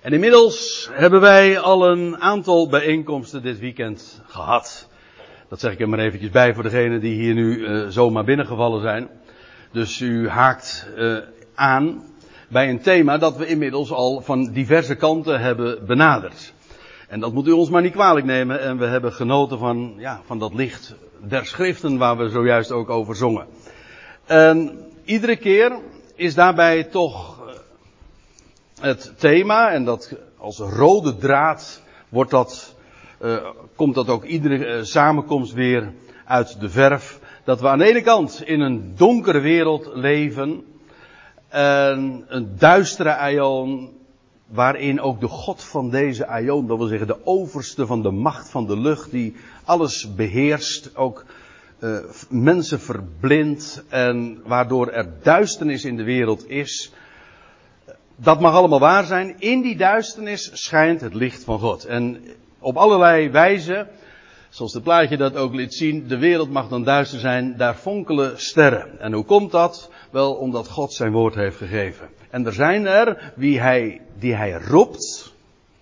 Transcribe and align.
En 0.00 0.12
inmiddels 0.12 0.88
hebben 0.92 1.20
wij 1.20 1.58
al 1.58 1.90
een 1.90 2.20
aantal 2.20 2.68
bijeenkomsten 2.68 3.42
dit 3.42 3.58
weekend 3.58 4.22
gehad. 4.26 4.88
Dat 5.48 5.60
zeg 5.60 5.72
ik 5.72 5.80
er 5.80 5.88
maar 5.88 5.98
eventjes 5.98 6.30
bij 6.30 6.54
voor 6.54 6.62
degenen 6.62 7.00
die 7.00 7.14
hier 7.14 7.34
nu 7.34 7.58
uh, 7.58 7.86
zomaar 7.88 8.24
binnengevallen 8.24 8.80
zijn. 8.80 9.08
Dus 9.72 10.00
u 10.00 10.28
haakt 10.28 10.88
uh, 10.96 11.16
aan 11.54 12.04
bij 12.48 12.68
een 12.68 12.80
thema 12.80 13.18
dat 13.18 13.36
we 13.36 13.46
inmiddels 13.46 13.92
al 13.92 14.20
van 14.20 14.52
diverse 14.52 14.94
kanten 14.94 15.40
hebben 15.40 15.86
benaderd. 15.86 16.52
En 17.08 17.20
dat 17.20 17.32
moet 17.32 17.46
u 17.46 17.50
ons 17.50 17.70
maar 17.70 17.82
niet 17.82 17.92
kwalijk 17.92 18.26
nemen. 18.26 18.60
En 18.60 18.78
we 18.78 18.86
hebben 18.86 19.12
genoten 19.12 19.58
van, 19.58 19.94
ja, 19.96 20.20
van 20.24 20.38
dat 20.38 20.54
licht 20.54 20.94
der 21.18 21.46
schriften 21.46 21.98
waar 21.98 22.16
we 22.16 22.28
zojuist 22.28 22.70
ook 22.70 22.90
over 22.90 23.16
zongen. 23.16 23.46
En 24.26 24.78
iedere 25.04 25.36
keer 25.36 25.78
is 26.14 26.34
daarbij 26.34 26.84
toch 26.84 27.39
het 28.80 29.12
thema, 29.16 29.70
en 29.70 29.84
dat 29.84 30.16
als 30.36 30.58
rode 30.58 31.16
draad 31.16 31.82
wordt 32.08 32.30
dat, 32.30 32.76
uh, 33.22 33.36
komt 33.76 33.94
dat 33.94 34.08
ook 34.08 34.24
iedere 34.24 34.76
uh, 34.76 34.82
samenkomst 34.82 35.52
weer 35.52 35.92
uit 36.24 36.60
de 36.60 36.70
verf. 36.70 37.20
Dat 37.44 37.60
we 37.60 37.68
aan 37.68 37.78
de 37.78 37.88
ene 37.88 38.02
kant 38.02 38.42
in 38.44 38.60
een 38.60 38.92
donkere 38.96 39.40
wereld 39.40 39.90
leven, 39.94 40.64
en 41.50 42.24
een 42.28 42.48
duistere 42.58 43.16
aion, 43.16 43.90
waarin 44.46 45.00
ook 45.00 45.20
de 45.20 45.28
God 45.28 45.64
van 45.64 45.90
deze 45.90 46.26
aion, 46.26 46.66
dat 46.66 46.78
wil 46.78 46.86
zeggen 46.86 47.06
de 47.06 47.26
overste 47.26 47.86
van 47.86 48.02
de 48.02 48.10
macht 48.10 48.50
van 48.50 48.66
de 48.66 48.78
lucht, 48.78 49.10
die 49.10 49.36
alles 49.64 50.14
beheerst, 50.14 50.96
ook 50.96 51.24
uh, 51.80 51.98
mensen 52.28 52.80
verblindt 52.80 53.84
en 53.88 54.42
waardoor 54.44 54.88
er 54.88 55.12
duisternis 55.22 55.84
in 55.84 55.96
de 55.96 56.02
wereld 56.02 56.48
is, 56.48 56.92
dat 58.22 58.40
mag 58.40 58.54
allemaal 58.54 58.80
waar 58.80 59.04
zijn. 59.04 59.34
In 59.38 59.60
die 59.60 59.76
duisternis 59.76 60.50
schijnt 60.52 61.00
het 61.00 61.14
licht 61.14 61.44
van 61.44 61.58
God. 61.58 61.84
En 61.84 62.24
op 62.58 62.76
allerlei 62.76 63.30
wijzen, 63.30 63.88
zoals 64.48 64.72
het 64.72 64.82
plaatje 64.82 65.16
dat 65.16 65.36
ook 65.36 65.54
liet 65.54 65.74
zien, 65.74 66.08
de 66.08 66.18
wereld 66.18 66.50
mag 66.50 66.68
dan 66.68 66.84
duister 66.84 67.18
zijn, 67.18 67.56
daar 67.56 67.74
fonkelen 67.74 68.40
sterren. 68.40 69.00
En 69.00 69.12
hoe 69.12 69.24
komt 69.24 69.50
dat? 69.50 69.90
Wel 70.10 70.34
omdat 70.34 70.68
God 70.68 70.92
zijn 70.92 71.12
woord 71.12 71.34
heeft 71.34 71.56
gegeven. 71.56 72.08
En 72.30 72.46
er 72.46 72.52
zijn 72.52 72.86
er 72.86 73.32
wie 73.36 73.60
hij, 73.60 74.00
die 74.18 74.34
hij 74.34 74.52
roept, 74.52 75.32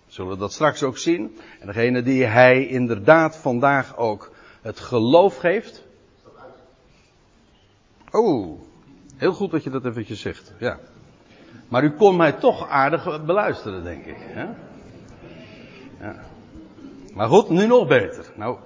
zullen 0.07 0.31
we 0.31 0.39
dat 0.39 0.53
straks 0.53 0.83
ook 0.83 0.99
zien. 0.99 1.39
En 1.61 1.67
degene 1.67 2.03
die 2.03 2.25
hij 2.25 2.67
inderdaad 2.67 3.37
vandaag 3.37 3.97
ook 3.97 4.33
het 4.63 4.81
geloof 4.81 5.37
geeft. 5.37 5.87
Oh, 8.11 8.61
heel 9.17 9.33
goed 9.33 9.51
dat 9.51 9.65
je 9.65 9.71
dat 9.71 9.85
eventjes 9.85 10.21
zegt, 10.21 10.53
ja. 10.59 10.79
Maar 11.69 11.85
u 11.85 11.91
kon 11.91 12.17
mij 12.17 12.33
toch 12.33 12.69
aardig 12.69 13.25
beluisteren, 13.25 13.85
denk 13.85 14.05
ik. 14.05 14.17
Hè? 14.19 14.47
Ja. 16.01 16.15
Maar 17.15 17.29
goed, 17.29 17.49
nu 17.49 17.67
nog 17.67 17.89
beter. 17.89 18.25
Nou. 18.35 18.59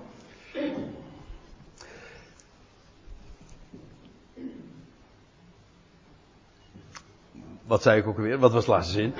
Wat 7.66 7.82
zei 7.82 8.00
ik 8.00 8.06
ook 8.06 8.16
weer? 8.16 8.38
Wat 8.38 8.52
was 8.52 8.64
de 8.64 8.70
laatste 8.70 8.92
zin? 8.92 9.14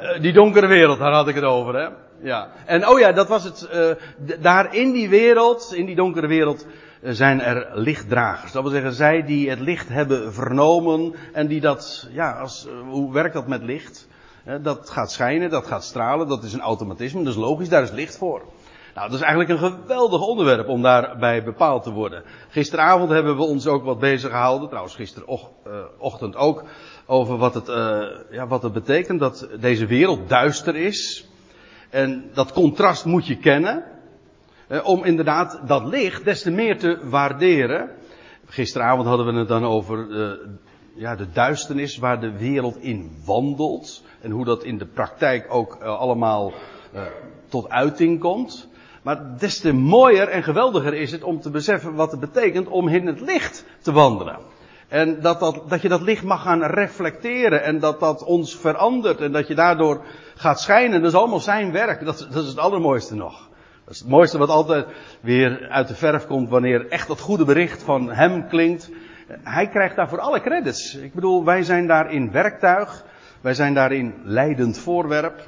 Uh, 0.00 0.20
die 0.20 0.32
donkere 0.32 0.66
wereld, 0.66 0.98
daar 0.98 1.12
had 1.12 1.28
ik 1.28 1.34
het 1.34 1.44
over, 1.44 1.74
hè? 1.74 1.88
Ja. 2.28 2.50
En 2.66 2.88
oh 2.88 2.98
ja, 2.98 3.12
dat 3.12 3.28
was 3.28 3.44
het. 3.44 3.68
Uh, 3.74 3.90
daar 4.40 4.74
in 4.74 4.92
die 4.92 5.08
wereld, 5.08 5.72
in 5.74 5.86
die 5.86 5.96
donkere 5.96 6.26
wereld, 6.26 6.66
zijn 7.12 7.40
er 7.40 7.70
lichtdragers. 7.74 8.52
Dat 8.52 8.62
wil 8.62 8.72
zeggen, 8.72 8.92
zij 8.92 9.22
die 9.22 9.50
het 9.50 9.60
licht 9.60 9.88
hebben 9.88 10.32
vernomen 10.32 11.14
en 11.32 11.46
die 11.46 11.60
dat, 11.60 12.08
ja, 12.12 12.32
als, 12.32 12.68
hoe 12.88 13.12
werkt 13.12 13.34
dat 13.34 13.46
met 13.46 13.62
licht? 13.62 14.08
Dat 14.62 14.90
gaat 14.90 15.12
schijnen, 15.12 15.50
dat 15.50 15.66
gaat 15.66 15.84
stralen, 15.84 16.28
dat 16.28 16.44
is 16.44 16.52
een 16.52 16.60
automatisme, 16.60 17.28
is 17.28 17.34
logisch, 17.34 17.68
daar 17.68 17.82
is 17.82 17.90
licht 17.90 18.16
voor. 18.16 18.42
Nou, 18.94 19.10
dat 19.10 19.18
is 19.18 19.24
eigenlijk 19.24 19.50
een 19.50 19.70
geweldig 19.72 20.20
onderwerp 20.20 20.68
om 20.68 20.82
daarbij 20.82 21.44
bepaald 21.44 21.82
te 21.82 21.90
worden. 21.90 22.22
Gisteravond 22.48 23.10
hebben 23.10 23.36
we 23.36 23.42
ons 23.42 23.66
ook 23.66 23.84
wat 23.84 23.98
bezig 23.98 24.30
gehouden, 24.30 24.68
trouwens 24.68 24.94
gisterochtend 24.94 26.36
ook, 26.36 26.64
over 27.06 27.36
wat 27.36 27.54
het, 27.54 27.68
uh, 27.68 28.02
ja, 28.30 28.46
wat 28.46 28.62
het 28.62 28.72
betekent 28.72 29.20
dat 29.20 29.48
deze 29.60 29.86
wereld 29.86 30.28
duister 30.28 30.76
is. 30.76 31.28
En 31.90 32.30
dat 32.34 32.52
contrast 32.52 33.04
moet 33.04 33.26
je 33.26 33.36
kennen. 33.36 33.84
Eh, 34.68 34.86
om 34.86 35.04
inderdaad 35.04 35.60
dat 35.66 35.84
licht 35.84 36.24
des 36.24 36.42
te 36.42 36.50
meer 36.50 36.78
te 36.78 36.98
waarderen. 37.02 37.90
Gisteravond 38.46 39.06
hadden 39.06 39.26
we 39.26 39.38
het 39.38 39.48
dan 39.48 39.64
over 39.64 40.06
uh, 40.08 40.32
ja, 40.94 41.16
de 41.16 41.30
duisternis 41.32 41.98
waar 41.98 42.20
de 42.20 42.38
wereld 42.38 42.76
in 42.76 43.22
wandelt. 43.24 44.02
En 44.20 44.30
hoe 44.30 44.44
dat 44.44 44.64
in 44.64 44.78
de 44.78 44.86
praktijk 44.86 45.46
ook 45.48 45.78
uh, 45.80 45.98
allemaal 45.98 46.52
tot 47.48 47.68
uiting 47.68 48.20
komt. 48.20 48.68
Maar 49.02 49.38
des 49.38 49.60
te 49.60 49.72
mooier 49.72 50.28
en 50.28 50.42
geweldiger 50.42 50.94
is 50.94 51.12
het 51.12 51.22
om 51.22 51.40
te 51.40 51.50
beseffen 51.50 51.94
wat 51.94 52.10
het 52.10 52.20
betekent 52.20 52.68
om 52.68 52.88
in 52.88 53.06
het 53.06 53.20
licht 53.20 53.64
te 53.80 53.92
wandelen. 53.92 54.38
En 54.88 55.20
dat, 55.20 55.40
dat, 55.40 55.62
dat 55.68 55.82
je 55.82 55.88
dat 55.88 56.00
licht 56.00 56.24
mag 56.24 56.42
gaan 56.42 56.62
reflecteren 56.62 57.62
en 57.62 57.78
dat 57.78 58.00
dat 58.00 58.24
ons 58.24 58.56
verandert 58.56 59.20
en 59.20 59.32
dat 59.32 59.46
je 59.46 59.54
daardoor 59.54 60.04
gaat 60.34 60.60
schijnen. 60.60 61.02
Dat 61.02 61.12
is 61.12 61.18
allemaal 61.18 61.40
zijn 61.40 61.72
werk. 61.72 62.04
Dat, 62.04 62.26
dat 62.30 62.42
is 62.42 62.48
het 62.48 62.58
allermooiste 62.58 63.14
nog. 63.14 63.48
Dat 63.84 63.94
is 63.94 64.00
het 64.00 64.08
mooiste 64.08 64.38
wat 64.38 64.48
altijd 64.48 64.86
weer 65.20 65.68
uit 65.68 65.88
de 65.88 65.94
verf 65.94 66.26
komt 66.26 66.48
wanneer 66.48 66.88
echt 66.88 67.08
dat 67.08 67.20
goede 67.20 67.44
bericht 67.44 67.82
van 67.82 68.12
hem 68.12 68.48
klinkt. 68.48 68.90
Hij 69.42 69.68
krijgt 69.68 69.96
daarvoor 69.96 70.20
alle 70.20 70.40
credits. 70.40 70.94
Ik 70.94 71.14
bedoel, 71.14 71.44
wij 71.44 71.62
zijn 71.62 71.86
daarin 71.86 72.30
werktuig. 72.30 73.04
Wij 73.40 73.54
zijn 73.54 73.74
daarin 73.74 74.14
leidend 74.22 74.78
voorwerp. 74.78 75.46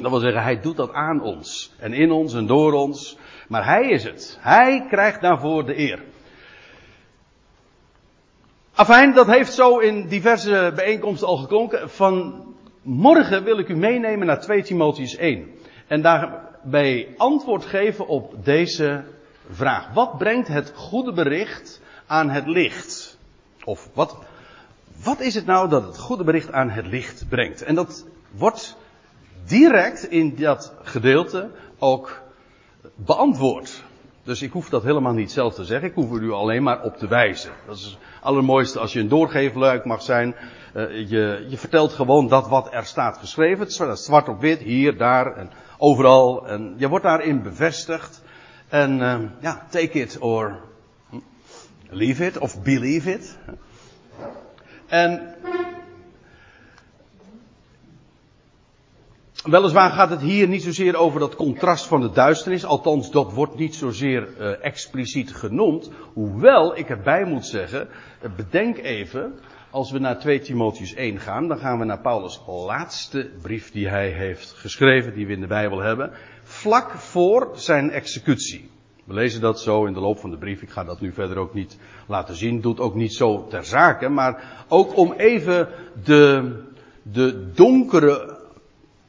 Dat 0.00 0.10
wil 0.10 0.20
zeggen, 0.20 0.42
hij 0.42 0.60
doet 0.60 0.76
dat 0.76 0.92
aan 0.92 1.22
ons. 1.22 1.74
En 1.78 1.92
in 1.92 2.10
ons 2.10 2.34
en 2.34 2.46
door 2.46 2.72
ons. 2.72 3.18
Maar 3.48 3.64
hij 3.64 3.88
is 3.88 4.04
het. 4.04 4.38
Hij 4.40 4.86
krijgt 4.88 5.20
daarvoor 5.20 5.66
de 5.66 5.78
eer. 5.78 6.02
Afijn, 8.74 9.14
dat 9.14 9.26
heeft 9.26 9.52
zo 9.52 9.78
in 9.78 10.08
diverse 10.08 10.72
bijeenkomsten 10.74 11.28
al 11.28 11.36
geklonken. 11.36 11.90
Van 11.90 12.44
morgen 12.82 13.44
wil 13.44 13.58
ik 13.58 13.68
u 13.68 13.76
meenemen 13.76 14.26
naar 14.26 14.40
2 14.40 14.62
Timotheus 14.62 15.16
1. 15.16 15.50
En 15.86 16.02
daar 16.02 16.50
bij 16.62 17.14
antwoord 17.16 17.64
geven 17.64 18.06
op 18.06 18.44
deze 18.44 19.04
vraag. 19.50 19.92
Wat 19.92 20.18
brengt 20.18 20.48
het 20.48 20.72
goede 20.74 21.12
bericht 21.12 21.80
aan 22.06 22.30
het 22.30 22.46
licht? 22.46 23.18
Of 23.64 23.88
wat, 23.94 24.16
wat 25.02 25.20
is 25.20 25.34
het 25.34 25.46
nou 25.46 25.68
dat 25.68 25.82
het 25.86 25.98
goede 25.98 26.24
bericht 26.24 26.52
aan 26.52 26.70
het 26.70 26.86
licht 26.86 27.28
brengt? 27.28 27.62
En 27.62 27.74
dat 27.74 28.06
wordt 28.30 28.76
direct 29.46 30.04
in 30.04 30.36
dat 30.36 30.74
gedeelte 30.82 31.50
ook 31.78 32.22
beantwoord. 32.94 33.82
Dus 34.24 34.42
ik 34.42 34.52
hoef 34.52 34.68
dat 34.68 34.82
helemaal 34.82 35.12
niet 35.12 35.32
zelf 35.32 35.54
te 35.54 35.64
zeggen. 35.64 35.88
Ik 35.88 35.94
hoef 35.94 36.12
er 36.12 36.22
u 36.22 36.32
alleen 36.32 36.62
maar 36.62 36.82
op 36.82 36.96
te 36.96 37.08
wijzen. 37.08 37.52
Dat 37.66 37.76
is 37.76 37.84
het 37.84 37.96
allermooiste 38.20 38.78
als 38.78 38.92
je 38.92 39.00
een 39.00 39.08
doorgeefluik 39.08 39.84
mag 39.84 40.02
zijn. 40.02 40.34
Uh, 40.74 41.08
je, 41.08 41.46
je 41.48 41.58
vertelt 41.58 41.92
gewoon 41.92 42.28
dat 42.28 42.48
wat 42.48 42.68
er 42.72 42.84
staat 42.84 43.18
geschreven. 43.18 43.96
Zwart 43.96 44.28
op 44.28 44.40
wit, 44.40 44.60
hier, 44.60 44.96
daar. 44.96 45.36
En 45.36 45.50
overal. 45.82 46.48
En 46.48 46.74
je 46.76 46.88
wordt 46.88 47.04
daarin 47.04 47.42
bevestigd. 47.42 48.22
En 48.68 48.98
uh, 48.98 49.20
ja, 49.40 49.66
take 49.70 50.00
it 50.00 50.18
or 50.18 50.60
leave 51.90 52.26
it 52.26 52.38
of 52.38 52.62
believe 52.62 53.10
it. 53.10 53.38
En 54.86 55.34
weliswaar 59.44 59.90
gaat 59.90 60.10
het 60.10 60.20
hier 60.20 60.48
niet 60.48 60.62
zozeer 60.62 60.96
over 60.96 61.20
dat 61.20 61.34
contrast 61.34 61.86
van 61.86 62.00
de 62.00 62.10
duisternis. 62.10 62.64
Althans, 62.64 63.10
dat 63.10 63.32
wordt 63.32 63.54
niet 63.54 63.74
zozeer 63.74 64.28
uh, 64.38 64.64
expliciet 64.64 65.34
genoemd. 65.34 65.90
Hoewel 66.12 66.76
ik 66.76 66.88
erbij 66.88 67.24
moet 67.24 67.46
zeggen, 67.46 67.88
bedenk 68.36 68.78
even 68.78 69.38
als 69.72 69.90
we 69.90 69.98
naar 69.98 70.18
2 70.18 70.40
Timotheus 70.40 70.94
1 70.94 71.18
gaan, 71.18 71.48
dan 71.48 71.58
gaan 71.58 71.78
we 71.78 71.84
naar 71.84 72.00
Paulus' 72.00 72.40
laatste 72.46 73.30
brief 73.42 73.70
die 73.70 73.88
hij 73.88 74.08
heeft 74.08 74.52
geschreven, 74.56 75.14
die 75.14 75.26
we 75.26 75.32
in 75.32 75.40
de 75.40 75.46
Bijbel 75.46 75.78
hebben, 75.78 76.10
vlak 76.42 76.90
voor 76.90 77.50
zijn 77.54 77.90
executie. 77.90 78.70
We 79.04 79.14
lezen 79.14 79.40
dat 79.40 79.60
zo 79.60 79.84
in 79.84 79.92
de 79.92 80.00
loop 80.00 80.18
van 80.18 80.30
de 80.30 80.36
brief. 80.36 80.62
Ik 80.62 80.70
ga 80.70 80.84
dat 80.84 81.00
nu 81.00 81.12
verder 81.12 81.36
ook 81.36 81.54
niet 81.54 81.78
laten 82.06 82.36
zien. 82.36 82.60
Doet 82.60 82.80
ook 82.80 82.94
niet 82.94 83.14
zo 83.14 83.46
ter 83.48 83.64
zake. 83.64 84.08
Maar 84.08 84.64
ook 84.68 84.96
om 84.96 85.12
even 85.12 85.68
de, 86.04 86.52
de 87.02 87.50
donkere 87.54 88.38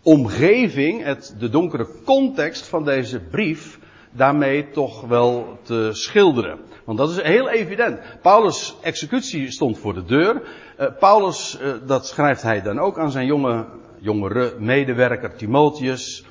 omgeving, 0.01 1.03
het, 1.03 1.35
de 1.39 1.49
donkere 1.49 1.87
context 2.05 2.67
van 2.67 2.85
deze 2.85 3.19
brief 3.19 3.79
daarmee 4.13 4.69
toch 4.69 5.01
wel 5.01 5.59
te 5.61 5.89
schilderen. 5.91 6.59
Want 6.83 6.97
dat 6.97 7.09
is 7.09 7.21
heel 7.21 7.49
evident. 7.49 7.99
Paulus' 8.21 8.75
executie 8.81 9.51
stond 9.51 9.77
voor 9.77 9.93
de 9.93 10.05
deur. 10.05 10.41
Uh, 10.79 10.87
Paulus, 10.99 11.59
uh, 11.61 11.73
dat 11.85 12.07
schrijft 12.07 12.41
hij 12.41 12.61
dan 12.61 12.79
ook 12.79 12.99
aan 12.99 13.11
zijn 13.11 13.25
jonge, 13.25 13.65
jongere 13.99 14.55
medewerker 14.59 15.35
Timotheus. 15.35 16.25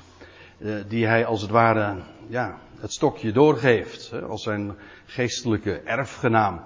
Uh, 0.57 0.75
die 0.87 1.05
hij 1.05 1.25
als 1.25 1.41
het 1.41 1.51
ware, 1.51 1.95
ja, 2.27 2.57
het 2.79 2.91
stokje 2.91 3.31
doorgeeft. 3.31 4.09
Hè, 4.11 4.21
als 4.21 4.43
zijn 4.43 4.75
geestelijke 5.05 5.81
erfgenaam. 5.85 6.61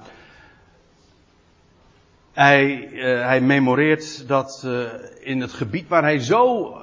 Hij, 2.31 2.89
hij 3.01 3.41
memoreert 3.41 4.27
dat 4.27 4.67
in 5.19 5.41
het 5.41 5.53
gebied 5.53 5.87
waar 5.87 6.03
hij 6.03 6.19
zo 6.19 6.73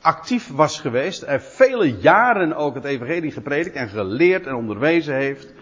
actief 0.00 0.48
was 0.48 0.80
geweest, 0.80 1.26
hij 1.26 1.40
vele 1.40 1.98
jaren 1.98 2.56
ook 2.56 2.74
het 2.74 2.84
evangelie 2.84 3.30
gepredikt 3.30 3.76
en 3.76 3.88
geleerd 3.88 4.46
en 4.46 4.54
onderwezen 4.54 5.14
heeft. 5.14 5.52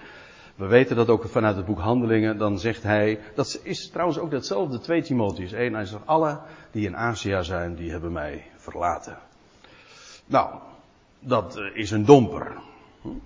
We 0.54 0.66
weten 0.66 0.96
dat 0.96 1.08
ook 1.08 1.28
vanuit 1.28 1.56
het 1.56 1.64
boek 1.64 1.78
Handelingen, 1.78 2.38
dan 2.38 2.58
zegt 2.58 2.82
hij, 2.82 3.20
dat 3.34 3.60
is 3.62 3.90
trouwens 3.90 4.18
ook 4.18 4.30
datzelfde 4.30 4.78
2 4.78 5.02
Timotheus 5.02 5.52
1, 5.52 5.74
hij 5.74 5.84
zegt, 5.84 6.06
alle 6.06 6.38
die 6.70 6.86
in 6.86 6.96
Azië 6.96 7.38
zijn, 7.40 7.74
die 7.74 7.90
hebben 7.90 8.12
mij 8.12 8.44
verlaten. 8.56 9.18
Nou, 10.26 10.48
dat 11.20 11.60
is 11.74 11.90
een 11.90 12.04
domper. 12.04 12.52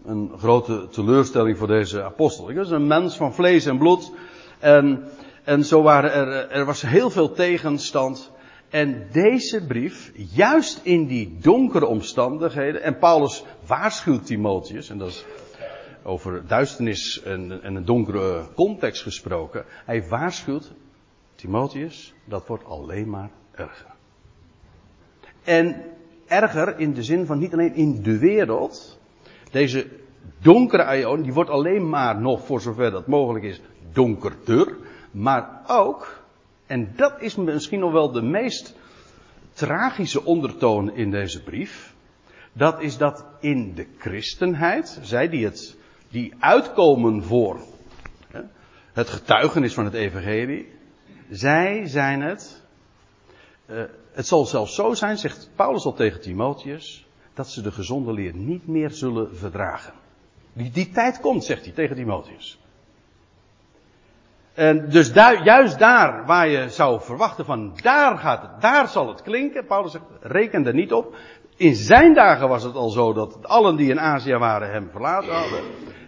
Een 0.05 0.32
grote 0.38 0.88
teleurstelling 0.88 1.59
voor 1.59 1.67
deze 1.67 2.03
apostel. 2.03 2.50
Ik 2.50 2.56
was 2.56 2.70
een 2.70 2.87
mens 2.87 3.17
van 3.17 3.35
vlees 3.35 3.67
en 3.67 3.79
bloed. 3.79 4.12
En, 4.59 5.05
en 5.44 5.64
zo 5.64 5.82
waren 5.82 6.12
er, 6.12 6.50
er 6.50 6.64
was 6.64 6.82
heel 6.82 7.11
veel 7.11 7.32
tegenstand. 7.32 8.31
En 8.72 9.06
deze 9.10 9.66
brief, 9.66 10.12
juist 10.14 10.80
in 10.82 11.06
die 11.06 11.36
donkere 11.40 11.86
omstandigheden, 11.86 12.82
en 12.82 12.98
Paulus 12.98 13.44
waarschuwt 13.66 14.26
Timotheus, 14.26 14.90
en 14.90 14.98
dat 14.98 15.08
is 15.08 15.24
over 16.02 16.46
duisternis 16.46 17.22
en, 17.22 17.62
en 17.62 17.74
een 17.74 17.84
donkere 17.84 18.44
context 18.54 19.02
gesproken, 19.02 19.64
hij 19.84 20.08
waarschuwt 20.08 20.72
Timotheus, 21.34 22.14
dat 22.24 22.46
wordt 22.46 22.64
alleen 22.64 23.10
maar 23.10 23.30
erger. 23.54 23.86
En 25.42 25.82
erger 26.26 26.78
in 26.78 26.92
de 26.92 27.02
zin 27.02 27.26
van 27.26 27.38
niet 27.38 27.52
alleen 27.52 27.75
in 27.75 28.02
de 28.02 28.18
wereld, 28.18 28.98
deze 29.50 29.86
donkere 30.38 30.84
aion, 30.84 31.22
die 31.22 31.32
wordt 31.32 31.50
alleen 31.50 31.88
maar 31.88 32.20
nog, 32.20 32.44
voor 32.44 32.60
zover 32.60 32.90
dat 32.90 33.06
mogelijk 33.06 33.44
is, 33.44 33.60
donkerder. 33.92 34.76
Maar 35.10 35.62
ook, 35.66 36.21
en 36.72 36.92
dat 36.96 37.20
is 37.20 37.36
misschien 37.36 37.80
nog 37.80 37.92
wel 37.92 38.12
de 38.12 38.22
meest 38.22 38.74
tragische 39.52 40.24
ondertoon 40.24 40.94
in 40.94 41.10
deze 41.10 41.42
brief. 41.42 41.94
Dat 42.52 42.80
is 42.80 42.96
dat 42.96 43.24
in 43.40 43.74
de 43.74 43.86
christenheid, 43.98 44.98
zij 45.02 45.28
die 45.28 45.44
het, 45.44 45.76
die 46.08 46.34
uitkomen 46.38 47.22
voor 47.22 47.60
het 48.92 49.08
getuigenis 49.08 49.74
van 49.74 49.84
het 49.84 49.94
evangelie, 49.94 50.69
zij 51.30 51.86
zijn 51.86 52.20
het, 52.20 52.62
uh, 53.66 53.82
het 54.12 54.26
zal 54.26 54.46
zelfs 54.46 54.75
zo 54.75 54.94
zijn, 54.94 55.18
zegt 55.18 55.50
Paulus 55.56 55.84
al 55.84 55.94
tegen 55.94 56.20
Timotheus, 56.20 57.06
dat 57.34 57.50
ze 57.50 57.62
de 57.62 57.72
gezonde 57.72 58.12
leer 58.12 58.34
niet 58.34 58.66
meer 58.66 58.90
zullen 58.90 59.36
verdragen. 59.36 59.92
Die, 60.52 60.70
die 60.70 60.90
tijd 60.90 61.20
komt, 61.20 61.44
zegt 61.44 61.64
hij 61.64 61.75
tegen 61.75 61.96
Timotheus. 61.96 62.62
En 64.54 64.88
dus 64.88 65.12
juist 65.44 65.78
daar 65.78 66.26
waar 66.26 66.49
je 66.49 66.69
zou 66.69 67.00
verwachten 67.00 67.44
van 67.44 67.72
daar 67.82 68.19
gaat 68.19 68.43
het, 68.43 68.60
daar 68.60 68.88
zal 68.88 69.08
het 69.08 69.22
klinken. 69.22 69.66
Paulus 69.66 69.93
zegt, 69.93 70.04
reken 70.20 70.66
er 70.66 70.75
niet 70.75 70.93
op. 70.93 71.16
In 71.56 71.75
zijn 71.75 72.14
dagen 72.14 72.49
was 72.49 72.62
het 72.62 72.75
al 72.75 72.90
zo 72.90 73.12
dat 73.12 73.38
allen 73.43 73.76
die 73.76 73.90
in 73.90 74.00
Azië 74.00 74.37
waren 74.37 74.70
hem 74.70 74.88
verlaten 74.90 75.32
hadden. 75.32 75.60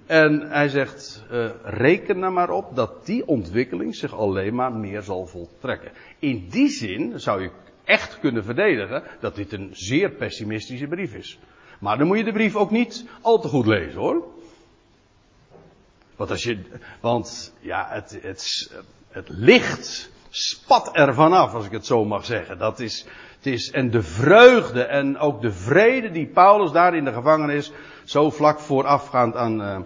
En 0.07 0.51
hij 0.51 0.69
zegt, 0.69 1.25
uh, 1.33 1.51
reken 1.63 2.23
er 2.23 2.33
maar 2.33 2.51
op 2.51 2.77
dat 2.77 3.07
die 3.07 3.27
ontwikkeling 3.27 3.97
zich 3.97 4.15
alleen 4.15 4.55
maar 4.55 4.73
meer 4.73 5.03
zal 5.03 5.27
voltrekken. 5.27 5.93
In 6.19 6.47
die 6.51 6.69
zin 6.69 7.21
zou 7.21 7.43
je 7.43 7.51
echt 7.85 8.19
kunnen 8.19 8.45
verdedigen 8.45 9.03
dat 9.21 9.35
dit 9.35 9.53
een 9.53 9.71
zeer 9.73 10.11
pessimistische 10.11 10.87
brief 10.87 11.15
is. 11.15 11.39
Maar 11.81 11.99
dan 11.99 12.07
moet 12.07 12.19
je 12.19 12.25
de 12.25 12.33
brief 12.33 12.57
ook 12.57 12.71
niet 12.71 13.09
al 13.21 13.41
te 13.41 13.49
goed 13.49 13.67
lezen 13.67 14.01
hoor. 14.01 14.34
Want 16.17 16.31
als 16.31 16.43
je, 16.43 16.59
want 17.01 17.53
ja, 17.61 17.87
het, 17.91 18.19
het, 18.23 18.71
het 19.09 19.29
licht 19.29 20.11
spat 20.31 20.91
er 20.93 21.15
vanaf, 21.15 21.55
als 21.55 21.67
ik 21.67 21.73
het 21.73 21.87
zo 21.87 22.05
mag 22.05 22.25
zeggen. 22.25 22.59
Dat 22.59 22.81
is, 22.81 23.07
het 23.37 23.47
is, 23.47 23.71
en 23.71 23.91
de 23.91 24.03
vreugde 24.03 24.83
en 24.83 25.19
ook 25.19 25.43
de 25.43 25.53
vrede 25.53 26.11
die 26.11 26.27
Paulus 26.27 26.73
daar 26.73 26.97
in 26.97 27.05
de 27.05 27.13
gevangenis, 27.13 27.73
zo 28.05 28.31
vlak 28.31 28.59
voorafgaand 28.59 29.37
aan, 29.37 29.61
uh, 29.61 29.79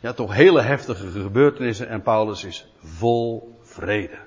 ja, 0.00 0.12
toch 0.12 0.34
hele 0.34 0.62
heftige 0.62 1.10
gebeurtenissen, 1.10 1.88
en 1.88 2.02
Paulus 2.02 2.44
is 2.44 2.66
vol 2.82 3.58
vrede. 3.62 4.18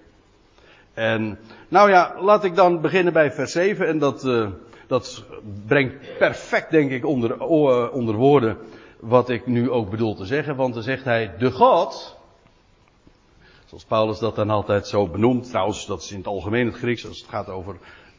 En 0.93 1.39
nou 1.67 1.89
ja, 1.89 2.15
laat 2.19 2.43
ik 2.43 2.55
dan 2.55 2.81
beginnen 2.81 3.13
bij 3.13 3.31
vers 3.31 3.51
7. 3.51 3.87
En 3.87 3.99
dat, 3.99 4.25
uh, 4.25 4.47
dat 4.87 5.23
brengt 5.65 6.17
perfect, 6.17 6.71
denk 6.71 6.91
ik, 6.91 7.05
onder, 7.05 7.31
uh, 7.31 7.93
onder 7.93 8.15
woorden 8.15 8.57
wat 9.07 9.29
ik 9.29 9.45
nu 9.45 9.71
ook 9.71 9.89
bedoel 9.89 10.15
te 10.15 10.25
zeggen. 10.25 10.55
Want 10.55 10.73
dan 10.73 10.83
zegt 10.83 11.03
hij, 11.03 11.37
de 11.37 11.51
God, 11.51 12.17
zoals 13.65 13.83
Paulus 13.83 14.19
dat 14.19 14.35
dan 14.35 14.49
altijd 14.49 14.87
zo 14.87 15.07
benoemt. 15.07 15.49
Trouwens, 15.49 15.85
dat 15.85 16.01
is 16.01 16.11
in 16.11 16.17
het 16.17 16.27
algemeen 16.27 16.65
het 16.65 16.75
Grieks, 16.75 17.07
als 17.07 17.19
het 17.19 17.29
gaat 17.29 17.49
over 17.49 17.77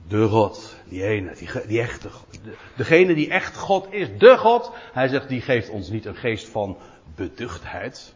de 0.08 0.28
God. 0.28 0.76
Die 0.88 1.04
ene, 1.04 1.34
die, 1.66 1.80
echte 1.80 2.10
God. 2.10 2.40
Degene 2.76 3.14
die 3.14 3.30
echt 3.30 3.56
God 3.56 3.92
is, 3.92 4.08
de 4.18 4.36
God. 4.38 4.72
Hij 4.92 5.08
zegt, 5.08 5.28
die 5.28 5.40
geeft 5.40 5.70
ons 5.70 5.88
niet 5.88 6.04
een 6.04 6.16
geest 6.16 6.48
van 6.48 6.76
beduchtheid. 7.14 8.14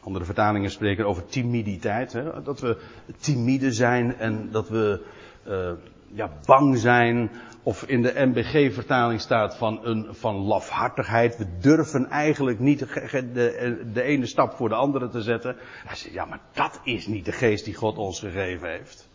Andere 0.00 0.24
vertalingen 0.24 0.70
spreken 0.70 1.06
over 1.06 1.26
timiditeit. 1.26 2.12
Hè? 2.12 2.42
Dat 2.42 2.60
we 2.60 2.76
timide 3.18 3.72
zijn 3.72 4.16
en 4.16 4.50
dat 4.50 4.68
we 4.68 5.04
uh, 5.48 5.72
ja, 6.14 6.30
bang 6.44 6.78
zijn. 6.78 7.30
Of 7.62 7.82
in 7.82 8.02
de 8.02 8.12
MBG-vertaling 8.16 9.20
staat 9.20 9.56
van, 9.56 9.80
een, 9.82 10.06
van 10.10 10.36
lafhartigheid. 10.36 11.36
We 11.36 11.46
durven 11.60 12.10
eigenlijk 12.10 12.58
niet 12.58 12.78
de, 12.78 13.80
de, 13.92 14.02
ene 14.02 14.26
stap 14.26 14.52
voor 14.52 14.68
de 14.68 14.74
andere 14.74 15.08
te 15.08 15.22
zetten. 15.22 15.56
Hij 15.86 15.96
zegt, 15.96 16.14
ja, 16.14 16.24
maar 16.24 16.40
dat 16.52 16.80
is 16.84 17.06
niet 17.06 17.24
de 17.24 17.32
geest 17.32 17.64
die 17.64 17.74
God 17.74 17.96
ons 17.96 18.20
gegeven 18.20 18.70
heeft. 18.70 19.08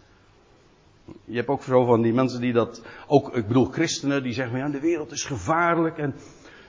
Je 1.26 1.36
hebt 1.36 1.48
ook 1.48 1.64
zo 1.64 1.86
van 1.86 2.02
die 2.02 2.14
mensen 2.14 2.42
die 2.42 2.54
dat, 2.54 2.82
ook, 3.08 3.36
ik 3.36 3.48
bedoel 3.48 3.66
christenen, 3.66 4.24
die 4.24 4.34
zeggen, 4.34 4.58
ja, 4.58 4.70
de 4.70 4.80
wereld 4.80 5.12
is 5.12 5.24
gevaarlijk 5.24 5.98
en 5.98 6.16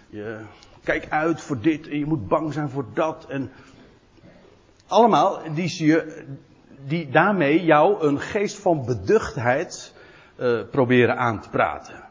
je, 0.08 0.38
kijk 0.84 1.06
uit 1.10 1.40
voor 1.40 1.60
dit 1.60 1.88
en 1.88 1.98
je 1.98 2.06
moet 2.06 2.28
bang 2.28 2.52
zijn 2.52 2.70
voor 2.70 2.86
dat. 2.94 3.26
En 3.28 3.50
allemaal 4.86 5.42
die, 5.54 6.02
die 6.86 7.10
daarmee 7.10 7.64
jou 7.64 8.06
een 8.06 8.20
geest 8.20 8.58
van 8.58 8.84
beduchtheid 8.84 9.89
uh, 10.40 10.60
proberen 10.70 11.16
aan 11.16 11.40
te 11.40 11.48
praten. 11.48 12.08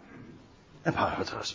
En 0.82 0.94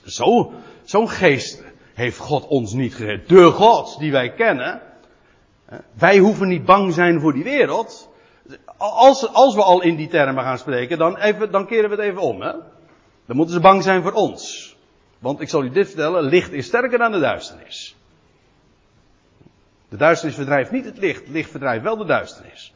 zo, 0.05 0.53
zo'n 0.85 1.09
geest 1.09 1.63
heeft 1.95 2.19
God 2.19 2.47
ons 2.47 2.73
niet 2.73 2.95
gegeven. 2.95 3.25
De 3.27 3.51
God 3.51 3.99
die 3.99 4.13
wij 4.13 4.33
kennen. 4.33 4.81
Wij 5.93 6.19
hoeven 6.19 6.49
niet 6.49 6.65
bang 6.65 6.93
zijn 6.93 7.21
voor 7.21 7.33
die 7.33 7.45
wereld. 7.45 8.13
Als, 8.77 9.33
als 9.33 9.55
we 9.55 9.63
al 9.63 9.83
in 9.83 9.97
die 9.97 10.09
termen 10.09 10.45
gaan 10.45 10.59
spreken, 10.59 10.99
dan, 10.99 11.17
even, 11.17 11.51
dan 11.51 11.67
keren 11.67 11.91
we 11.91 11.97
het 11.97 12.05
even 12.05 12.21
om. 12.21 12.43
Hè? 12.43 12.53
Dan 13.27 13.37
moeten 13.37 13.55
ze 13.55 13.61
bang 13.61 13.83
zijn 13.83 14.03
voor 14.03 14.13
ons. 14.13 14.77
Want 15.19 15.41
ik 15.41 15.49
zal 15.49 15.65
u 15.65 15.71
dit 15.71 15.87
vertellen, 15.87 16.23
licht 16.23 16.53
is 16.53 16.67
sterker 16.67 16.99
dan 16.99 17.13
de 17.13 17.21
duisternis. 17.21 17.97
De 19.89 19.97
duisternis 19.97 20.37
verdrijft 20.37 20.71
niet 20.71 20.85
het 20.85 20.99
licht, 20.99 21.21
het 21.21 21.29
licht 21.29 21.51
verdrijft 21.51 21.83
wel 21.83 21.97
de 21.97 22.05
duisternis. 22.05 22.74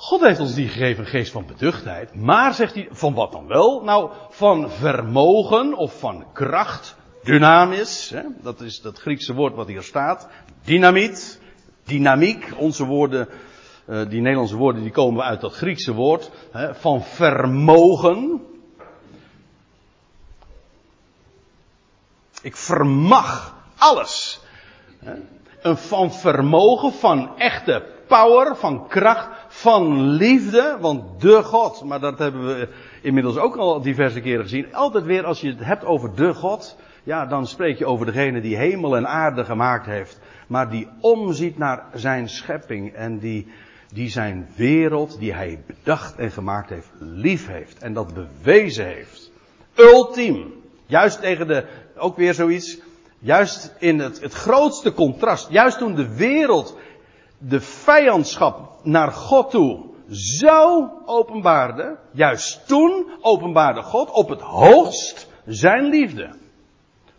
God 0.00 0.20
heeft 0.20 0.40
ons 0.40 0.54
niet 0.54 0.70
gegeven 0.70 1.04
een 1.04 1.10
geest 1.10 1.32
van 1.32 1.46
beduchtheid, 1.46 2.14
maar 2.14 2.54
zegt 2.54 2.74
hij, 2.74 2.88
van 2.90 3.14
wat 3.14 3.32
dan 3.32 3.46
wel? 3.46 3.82
Nou, 3.84 4.10
van 4.30 4.70
vermogen 4.70 5.74
of 5.76 5.98
van 5.98 6.24
kracht, 6.32 6.96
dynamis, 7.22 8.10
hè, 8.10 8.22
dat 8.42 8.60
is 8.60 8.80
dat 8.80 8.98
Griekse 8.98 9.34
woord 9.34 9.54
wat 9.54 9.66
hier 9.66 9.82
staat, 9.82 10.28
dynamiet, 10.64 11.40
dynamiek, 11.84 12.52
onze 12.56 12.84
woorden, 12.84 13.28
uh, 13.86 14.08
die 14.08 14.20
Nederlandse 14.20 14.56
woorden 14.56 14.82
die 14.82 14.92
komen 14.92 15.24
uit 15.24 15.40
dat 15.40 15.52
Griekse 15.52 15.94
woord, 15.94 16.30
hè, 16.50 16.74
van 16.74 17.02
vermogen. 17.02 18.42
Ik 22.42 22.56
vermag 22.56 23.54
alles. 23.76 24.40
Hè 24.98 25.14
van 25.62 26.12
vermogen, 26.12 26.92
van 26.92 27.38
echte 27.38 27.98
power, 28.10 28.56
van 28.56 28.88
kracht, 28.88 29.28
van 29.48 30.00
liefde. 30.00 30.76
Want 30.80 31.20
de 31.20 31.42
God, 31.42 31.84
maar 31.84 32.00
dat 32.00 32.18
hebben 32.18 32.46
we 32.46 32.68
inmiddels 33.02 33.36
ook 33.36 33.56
al 33.56 33.80
diverse 33.80 34.20
keren 34.20 34.42
gezien. 34.42 34.74
Altijd 34.74 35.04
weer 35.04 35.24
als 35.24 35.40
je 35.40 35.48
het 35.48 35.64
hebt 35.64 35.84
over 35.84 36.14
de 36.14 36.34
God, 36.34 36.76
ja, 37.02 37.26
dan 37.26 37.46
spreek 37.46 37.78
je 37.78 37.86
over 37.86 38.06
degene 38.06 38.40
die 38.40 38.56
hemel 38.56 38.96
en 38.96 39.08
aarde 39.08 39.44
gemaakt 39.44 39.86
heeft. 39.86 40.20
Maar 40.46 40.70
die 40.70 40.88
omziet 41.00 41.58
naar 41.58 41.84
zijn 41.94 42.28
schepping 42.28 42.92
en 42.94 43.18
die, 43.18 43.46
die 43.92 44.08
zijn 44.08 44.48
wereld, 44.56 45.18
die 45.18 45.34
hij 45.34 45.62
bedacht 45.66 46.16
en 46.16 46.30
gemaakt 46.30 46.70
heeft, 46.70 46.90
lief 46.98 47.46
heeft. 47.46 47.78
En 47.78 47.92
dat 47.92 48.14
bewezen 48.14 48.86
heeft. 48.86 49.30
Ultiem. 49.74 50.52
Juist 50.86 51.20
tegen 51.20 51.46
de, 51.46 51.64
ook 51.96 52.16
weer 52.16 52.34
zoiets, 52.34 52.80
Juist 53.22 53.74
in 53.78 53.98
het, 53.98 54.20
het 54.20 54.32
grootste 54.32 54.92
contrast, 54.92 55.50
juist 55.50 55.78
toen 55.78 55.94
de 55.94 56.14
wereld 56.14 56.76
de 57.42 57.60
vijandschap 57.60 58.70
naar 58.82 59.12
God 59.12 59.50
toe 59.50 59.88
zo 60.10 60.90
openbaarde, 61.04 61.98
juist 62.12 62.66
toen 62.66 63.10
openbaarde 63.20 63.82
God 63.82 64.10
op 64.10 64.28
het 64.28 64.40
hoogst 64.40 65.28
zijn 65.46 65.84
liefde. 65.84 66.30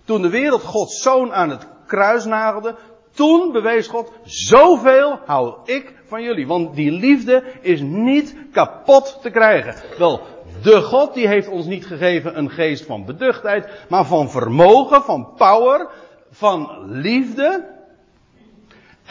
Toen 0.03 0.21
de 0.21 0.29
wereld 0.29 0.63
Gods 0.63 1.01
zoon 1.01 1.33
aan 1.33 1.49
het 1.49 1.67
kruis 1.85 2.25
nagelde, 2.25 2.75
Toen 3.11 3.51
bewees 3.51 3.87
God, 3.87 4.11
zoveel 4.23 5.19
hou 5.25 5.55
ik 5.65 5.93
van 6.05 6.23
jullie. 6.23 6.47
Want 6.47 6.75
die 6.75 6.91
liefde 6.91 7.43
is 7.61 7.81
niet 7.81 8.35
kapot 8.51 9.19
te 9.21 9.29
krijgen. 9.29 9.75
Wel, 9.97 10.21
de 10.63 10.81
God 10.81 11.13
die 11.13 11.27
heeft 11.27 11.47
ons 11.47 11.65
niet 11.65 11.85
gegeven 11.85 12.37
een 12.37 12.49
geest 12.49 12.85
van 12.85 13.05
beduchtheid, 13.05 13.85
maar 13.89 14.05
van 14.05 14.29
vermogen, 14.29 15.01
van 15.01 15.33
power, 15.37 15.89
van 16.31 16.85
liefde. 16.85 17.79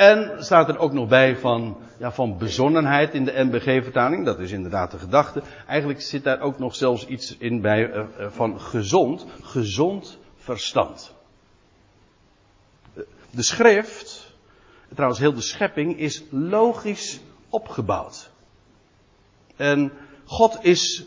En 0.01 0.45
staat 0.45 0.69
er 0.69 0.79
ook 0.79 0.93
nog 0.93 1.09
bij 1.09 1.37
van, 1.37 1.77
ja, 1.99 2.13
van 2.13 2.39
bezonnenheid 2.39 3.15
in 3.15 3.25
de 3.25 3.33
NBG-vertaling. 3.45 4.25
Dat 4.25 4.39
is 4.39 4.51
inderdaad 4.51 4.91
de 4.91 4.99
gedachte. 4.99 5.43
Eigenlijk 5.67 6.01
zit 6.01 6.25
daar 6.25 6.41
ook 6.41 6.59
nog 6.59 6.75
zelfs 6.75 7.07
iets 7.07 7.37
in 7.39 7.61
bij 7.61 7.93
uh, 7.93 8.05
van 8.29 8.61
gezond, 8.61 9.27
gezond 9.43 10.19
verstand. 10.37 11.15
De 13.31 13.43
schrift, 13.43 14.35
trouwens 14.95 15.21
heel 15.21 15.35
de 15.35 15.41
schepping, 15.41 15.99
is 15.99 16.23
logisch 16.31 17.21
opgebouwd. 17.49 18.31
En 19.57 19.93
God 20.25 20.59
is 20.63 21.05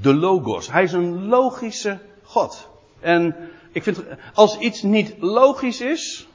de 0.00 0.14
logos. 0.14 0.70
Hij 0.70 0.82
is 0.82 0.92
een 0.92 1.26
logische 1.26 1.98
God. 2.22 2.68
En 3.00 3.36
ik 3.72 3.82
vind, 3.82 4.02
als 4.34 4.58
iets 4.58 4.82
niet 4.82 5.14
logisch 5.18 5.80
is, 5.80 6.28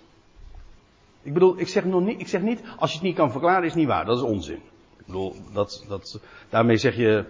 ik 1.24 1.34
bedoel, 1.34 1.60
ik 1.60 1.68
zeg, 1.68 1.86
nog 1.86 2.01
niet, 2.01 2.20
ik 2.20 2.28
zeg 2.28 2.42
niet, 2.42 2.62
als 2.78 2.90
je 2.90 2.98
het 2.98 3.06
niet 3.06 3.16
kan 3.16 3.32
verklaren, 3.32 3.63
is 3.63 3.70
het 3.70 3.80
niet 3.80 3.88
waar. 3.88 4.06
Dat 4.06 4.18
is 4.18 4.24
onzin. 4.24 4.62
Ik 5.00 5.06
bedoel, 5.06 5.36
dat, 5.54 5.86
dat, 5.88 6.20
daarmee 6.50 6.78
zeg 6.78 6.96
je, 6.96 7.25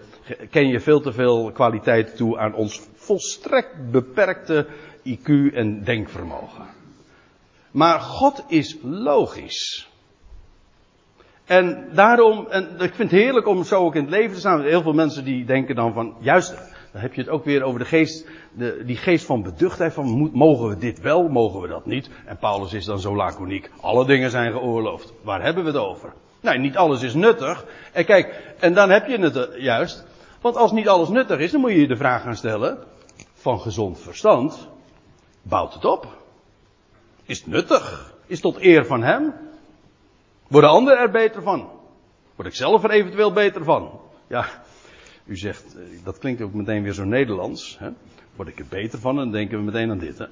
ken 0.49 0.67
je 0.67 0.79
veel 0.79 1.01
te 1.01 1.11
veel 1.11 1.51
kwaliteit 1.51 2.15
toe 2.15 2.37
aan 2.37 2.53
ons 2.53 2.81
volstrekt 2.95 3.91
beperkte 3.91 4.67
IQ 5.09 5.53
en 5.53 5.83
denkvermogen. 5.83 6.65
Maar 7.71 7.99
God 7.99 8.43
is 8.47 8.77
logisch. 8.83 9.89
En 11.45 11.89
daarom, 11.93 12.47
en 12.47 12.63
ik 12.63 12.93
vind 12.93 13.11
het 13.11 13.21
heerlijk 13.21 13.47
om 13.47 13.63
zo 13.63 13.75
ook 13.75 13.95
in 13.95 14.01
het 14.01 14.11
leven 14.11 14.33
te 14.33 14.39
staan. 14.39 14.61
Heel 14.61 14.81
veel 14.81 14.93
mensen 14.93 15.23
die 15.23 15.45
denken 15.45 15.75
dan 15.75 15.93
van, 15.93 16.15
juist, 16.19 16.53
dan 16.91 17.01
heb 17.01 17.13
je 17.13 17.21
het 17.21 17.29
ook 17.29 17.45
weer 17.45 17.63
over 17.63 17.79
de 17.79 17.85
geest, 17.85 18.27
de, 18.53 18.83
die 18.85 18.97
geest 18.97 19.25
van 19.25 19.43
beduchtheid 19.43 19.93
van, 19.93 20.29
mogen 20.33 20.69
we 20.69 20.77
dit 20.77 20.99
wel, 20.99 21.27
mogen 21.27 21.61
we 21.61 21.67
dat 21.67 21.85
niet? 21.85 22.09
En 22.25 22.37
Paulus 22.37 22.73
is 22.73 22.85
dan 22.85 22.99
zo 22.99 23.15
laconiek, 23.15 23.69
alle 23.81 24.05
dingen 24.05 24.31
zijn 24.31 24.51
geoorloofd. 24.51 25.13
Waar 25.21 25.43
hebben 25.43 25.63
we 25.63 25.69
het 25.69 25.79
over? 25.79 26.13
Nee, 26.41 26.57
niet 26.57 26.77
alles 26.77 27.01
is 27.01 27.13
nuttig. 27.13 27.65
En 27.91 28.05
kijk, 28.05 28.55
en 28.59 28.73
dan 28.73 28.89
heb 28.89 29.07
je 29.07 29.19
het 29.19 29.35
eh, 29.35 29.61
juist. 29.61 30.05
Want 30.41 30.55
als 30.55 30.71
niet 30.71 30.87
alles 30.87 31.09
nuttig 31.09 31.39
is, 31.39 31.51
dan 31.51 31.61
moet 31.61 31.71
je 31.71 31.79
je 31.79 31.87
de 31.87 31.95
vraag 31.95 32.21
gaan 32.21 32.35
stellen, 32.35 32.77
van 33.33 33.59
gezond 33.59 33.99
verstand, 33.99 34.67
bouwt 35.41 35.73
het 35.73 35.85
op? 35.85 36.07
Is 37.25 37.37
het 37.37 37.47
nuttig? 37.47 38.13
Is 38.25 38.39
tot 38.39 38.61
eer 38.61 38.85
van 38.85 39.03
hem? 39.03 39.33
Worden 40.47 40.69
anderen 40.69 40.99
er 40.99 41.11
beter 41.11 41.41
van? 41.41 41.69
Word 42.35 42.47
ik 42.47 42.55
zelf 42.55 42.83
er 42.83 42.91
eventueel 42.91 43.31
beter 43.31 43.63
van? 43.63 43.99
Ja, 44.27 44.45
u 45.25 45.37
zegt, 45.37 45.75
eh, 45.75 45.81
dat 46.03 46.17
klinkt 46.17 46.41
ook 46.41 46.53
meteen 46.53 46.83
weer 46.83 46.93
zo 46.93 47.03
Nederlands. 47.03 47.77
Hè? 47.79 47.89
Word 48.35 48.47
ik 48.47 48.59
er 48.59 48.65
beter 48.69 48.99
van? 48.99 49.15
Dan 49.15 49.31
denken 49.31 49.57
we 49.57 49.63
meteen 49.63 49.91
aan 49.91 49.97
dit. 49.97 50.17
Hè? 50.17 50.25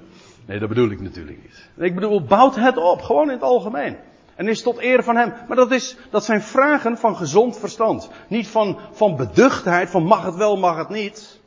Nee, 0.45 0.59
dat 0.59 0.69
bedoel 0.69 0.89
ik 0.89 1.01
natuurlijk 1.01 1.37
niet. 1.41 1.69
Ik 1.77 1.95
bedoel, 1.95 2.23
bouwt 2.23 2.55
het 2.55 2.77
op, 2.77 3.01
gewoon 3.01 3.27
in 3.27 3.33
het 3.33 3.41
algemeen. 3.41 3.97
En 4.35 4.47
is 4.47 4.61
tot 4.61 4.81
eer 4.81 5.03
van 5.03 5.15
hem. 5.15 5.33
Maar 5.47 5.57
dat, 5.57 5.71
is, 5.71 5.97
dat 6.09 6.25
zijn 6.25 6.41
vragen 6.41 6.97
van 6.97 7.15
gezond 7.15 7.57
verstand. 7.57 8.09
Niet 8.27 8.47
van, 8.47 8.79
van 8.91 9.15
beduchtheid, 9.15 9.89
van 9.89 10.03
mag 10.03 10.25
het 10.25 10.35
wel, 10.35 10.57
mag 10.57 10.77
het 10.77 10.89
niet. 10.89 11.39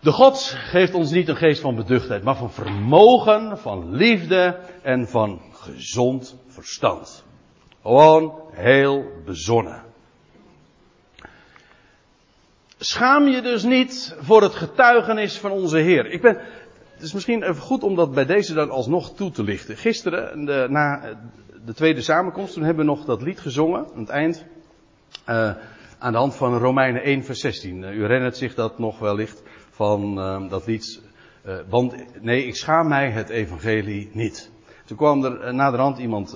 De 0.00 0.12
God 0.12 0.54
geeft 0.56 0.94
ons 0.94 1.10
niet 1.10 1.28
een 1.28 1.36
geest 1.36 1.60
van 1.60 1.74
beduchtheid, 1.74 2.22
maar 2.22 2.36
van 2.36 2.50
vermogen, 2.50 3.58
van 3.58 3.94
liefde 3.94 4.58
en 4.82 5.08
van 5.08 5.40
gezond 5.52 6.36
verstand. 6.46 7.24
Gewoon 7.82 8.34
heel 8.50 9.04
bezonnen. 9.24 9.82
Schaam 12.84 13.28
je 13.28 13.42
dus 13.42 13.62
niet 13.62 14.16
voor 14.18 14.42
het 14.42 14.54
getuigenis 14.54 15.38
van 15.38 15.50
onze 15.50 15.76
Heer. 15.76 16.06
Ik 16.06 16.22
ben, 16.22 16.38
het 16.92 17.02
is 17.02 17.12
misschien 17.12 17.42
even 17.42 17.62
goed 17.62 17.82
om 17.82 17.94
dat 17.94 18.14
bij 18.14 18.26
deze 18.26 18.54
dan 18.54 18.70
alsnog 18.70 19.14
toe 19.14 19.30
te 19.30 19.42
lichten. 19.42 19.76
Gisteren, 19.76 20.44
na 20.72 21.16
de 21.64 21.74
tweede 21.74 22.00
samenkomst, 22.00 22.54
toen 22.54 22.62
hebben 22.62 22.84
we 22.84 22.90
nog 22.90 23.04
dat 23.04 23.22
lied 23.22 23.40
gezongen, 23.40 23.86
aan 23.94 24.00
het 24.00 24.08
eind. 24.08 24.44
Uh, 25.28 25.52
aan 25.98 26.12
de 26.12 26.18
hand 26.18 26.34
van 26.34 26.58
Romeinen 26.58 27.02
1 27.02 27.24
vers 27.24 27.40
16. 27.40 27.82
Uh, 27.82 27.96
u 27.96 28.00
herinnert 28.00 28.36
zich 28.36 28.54
dat 28.54 28.78
nog 28.78 28.98
wellicht 28.98 29.42
van 29.70 30.18
uh, 30.18 30.50
dat 30.50 30.66
lied. 30.66 31.02
want 31.68 31.94
nee, 32.20 32.46
ik 32.46 32.56
schaam 32.56 32.88
mij 32.88 33.10
het 33.10 33.28
evangelie 33.28 34.10
niet. 34.12 34.50
Toen 34.84 34.96
kwam 34.96 35.24
er 35.24 35.54
naderhand 35.54 35.98
iemand 35.98 36.32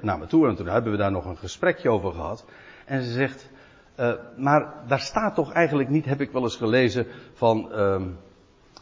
naar 0.00 0.18
me 0.18 0.26
toe 0.26 0.48
en 0.48 0.56
toen 0.56 0.66
hebben 0.66 0.92
we 0.92 0.98
daar 0.98 1.12
nog 1.12 1.24
een 1.24 1.38
gesprekje 1.38 1.90
over 1.90 2.12
gehad. 2.12 2.44
En 2.84 3.02
ze 3.02 3.12
zegt, 3.12 3.50
uh, 3.96 4.12
maar 4.36 4.74
daar 4.86 5.00
staat 5.00 5.34
toch 5.34 5.52
eigenlijk 5.52 5.88
niet, 5.88 6.04
heb 6.04 6.20
ik 6.20 6.30
wel 6.30 6.42
eens 6.42 6.56
gelezen, 6.56 7.06
van 7.34 7.68
uh, 7.72 8.02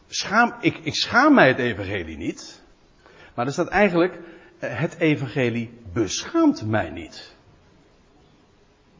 schaam, 0.09 0.55
ik, 0.61 0.79
ik 0.83 0.95
schaam 0.95 1.35
mij 1.35 1.49
het 1.49 1.59
evangelie 1.59 2.17
niet. 2.17 2.62
Maar 3.35 3.47
er 3.47 3.52
staat 3.52 3.69
eigenlijk, 3.69 4.14
uh, 4.14 4.21
het 4.79 4.97
evangelie 4.99 5.79
beschaamt 5.93 6.67
mij 6.67 6.90
niet. 6.90 7.35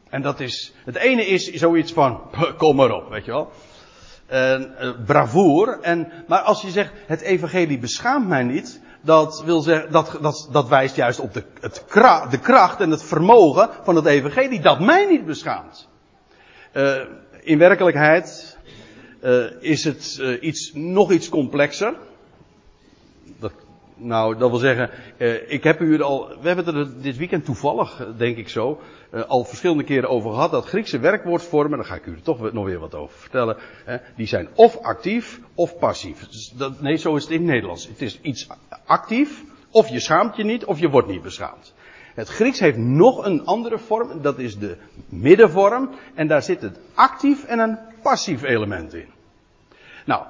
En 0.09 0.21
dat 0.21 0.39
is, 0.39 0.73
het 0.85 0.95
ene 0.95 1.25
is 1.25 1.47
zoiets 1.47 1.93
van, 1.93 2.21
kom 2.57 2.75
maar 2.75 2.91
op, 2.91 3.09
weet 3.09 3.25
je 3.25 3.31
wel. 3.31 3.51
Uh, 4.31 4.91
bravoer. 5.05 5.79
En, 5.81 6.11
maar 6.27 6.39
als 6.39 6.61
je 6.61 6.69
zegt, 6.69 6.91
het 7.05 7.21
evangelie 7.21 7.77
beschaamt 7.77 8.27
mij 8.27 8.43
niet, 8.43 8.81
dat 9.01 9.43
wil 9.45 9.61
zeggen, 9.61 9.91
dat, 9.91 10.17
dat, 10.21 10.49
dat 10.51 10.67
wijst 10.67 10.95
juist 10.95 11.19
op 11.19 11.33
de, 11.33 11.43
het, 11.59 11.85
de 12.29 12.39
kracht 12.41 12.79
en 12.79 12.89
het 12.89 13.03
vermogen 13.03 13.69
van 13.83 13.95
het 13.95 14.05
evangelie 14.05 14.61
dat 14.61 14.79
mij 14.79 15.05
niet 15.05 15.25
beschaamt. 15.25 15.89
Uh, 16.73 17.01
in 17.41 17.57
werkelijkheid 17.57 18.57
uh, 19.23 19.45
is 19.59 19.83
het 19.83 20.17
uh, 20.21 20.43
iets, 20.43 20.71
nog 20.73 21.11
iets 21.11 21.29
complexer. 21.29 21.93
Dat, 23.39 23.51
nou, 23.95 24.37
dat 24.37 24.49
wil 24.49 24.59
zeggen, 24.59 24.89
ik 25.47 25.63
heb 25.63 25.79
u 25.79 25.93
er 25.93 26.03
al, 26.03 26.27
we 26.41 26.47
hebben 26.47 26.65
het 26.65 26.75
er 26.75 27.01
dit 27.01 27.17
weekend 27.17 27.45
toevallig, 27.45 28.07
denk 28.17 28.37
ik 28.37 28.49
zo, 28.49 28.79
al 29.27 29.43
verschillende 29.43 29.83
keren 29.83 30.09
over 30.09 30.31
gehad. 30.31 30.51
Dat 30.51 30.65
Griekse 30.65 30.99
werkwoordvormen, 30.99 31.77
daar 31.77 31.87
ga 31.87 31.95
ik 31.95 32.05
u 32.05 32.11
er 32.11 32.21
toch 32.21 32.51
nog 32.51 32.65
weer 32.65 32.79
wat 32.79 32.95
over 32.95 33.17
vertellen. 33.19 33.57
die 34.15 34.27
zijn 34.27 34.49
of 34.55 34.77
actief 34.77 35.39
of 35.55 35.77
passief. 35.77 36.27
Dus 36.27 36.53
dat, 36.57 36.81
nee, 36.81 36.97
zo 36.97 37.15
is 37.15 37.23
het 37.23 37.31
in 37.31 37.37
het 37.37 37.47
Nederlands. 37.47 37.87
Het 37.87 38.01
is 38.01 38.19
iets 38.21 38.47
actief, 38.85 39.43
of 39.71 39.89
je 39.89 39.99
schaamt 39.99 40.35
je 40.35 40.43
niet, 40.43 40.65
of 40.65 40.79
je 40.79 40.89
wordt 40.89 41.07
niet 41.07 41.21
beschaamd. 41.21 41.73
Het 42.13 42.29
Grieks 42.29 42.59
heeft 42.59 42.77
nog 42.77 43.25
een 43.25 43.45
andere 43.45 43.77
vorm, 43.79 44.21
dat 44.21 44.39
is 44.39 44.57
de 44.57 44.77
middenvorm. 45.09 45.89
En 46.13 46.27
daar 46.27 46.41
zit 46.41 46.61
het 46.61 46.79
actief 46.93 47.43
en 47.43 47.59
een 47.59 47.77
passief 48.01 48.43
element 48.43 48.93
in. 48.93 49.09
Nou, 50.05 50.23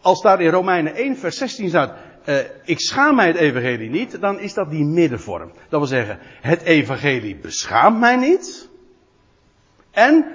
als 0.00 0.22
daar 0.22 0.40
in 0.40 0.50
Romeinen 0.50 0.94
1 0.94 1.16
vers 1.16 1.36
16 1.36 1.68
staat, 1.68 1.92
uh, 2.24 2.38
ik 2.64 2.80
schaam 2.80 3.14
mij 3.14 3.26
het 3.26 3.36
evangelie 3.36 3.90
niet, 3.90 4.20
dan 4.20 4.38
is 4.38 4.54
dat 4.54 4.70
die 4.70 4.84
middenvorm. 4.84 5.52
Dat 5.68 5.80
wil 5.80 5.88
zeggen, 5.88 6.18
het 6.40 6.62
evangelie 6.62 7.36
beschaamt 7.36 7.98
mij 7.98 8.16
niet. 8.16 8.68
En 9.90 10.26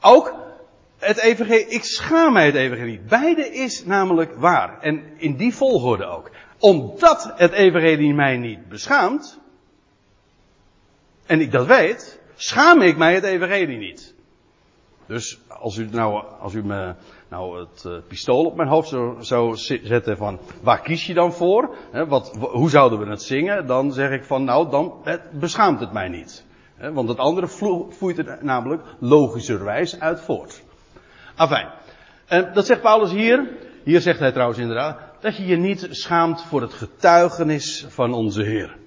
ook 0.00 0.34
het 0.98 1.18
evangelie, 1.18 1.66
ik 1.66 1.84
schaam 1.84 2.32
mij 2.32 2.46
het 2.46 2.54
evangelie. 2.54 3.00
Beide 3.08 3.52
is 3.52 3.84
namelijk 3.84 4.34
waar. 4.36 4.80
En 4.80 5.02
in 5.16 5.36
die 5.36 5.54
volgorde 5.54 6.04
ook. 6.04 6.30
Omdat 6.58 7.32
het 7.36 7.52
evangelie 7.52 8.14
mij 8.14 8.36
niet 8.36 8.68
beschaamt, 8.68 9.40
en 11.32 11.40
ik 11.40 11.52
dat 11.52 11.66
weet, 11.66 12.20
schaam 12.34 12.80
ik 12.80 12.96
mij 12.96 13.14
het 13.14 13.24
evangelie 13.24 13.78
niet. 13.78 14.14
Dus 15.06 15.38
als 15.48 15.76
u 15.76 15.88
nou, 15.90 16.24
als 16.40 16.54
u 16.54 16.64
me 16.64 16.94
nou 17.28 17.60
het 17.60 17.84
uh, 17.86 17.92
pistool 18.08 18.44
op 18.44 18.56
mijn 18.56 18.68
hoofd 18.68 18.88
zou, 19.20 19.56
zetten 19.56 20.16
van, 20.16 20.40
waar 20.62 20.80
kies 20.80 21.06
je 21.06 21.14
dan 21.14 21.32
voor? 21.32 21.74
Wat, 22.08 22.36
hoe 22.38 22.70
zouden 22.70 22.98
we 22.98 23.10
het 23.10 23.22
zingen? 23.22 23.66
Dan 23.66 23.92
zeg 23.92 24.10
ik 24.10 24.24
van, 24.24 24.44
nou, 24.44 24.70
dan 24.70 24.94
het 25.02 25.30
beschaamt 25.30 25.80
het 25.80 25.92
mij 25.92 26.08
niet. 26.08 26.44
Want 26.92 27.08
het 27.08 27.18
andere 27.18 27.48
voert 27.88 28.18
er 28.18 28.38
namelijk 28.40 28.82
logischerwijs 28.98 30.00
uit 30.00 30.20
voort. 30.20 30.62
Afijn. 31.34 31.68
En 32.26 32.50
dat 32.54 32.66
zegt 32.66 32.80
Paulus 32.80 33.10
hier. 33.10 33.48
Hier 33.84 34.00
zegt 34.00 34.18
hij 34.18 34.32
trouwens 34.32 34.58
inderdaad, 34.58 34.98
dat 35.20 35.36
je 35.36 35.46
je 35.46 35.56
niet 35.56 35.86
schaamt 35.90 36.42
voor 36.42 36.60
het 36.60 36.72
getuigenis 36.72 37.86
van 37.88 38.12
onze 38.12 38.42
Heer. 38.42 38.80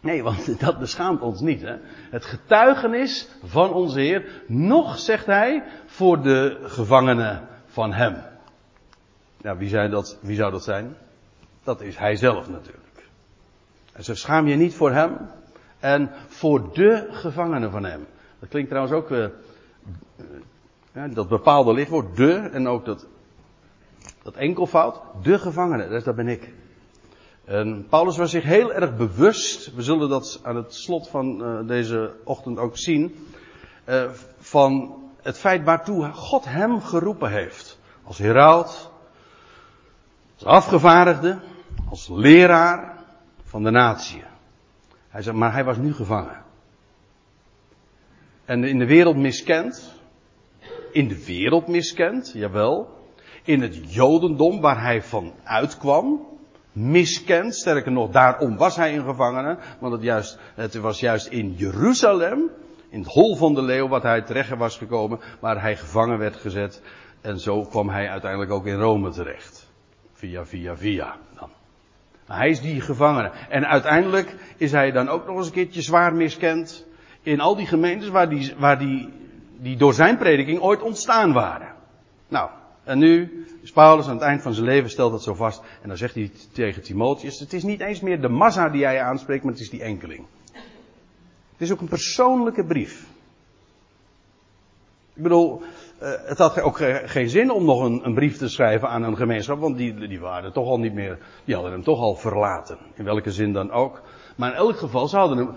Nee, 0.00 0.22
want 0.22 0.60
dat 0.66 0.78
beschaamt 0.78 1.20
ons 1.20 1.40
niet. 1.40 1.62
Hè? 1.62 1.76
Het 2.10 2.24
getuigenis 2.24 3.28
van 3.44 3.72
onze 3.72 4.00
Heer, 4.00 4.42
nog 4.46 4.98
zegt 4.98 5.26
hij, 5.26 5.64
voor 5.86 6.22
de 6.22 6.58
gevangenen 6.62 7.48
van 7.66 7.92
Hem. 7.92 8.16
Ja, 9.40 9.56
wie, 9.56 9.88
dat, 9.88 10.18
wie 10.20 10.36
zou 10.36 10.50
dat 10.50 10.64
zijn? 10.64 10.96
Dat 11.64 11.80
is 11.80 11.96
Hij 11.96 12.16
zelf 12.16 12.48
natuurlijk. 12.48 13.08
En 13.92 14.04
ze 14.04 14.14
schaam 14.14 14.46
je 14.46 14.56
niet 14.56 14.74
voor 14.74 14.92
Hem 14.92 15.16
en 15.78 16.10
voor 16.26 16.72
de 16.72 17.06
gevangenen 17.10 17.70
van 17.70 17.84
Hem. 17.84 18.06
Dat 18.38 18.48
klinkt 18.48 18.68
trouwens 18.68 18.96
ook, 18.96 19.10
uh, 19.10 19.26
uh, 20.92 21.14
dat 21.14 21.28
bepaalde 21.28 21.72
lidwoord, 21.72 22.16
de, 22.16 22.34
en 22.34 22.68
ook 22.68 22.84
dat, 22.84 23.06
dat 24.22 24.34
enkelvoud, 24.34 25.00
de 25.22 25.38
gevangenen, 25.38 25.90
dat, 25.90 26.04
dat 26.04 26.16
ben 26.16 26.28
ik. 26.28 26.52
En 27.48 27.86
Paulus 27.88 28.16
was 28.16 28.30
zich 28.30 28.44
heel 28.44 28.72
erg 28.72 28.96
bewust, 28.96 29.74
we 29.74 29.82
zullen 29.82 30.08
dat 30.08 30.40
aan 30.42 30.56
het 30.56 30.74
slot 30.74 31.08
van 31.08 31.42
uh, 31.42 31.68
deze 31.68 32.14
ochtend 32.24 32.58
ook 32.58 32.76
zien, 32.76 33.26
uh, 33.88 34.10
van 34.38 34.94
het 35.22 35.38
feit 35.38 35.64
waartoe 35.64 36.12
God 36.12 36.44
hem 36.44 36.80
geroepen 36.80 37.30
heeft. 37.30 37.78
Als 38.04 38.18
heraut, 38.18 38.90
als 40.34 40.44
afgevaardigde, 40.44 41.38
als 41.90 42.08
leraar 42.08 43.04
van 43.44 43.62
de 43.62 43.70
natie. 43.70 44.22
Hij 45.08 45.22
zei, 45.22 45.36
maar 45.36 45.52
hij 45.52 45.64
was 45.64 45.76
nu 45.76 45.94
gevangen. 45.94 46.44
En 48.44 48.64
in 48.64 48.78
de 48.78 48.86
wereld 48.86 49.16
miskend. 49.16 49.92
In 50.92 51.08
de 51.08 51.24
wereld 51.24 51.66
miskend, 51.66 52.32
jawel. 52.34 52.96
In 53.42 53.60
het 53.60 53.94
Jodendom 53.94 54.60
waar 54.60 54.82
hij 54.82 55.02
van 55.02 55.32
uitkwam. 55.44 56.26
Miskend, 56.78 57.54
sterker 57.54 57.92
nog, 57.92 58.10
daarom 58.10 58.56
was 58.56 58.76
hij 58.76 58.96
een 58.96 59.04
gevangene. 59.04 59.58
Want 59.78 59.92
het, 59.92 60.02
juist, 60.02 60.38
het 60.54 60.74
was 60.74 61.00
juist 61.00 61.26
in 61.26 61.54
Jeruzalem, 61.56 62.50
in 62.88 62.98
het 63.00 63.12
hol 63.12 63.36
van 63.36 63.54
de 63.54 63.62
leeuw, 63.62 63.88
wat 63.88 64.02
hij 64.02 64.22
terecht 64.22 64.56
was 64.56 64.78
gekomen, 64.78 65.20
waar 65.40 65.60
hij 65.60 65.76
gevangen 65.76 66.18
werd 66.18 66.36
gezet. 66.36 66.82
En 67.20 67.38
zo 67.38 67.62
kwam 67.62 67.88
hij 67.88 68.08
uiteindelijk 68.08 68.50
ook 68.50 68.66
in 68.66 68.78
Rome 68.78 69.10
terecht. 69.10 69.70
Via, 70.12 70.44
via, 70.44 70.76
via. 70.76 71.16
Dan. 71.38 71.50
Hij 72.26 72.48
is 72.48 72.60
die 72.60 72.80
gevangene. 72.80 73.30
En 73.48 73.66
uiteindelijk 73.66 74.34
is 74.56 74.72
hij 74.72 74.90
dan 74.90 75.08
ook 75.08 75.26
nog 75.26 75.36
eens 75.36 75.46
een 75.46 75.52
keertje 75.52 75.82
zwaar 75.82 76.14
miskend 76.14 76.86
in 77.22 77.40
al 77.40 77.56
die 77.56 77.66
gemeentes 77.66 78.08
waar 78.08 78.28
die, 78.28 78.54
waar 78.58 78.78
die, 78.78 79.12
die 79.56 79.76
door 79.76 79.94
zijn 79.94 80.16
prediking 80.16 80.60
ooit 80.60 80.82
ontstaan 80.82 81.32
waren. 81.32 81.74
Nou, 82.28 82.50
en 82.88 82.98
nu 82.98 83.44
is 83.60 83.70
Paulus 83.70 84.06
aan 84.06 84.14
het 84.14 84.22
eind 84.22 84.42
van 84.42 84.54
zijn 84.54 84.66
leven 84.66 84.90
stelt 84.90 85.12
dat 85.12 85.22
zo 85.22 85.34
vast. 85.34 85.62
En 85.82 85.88
dan 85.88 85.96
zegt 85.96 86.14
hij 86.14 86.30
tegen 86.52 86.82
Timotheus, 86.82 87.40
het 87.40 87.52
is 87.52 87.62
niet 87.62 87.80
eens 87.80 88.00
meer 88.00 88.20
de 88.20 88.28
massa 88.28 88.68
die 88.68 88.80
jij 88.80 89.00
aanspreekt, 89.00 89.44
maar 89.44 89.52
het 89.52 89.62
is 89.62 89.70
die 89.70 89.82
enkeling. 89.82 90.26
Het 91.52 91.66
is 91.66 91.72
ook 91.72 91.80
een 91.80 91.88
persoonlijke 91.88 92.64
brief. 92.64 93.06
Ik 95.14 95.22
bedoel, 95.22 95.62
uh, 96.02 96.08
het 96.24 96.38
had 96.38 96.60
ook 96.60 96.80
geen 97.04 97.28
zin 97.28 97.50
om 97.50 97.64
nog 97.64 97.82
een, 97.82 98.00
een, 98.04 98.14
brief 98.14 98.36
te 98.36 98.48
schrijven 98.48 98.88
aan 98.88 99.02
een 99.02 99.16
gemeenschap, 99.16 99.60
want 99.60 99.76
die, 99.76 100.08
die 100.08 100.20
waren 100.20 100.52
toch 100.52 100.66
al 100.66 100.78
niet 100.78 100.94
meer, 100.94 101.18
die 101.44 101.54
hadden 101.54 101.72
hem 101.72 101.82
toch 101.82 102.00
al 102.00 102.14
verlaten. 102.14 102.78
In 102.94 103.04
welke 103.04 103.32
zin 103.32 103.52
dan 103.52 103.70
ook. 103.70 104.02
Maar 104.36 104.50
in 104.50 104.56
elk 104.56 104.76
geval, 104.76 105.08
ze 105.08 105.16
hadden 105.16 105.38
hem, 105.38 105.50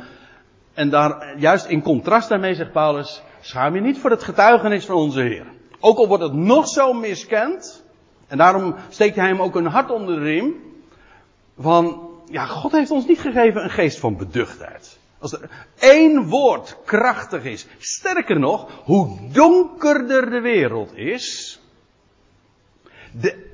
en 0.73 0.89
daar, 0.89 1.39
juist 1.39 1.65
in 1.65 1.81
contrast 1.81 2.29
daarmee 2.29 2.55
zegt 2.55 2.71
Paulus, 2.71 3.23
schaam 3.41 3.75
je 3.75 3.81
niet 3.81 3.99
voor 3.99 4.09
het 4.09 4.23
getuigenis 4.23 4.85
van 4.85 4.95
onze 4.95 5.21
Heer. 5.21 5.45
Ook 5.81 5.97
al 5.97 6.07
wordt 6.07 6.23
het 6.23 6.33
nog 6.33 6.67
zo 6.67 6.93
miskend, 6.93 7.83
en 8.27 8.37
daarom 8.37 8.75
steekt 8.89 9.15
hij 9.15 9.27
hem 9.27 9.41
ook 9.41 9.55
een 9.55 9.65
hart 9.65 9.91
onder 9.91 10.15
de 10.15 10.21
riem, 10.21 10.55
van, 11.59 12.09
ja, 12.25 12.45
God 12.45 12.71
heeft 12.71 12.91
ons 12.91 13.07
niet 13.07 13.19
gegeven 13.19 13.63
een 13.63 13.69
geest 13.69 13.99
van 13.99 14.17
beduchtheid. 14.17 14.99
Als 15.19 15.33
er 15.33 15.49
één 15.79 16.27
woord 16.27 16.77
krachtig 16.85 17.43
is, 17.43 17.67
sterker 17.77 18.39
nog, 18.39 18.81
hoe 18.83 19.17
donkerder 19.31 20.29
de 20.29 20.39
wereld 20.39 20.95
is, 20.95 21.59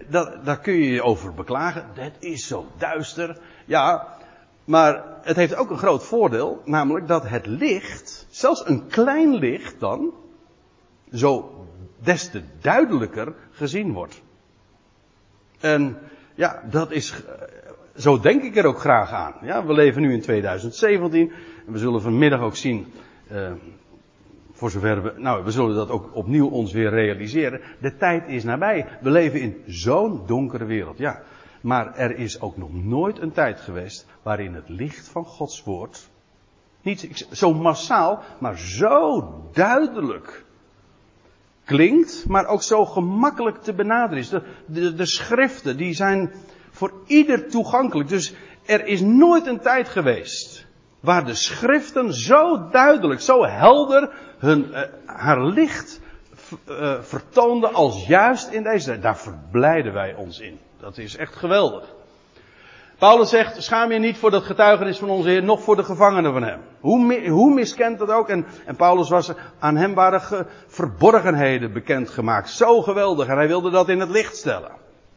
dat, 0.09 0.45
daar 0.45 0.59
kun 0.59 0.73
je 0.73 0.91
je 0.91 1.03
over 1.03 1.33
beklagen. 1.33 1.85
Dat 1.95 2.11
is 2.19 2.47
zo 2.47 2.65
duister. 2.77 3.39
Ja, 3.65 4.17
maar 4.65 5.03
het 5.21 5.35
heeft 5.35 5.55
ook 5.55 5.69
een 5.69 5.77
groot 5.77 6.03
voordeel, 6.03 6.61
namelijk 6.65 7.07
dat 7.07 7.27
het 7.27 7.45
licht, 7.45 8.27
zelfs 8.29 8.65
een 8.65 8.87
klein 8.87 9.35
licht 9.35 9.79
dan, 9.79 10.13
zo 11.11 11.51
des 11.99 12.29
te 12.29 12.41
duidelijker 12.61 13.33
gezien 13.51 13.93
wordt. 13.93 14.21
En 15.59 15.97
ja, 16.35 16.63
dat 16.69 16.91
is, 16.91 17.23
zo 17.95 18.19
denk 18.19 18.43
ik 18.43 18.55
er 18.55 18.65
ook 18.65 18.79
graag 18.79 19.11
aan. 19.11 19.33
Ja, 19.41 19.65
we 19.65 19.73
leven 19.73 20.01
nu 20.01 20.13
in 20.13 20.21
2017 20.21 21.31
en 21.65 21.73
we 21.73 21.77
zullen 21.77 22.01
vanmiddag 22.01 22.41
ook 22.41 22.55
zien, 22.55 22.85
uh, 23.31 23.51
voor 24.51 24.71
zover 24.71 25.03
we, 25.03 25.13
nou, 25.17 25.43
we 25.43 25.51
zullen 25.51 25.75
dat 25.75 25.89
ook 25.89 26.15
opnieuw 26.15 26.47
ons 26.47 26.73
weer 26.73 26.89
realiseren. 26.89 27.61
De 27.81 27.95
tijd 27.95 28.27
is 28.27 28.43
nabij. 28.43 28.87
We 29.01 29.09
leven 29.09 29.41
in 29.41 29.63
zo'n 29.65 30.21
donkere 30.25 30.65
wereld. 30.65 30.97
Ja, 30.97 31.21
maar 31.61 31.95
er 31.95 32.17
is 32.17 32.41
ook 32.41 32.57
nog 32.57 32.73
nooit 32.73 33.19
een 33.19 33.31
tijd 33.31 33.59
geweest 33.59 34.05
waarin 34.23 34.53
het 34.53 34.69
licht 34.69 35.07
van 35.07 35.25
Gods 35.25 35.63
woord, 35.63 36.09
niet 36.81 37.27
zo 37.31 37.53
massaal, 37.53 38.23
maar 38.39 38.57
zo 38.57 39.23
duidelijk 39.53 40.45
klinkt, 41.67 42.25
maar 42.27 42.45
ook 42.45 42.63
zo 42.63 42.85
gemakkelijk 42.85 43.61
te 43.61 43.73
benaderen 43.73 44.17
is. 44.17 44.29
De, 44.29 44.41
de, 44.65 44.93
de 44.93 45.05
schriften, 45.05 45.77
die 45.77 45.93
zijn 45.93 46.33
voor 46.71 46.93
ieder 47.05 47.49
toegankelijk. 47.49 48.09
Dus 48.09 48.33
er 48.65 48.85
is 48.85 49.01
nooit 49.01 49.47
een 49.47 49.59
tijd 49.59 49.89
geweest 49.89 50.65
waar 50.99 51.25
de 51.25 51.33
schriften 51.33 52.13
zo 52.13 52.69
duidelijk, 52.69 53.21
zo 53.21 53.45
helder 53.45 54.09
hun, 54.37 54.67
uh, 54.69 54.81
haar 55.05 55.45
licht 55.45 56.01
uh, 56.69 57.01
vertoonden 57.01 57.73
als 57.73 58.07
juist 58.07 58.51
in 58.51 58.63
deze 58.63 58.85
tijd. 58.85 59.01
Daar 59.01 59.17
verblijden 59.17 59.93
wij 59.93 60.15
ons 60.15 60.39
in. 60.39 60.59
Dat 60.79 60.97
is 60.97 61.15
echt 61.15 61.35
geweldig. 61.35 61.95
Paulus 62.97 63.29
zegt, 63.29 63.63
schaam 63.63 63.91
je 63.91 63.99
niet 63.99 64.17
voor 64.17 64.31
dat 64.31 64.43
getuigenis 64.43 64.97
van 64.97 65.09
onze 65.09 65.29
Heer, 65.29 65.43
nog 65.43 65.63
voor 65.63 65.75
de 65.75 65.83
gevangenen 65.83 66.33
van 66.33 66.43
hem. 66.43 66.59
Hoe, 66.79 67.29
hoe 67.29 67.53
miskend 67.53 67.99
dat 67.99 68.09
ook. 68.09 68.29
En, 68.29 68.45
en 68.65 68.75
Paulus 68.75 69.09
was, 69.09 69.31
aan 69.59 69.75
hem 69.75 69.93
waren 69.93 70.21
ge, 70.21 70.45
verborgenheden 70.67 71.73
bekendgemaakt. 71.73 72.49
Zo 72.49 72.81
geweldig. 72.81 73.27
En 73.27 73.37
hij 73.37 73.47
wilde 73.47 73.69
dat 73.69 73.89
in 73.89 73.99
het 73.99 74.09
licht 74.09 74.35
stellen. 74.35 74.71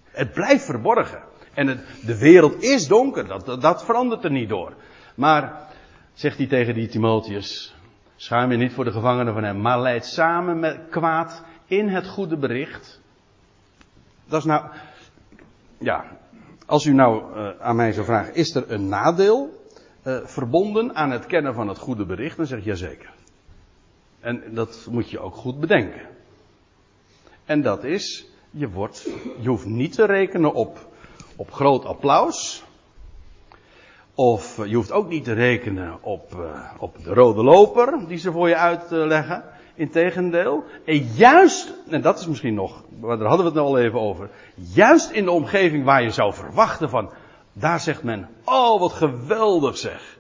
Het 0.05 0.33
blijft 0.33 0.65
verborgen. 0.65 1.23
En 1.55 1.67
het, 1.67 1.81
de 2.07 2.19
wereld 2.19 2.63
is 2.63 2.87
donker. 2.87 3.27
Dat, 3.27 3.47
dat, 3.47 3.61
dat 3.61 3.85
verandert 3.85 4.25
er 4.25 4.31
niet 4.31 4.49
door. 4.49 4.73
Maar, 5.15 5.69
zegt 6.13 6.37
hij 6.37 6.47
tegen 6.47 6.75
die 6.75 6.89
Timotheus, 6.89 7.75
schaam 8.17 8.51
je 8.51 8.57
niet 8.57 8.73
voor 8.73 8.85
de 8.85 8.93
gevangenen 8.93 9.33
van 9.33 9.45
hem, 9.45 9.61
maar 9.61 9.81
leid 9.81 10.07
samen 10.07 10.59
met 10.59 10.81
kwaad 10.91 11.43
in 11.67 11.89
het 11.89 12.07
goede 12.07 12.37
bericht. 12.37 13.01
Dat 14.27 14.39
is 14.39 14.47
nou, 14.47 14.65
ja, 15.79 16.05
als 16.71 16.85
u 16.85 16.93
nou 16.93 17.23
uh, 17.37 17.49
aan 17.61 17.77
mij 17.77 17.93
zou 17.93 18.07
vragen, 18.07 18.35
is 18.35 18.55
er 18.55 18.71
een 18.71 18.89
nadeel 18.89 19.65
uh, 20.05 20.19
verbonden 20.25 20.95
aan 20.95 21.11
het 21.11 21.27
kennen 21.27 21.55
van 21.55 21.69
het 21.69 21.79
goede 21.79 22.05
bericht? 22.05 22.37
Dan 22.37 22.47
zeg 22.47 22.59
ik 22.59 22.65
jazeker. 22.65 23.11
En 24.21 24.43
dat 24.55 24.87
moet 24.91 25.11
je 25.11 25.19
ook 25.19 25.35
goed 25.35 25.61
bedenken. 25.61 26.01
En 27.45 27.63
dat 27.63 27.85
is, 27.85 28.27
je 28.51 28.71
wordt, 28.71 29.09
je 29.41 29.49
hoeft 29.49 29.67
niet 29.67 29.93
te 29.93 30.05
rekenen 30.05 30.55
op, 30.55 30.89
op 31.37 31.53
groot 31.53 31.85
applaus. 31.85 32.65
Of 34.15 34.59
uh, 34.59 34.67
je 34.67 34.75
hoeft 34.75 34.93
ook 34.93 35.09
niet 35.09 35.25
te 35.25 35.33
rekenen 35.33 36.03
op, 36.03 36.37
op 36.79 37.05
de 37.05 37.15
rode 37.15 37.43
loper 37.43 38.07
die 38.09 38.19
ze 38.19 38.33
voor 38.33 38.49
je 38.49 38.57
uitleggen. 38.57 39.45
Integendeel. 39.81 40.65
En 40.85 40.97
juist, 40.97 41.75
en 41.89 42.01
dat 42.01 42.19
is 42.19 42.27
misschien 42.27 42.55
nog, 42.55 42.85
maar 43.01 43.19
daar 43.19 43.29
hadden 43.29 43.47
we 43.47 43.53
het 43.53 43.61
al 43.61 43.79
even 43.79 44.01
over. 44.01 44.31
Juist 44.55 45.11
in 45.11 45.25
de 45.25 45.31
omgeving 45.31 45.85
waar 45.85 46.03
je 46.03 46.11
zou 46.11 46.35
verwachten 46.35 46.91
van, 46.91 47.11
daar 47.53 47.81
zegt 47.81 48.03
men, 48.03 48.29
oh 48.45 48.81
wat 48.81 48.93
geweldig 48.93 49.77
zeg. 49.77 50.19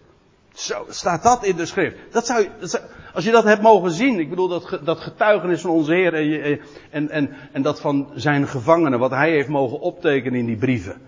Zo, 0.52 0.84
staat 0.88 1.22
dat 1.22 1.44
in 1.44 1.56
de 1.56 1.66
schrift. 1.66 1.96
Dat 2.10 2.26
zou, 2.26 2.48
dat 2.60 2.70
zou, 2.70 2.82
als 3.14 3.24
je 3.24 3.30
dat 3.30 3.44
hebt 3.44 3.62
mogen 3.62 3.90
zien, 3.90 4.18
ik 4.18 4.30
bedoel 4.30 4.48
dat, 4.48 4.80
dat 4.84 5.00
getuigenis 5.00 5.60
van 5.60 5.70
onze 5.70 5.92
Heer 5.92 6.14
en, 6.14 6.60
en, 6.90 7.10
en, 7.10 7.36
en 7.52 7.62
dat 7.62 7.80
van 7.80 8.10
zijn 8.14 8.46
gevangenen, 8.46 8.98
wat 8.98 9.10
hij 9.10 9.30
heeft 9.30 9.48
mogen 9.48 9.80
optekenen 9.80 10.38
in 10.38 10.46
die 10.46 10.58
brieven. 10.58 11.00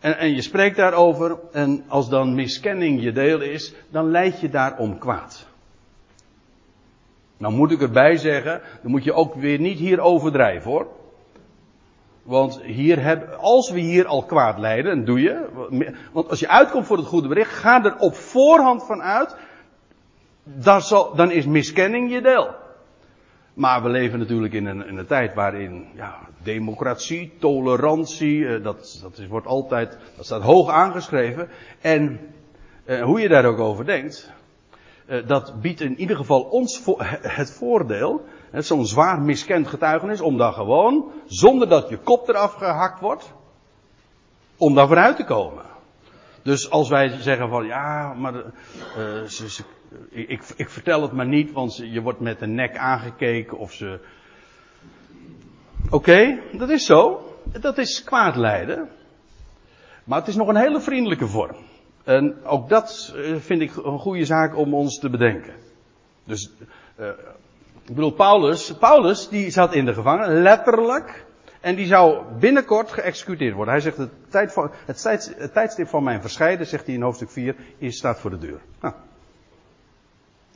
En, 0.00 0.18
en 0.18 0.34
je 0.34 0.42
spreekt 0.42 0.76
daarover, 0.76 1.38
en 1.52 1.84
als 1.88 2.08
dan 2.08 2.34
miskenning 2.34 3.02
je 3.02 3.12
deel 3.12 3.40
is, 3.40 3.74
dan 3.90 4.10
leid 4.10 4.40
je 4.40 4.48
daarom 4.48 4.98
kwaad. 4.98 5.50
Nou 7.42 7.54
moet 7.54 7.70
ik 7.70 7.80
erbij 7.80 8.16
zeggen, 8.16 8.60
dan 8.82 8.90
moet 8.90 9.04
je 9.04 9.12
ook 9.12 9.34
weer 9.34 9.58
niet 9.58 9.78
hier 9.78 10.00
overdrijven 10.00 10.70
hoor. 10.70 10.86
Want 12.22 12.62
hier 12.62 13.02
heb, 13.02 13.36
als 13.40 13.70
we 13.70 13.80
hier 13.80 14.06
al 14.06 14.24
kwaad 14.24 14.58
leiden, 14.58 14.92
en 14.92 15.04
doe 15.04 15.20
je. 15.20 15.48
Want 16.12 16.28
als 16.28 16.40
je 16.40 16.48
uitkomt 16.48 16.86
voor 16.86 16.96
het 16.96 17.06
goede 17.06 17.28
bericht, 17.28 17.52
ga 17.52 17.84
er 17.84 17.98
op 17.98 18.14
voorhand 18.14 18.86
van 18.86 19.02
uit. 19.02 19.36
Zal, 20.78 21.14
dan 21.14 21.30
is 21.30 21.46
miskenning 21.46 22.12
je 22.12 22.20
deel. 22.20 22.54
Maar 23.54 23.82
we 23.82 23.88
leven 23.88 24.18
natuurlijk 24.18 24.52
in 24.52 24.66
een, 24.66 24.86
in 24.86 24.96
een 24.96 25.06
tijd 25.06 25.34
waarin 25.34 25.86
ja, 25.94 26.18
democratie, 26.42 27.32
tolerantie, 27.38 28.46
eh, 28.46 28.64
dat, 28.64 28.98
dat 29.02 29.18
is, 29.18 29.26
wordt 29.26 29.46
altijd, 29.46 29.98
dat 30.16 30.24
staat 30.24 30.42
hoog 30.42 30.70
aangeschreven. 30.70 31.48
En 31.80 32.20
eh, 32.84 33.02
hoe 33.02 33.20
je 33.20 33.28
daar 33.28 33.44
ook 33.44 33.58
over 33.58 33.84
denkt, 33.84 34.32
dat 35.26 35.60
biedt 35.60 35.80
in 35.80 36.00
ieder 36.00 36.16
geval 36.16 36.40
ons 36.40 36.82
het 37.20 37.50
voordeel, 37.50 38.24
zo'n 38.52 38.86
zwaar 38.86 39.20
miskend 39.20 39.68
getuigenis, 39.68 40.20
om 40.20 40.36
daar 40.36 40.52
gewoon, 40.52 41.10
zonder 41.26 41.68
dat 41.68 41.88
je 41.88 41.98
kop 41.98 42.28
eraf 42.28 42.54
gehakt 42.54 43.00
wordt, 43.00 43.32
om 44.56 44.74
daar 44.74 44.86
vooruit 44.86 45.16
te 45.16 45.24
komen. 45.24 45.64
Dus 46.42 46.70
als 46.70 46.88
wij 46.88 47.08
zeggen 47.08 47.48
van 47.48 47.66
ja, 47.66 48.14
maar 48.14 48.34
uh, 48.34 48.42
ze, 49.22 49.62
ik, 50.10 50.44
ik, 50.56 50.70
vertel 50.70 51.02
het 51.02 51.12
maar 51.12 51.26
niet, 51.26 51.52
want 51.52 51.76
je 51.76 52.00
wordt 52.00 52.20
met 52.20 52.38
de 52.38 52.46
nek 52.46 52.76
aangekeken 52.76 53.58
of 53.58 53.72
ze. 53.72 54.00
Oké, 55.90 56.40
dat 56.52 56.70
is 56.70 56.86
zo. 56.86 57.26
Dat 57.60 57.78
is 57.78 58.04
kwaad 58.04 58.36
lijden. 58.36 58.88
Maar 60.04 60.18
het 60.18 60.28
is 60.28 60.36
nog 60.36 60.48
een 60.48 60.56
hele 60.56 60.80
vriendelijke 60.80 61.26
vorm. 61.26 61.56
En 62.04 62.44
ook 62.44 62.68
dat 62.68 63.14
eh, 63.16 63.36
vind 63.36 63.60
ik 63.60 63.76
een 63.76 63.98
goede 63.98 64.24
zaak 64.24 64.56
om 64.56 64.74
ons 64.74 64.98
te 64.98 65.10
bedenken. 65.10 65.54
Dus, 66.24 66.50
uh, 67.00 67.06
ik 67.86 67.94
bedoel, 67.94 68.12
Paulus, 68.12 68.72
Paulus 68.72 69.28
die 69.28 69.50
zat 69.50 69.74
in 69.74 69.84
de 69.84 69.94
gevangen, 69.94 70.42
letterlijk. 70.42 71.24
En 71.60 71.74
die 71.74 71.86
zou 71.86 72.24
binnenkort 72.38 72.92
geëxecuteerd 72.92 73.54
worden. 73.54 73.74
Hij 73.74 73.82
zegt, 73.82 73.96
het, 73.96 74.10
tijd 74.28 74.52
van, 74.52 74.70
het, 74.86 75.52
tijdstip 75.52 75.88
van 75.88 76.02
mijn 76.02 76.20
verscheiden, 76.20 76.66
zegt 76.66 76.86
hij 76.86 76.94
in 76.94 77.02
hoofdstuk 77.02 77.30
4, 77.30 77.56
is, 77.78 77.96
staat 77.96 78.20
voor 78.20 78.30
de 78.30 78.38
deur. 78.38 78.60
Nou. 78.80 78.94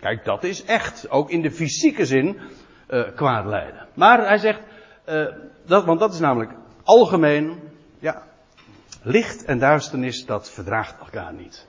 Kijk, 0.01 0.25
dat 0.25 0.45
is 0.45 0.65
echt, 0.65 1.11
ook 1.11 1.31
in 1.31 1.43
de 1.43 1.51
fysieke 1.51 2.07
zin, 2.07 2.39
uh, 2.91 3.03
kwaad 3.15 3.47
lijden. 3.47 3.87
Maar 3.95 4.27
hij 4.27 4.39
zegt, 4.39 4.61
dat, 5.67 5.85
want 5.85 6.01
dat 6.01 6.13
is 6.13 6.21
namelijk 6.21 6.53
algemeen, 6.83 7.61
ja, 7.99 8.26
licht 9.07 9.45
en 9.45 9.59
duisternis, 9.59 10.27
dat 10.27 10.51
verdraagt 10.51 10.99
elkaar 10.99 11.33
niet. 11.33 11.66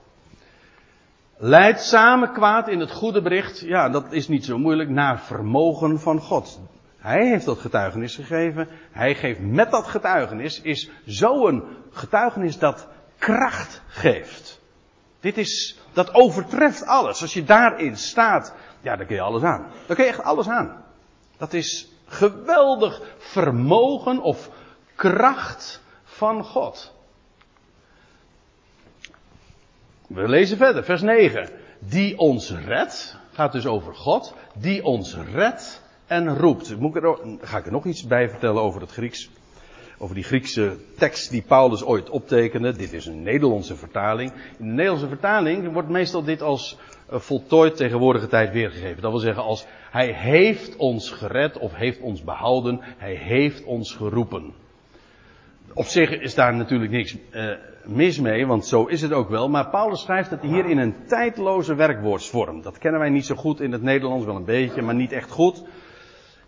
Leid 1.36 1.80
samen 1.80 2.32
kwaad 2.32 2.68
in 2.68 2.80
het 2.80 2.90
goede 2.90 3.22
bericht, 3.22 3.60
ja, 3.60 3.88
dat 3.88 4.12
is 4.12 4.28
niet 4.28 4.44
zo 4.44 4.58
moeilijk, 4.58 4.88
naar 4.88 5.20
vermogen 5.20 6.00
van 6.00 6.20
God. 6.20 6.60
Hij 6.98 7.26
heeft 7.26 7.44
dat 7.44 7.58
getuigenis 7.58 8.14
gegeven. 8.14 8.68
Hij 8.90 9.14
geeft 9.14 9.40
met 9.40 9.70
dat 9.70 9.86
getuigenis, 9.86 10.60
is 10.60 10.90
zo'n 11.04 11.64
getuigenis 11.90 12.58
dat 12.58 12.88
kracht 13.18 13.82
geeft. 13.86 14.60
Dit 15.20 15.36
is, 15.36 15.78
dat 15.92 16.14
overtreft 16.14 16.86
alles. 16.86 17.22
Als 17.22 17.34
je 17.34 17.44
daarin 17.44 17.96
staat, 17.96 18.54
ja, 18.80 18.96
dan 18.96 19.06
kun 19.06 19.16
je 19.16 19.22
alles 19.22 19.42
aan. 19.42 19.66
Dan 19.86 19.96
kun 19.96 20.04
je 20.04 20.10
echt 20.10 20.22
alles 20.22 20.48
aan. 20.48 20.84
Dat 21.36 21.52
is 21.52 21.92
geweldig 22.06 23.00
vermogen 23.18 24.20
of 24.20 24.50
kracht 24.94 25.82
van 26.04 26.44
God. 26.44 26.96
We 30.08 30.28
lezen 30.28 30.56
verder, 30.56 30.84
vers 30.84 31.02
9. 31.02 31.48
Die 31.78 32.18
ons 32.18 32.54
redt, 32.66 33.16
gaat 33.32 33.52
dus 33.52 33.66
over 33.66 33.94
God, 33.94 34.34
die 34.58 34.84
ons 34.84 35.16
redt 35.34 35.82
en 36.06 36.38
roept. 36.38 36.78
Moet 36.78 36.96
ik 36.96 37.02
er, 37.02 37.18
ga 37.40 37.58
ik 37.58 37.66
er 37.66 37.72
nog 37.72 37.84
iets 37.84 38.06
bij 38.06 38.28
vertellen 38.28 38.62
over 38.62 38.80
het 38.80 38.90
Grieks? 38.90 39.30
Over 39.98 40.14
die 40.14 40.24
Griekse 40.24 40.76
tekst 40.96 41.30
die 41.30 41.42
Paulus 41.42 41.84
ooit 41.84 42.10
optekende. 42.10 42.72
Dit 42.72 42.92
is 42.92 43.06
een 43.06 43.22
Nederlandse 43.22 43.76
vertaling. 43.76 44.32
In 44.32 44.66
de 44.66 44.72
Nederlandse 44.72 45.08
vertaling 45.08 45.72
wordt 45.72 45.88
meestal 45.88 46.22
dit 46.22 46.42
als 46.42 46.78
uh, 47.12 47.18
voltooid 47.18 47.76
tegenwoordige 47.76 48.26
tijd 48.26 48.52
weergegeven. 48.52 49.02
Dat 49.02 49.10
wil 49.10 49.20
zeggen 49.20 49.42
als 49.42 49.66
hij 49.90 50.12
heeft 50.12 50.76
ons 50.76 51.10
gered 51.10 51.58
of 51.58 51.74
heeft 51.74 52.00
ons 52.00 52.24
behouden. 52.24 52.80
Hij 52.82 53.14
heeft 53.14 53.64
ons 53.64 53.94
geroepen. 53.94 54.54
Op 55.78 55.86
zich 55.86 56.10
is 56.10 56.34
daar 56.34 56.54
natuurlijk 56.54 56.90
niks 56.90 57.16
uh, 57.32 57.50
mis 57.84 58.20
mee, 58.20 58.46
want 58.46 58.66
zo 58.66 58.84
is 58.84 59.02
het 59.02 59.12
ook 59.12 59.28
wel. 59.28 59.48
Maar 59.48 59.68
Paulus 59.68 60.00
schrijft 60.00 60.30
het 60.30 60.40
hier 60.40 60.66
in 60.66 60.78
een 60.78 60.94
tijdloze 61.06 61.74
werkwoordsvorm. 61.74 62.62
Dat 62.62 62.78
kennen 62.78 63.00
wij 63.00 63.10
niet 63.10 63.26
zo 63.26 63.34
goed 63.34 63.60
in 63.60 63.72
het 63.72 63.82
Nederlands, 63.82 64.24
wel 64.24 64.36
een 64.36 64.44
beetje, 64.44 64.82
maar 64.82 64.94
niet 64.94 65.12
echt 65.12 65.30
goed. 65.30 65.64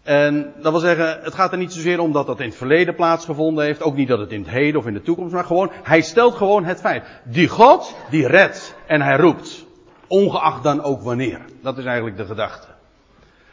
En 0.02 0.52
dat 0.62 0.72
wil 0.72 0.80
zeggen, 0.80 1.20
het 1.22 1.34
gaat 1.34 1.52
er 1.52 1.58
niet 1.58 1.72
zozeer 1.72 2.00
om 2.00 2.12
dat 2.12 2.26
dat 2.26 2.40
in 2.40 2.46
het 2.46 2.56
verleden 2.56 2.94
plaatsgevonden 2.94 3.64
heeft. 3.64 3.82
Ook 3.82 3.96
niet 3.96 4.08
dat 4.08 4.18
het 4.18 4.32
in 4.32 4.40
het 4.40 4.50
heden 4.50 4.80
of 4.80 4.86
in 4.86 4.94
de 4.94 5.02
toekomst. 5.02 5.34
Maar 5.34 5.44
gewoon, 5.44 5.70
hij 5.82 6.00
stelt 6.00 6.34
gewoon 6.34 6.64
het 6.64 6.80
feit. 6.80 7.04
Die 7.24 7.48
God, 7.48 7.96
die 8.10 8.26
redt 8.26 8.76
en 8.86 9.00
hij 9.00 9.16
roept. 9.16 9.66
Ongeacht 10.06 10.62
dan 10.62 10.82
ook 10.82 11.02
wanneer. 11.02 11.40
Dat 11.62 11.78
is 11.78 11.84
eigenlijk 11.84 12.16
de 12.16 12.26
gedachte. 12.26 12.68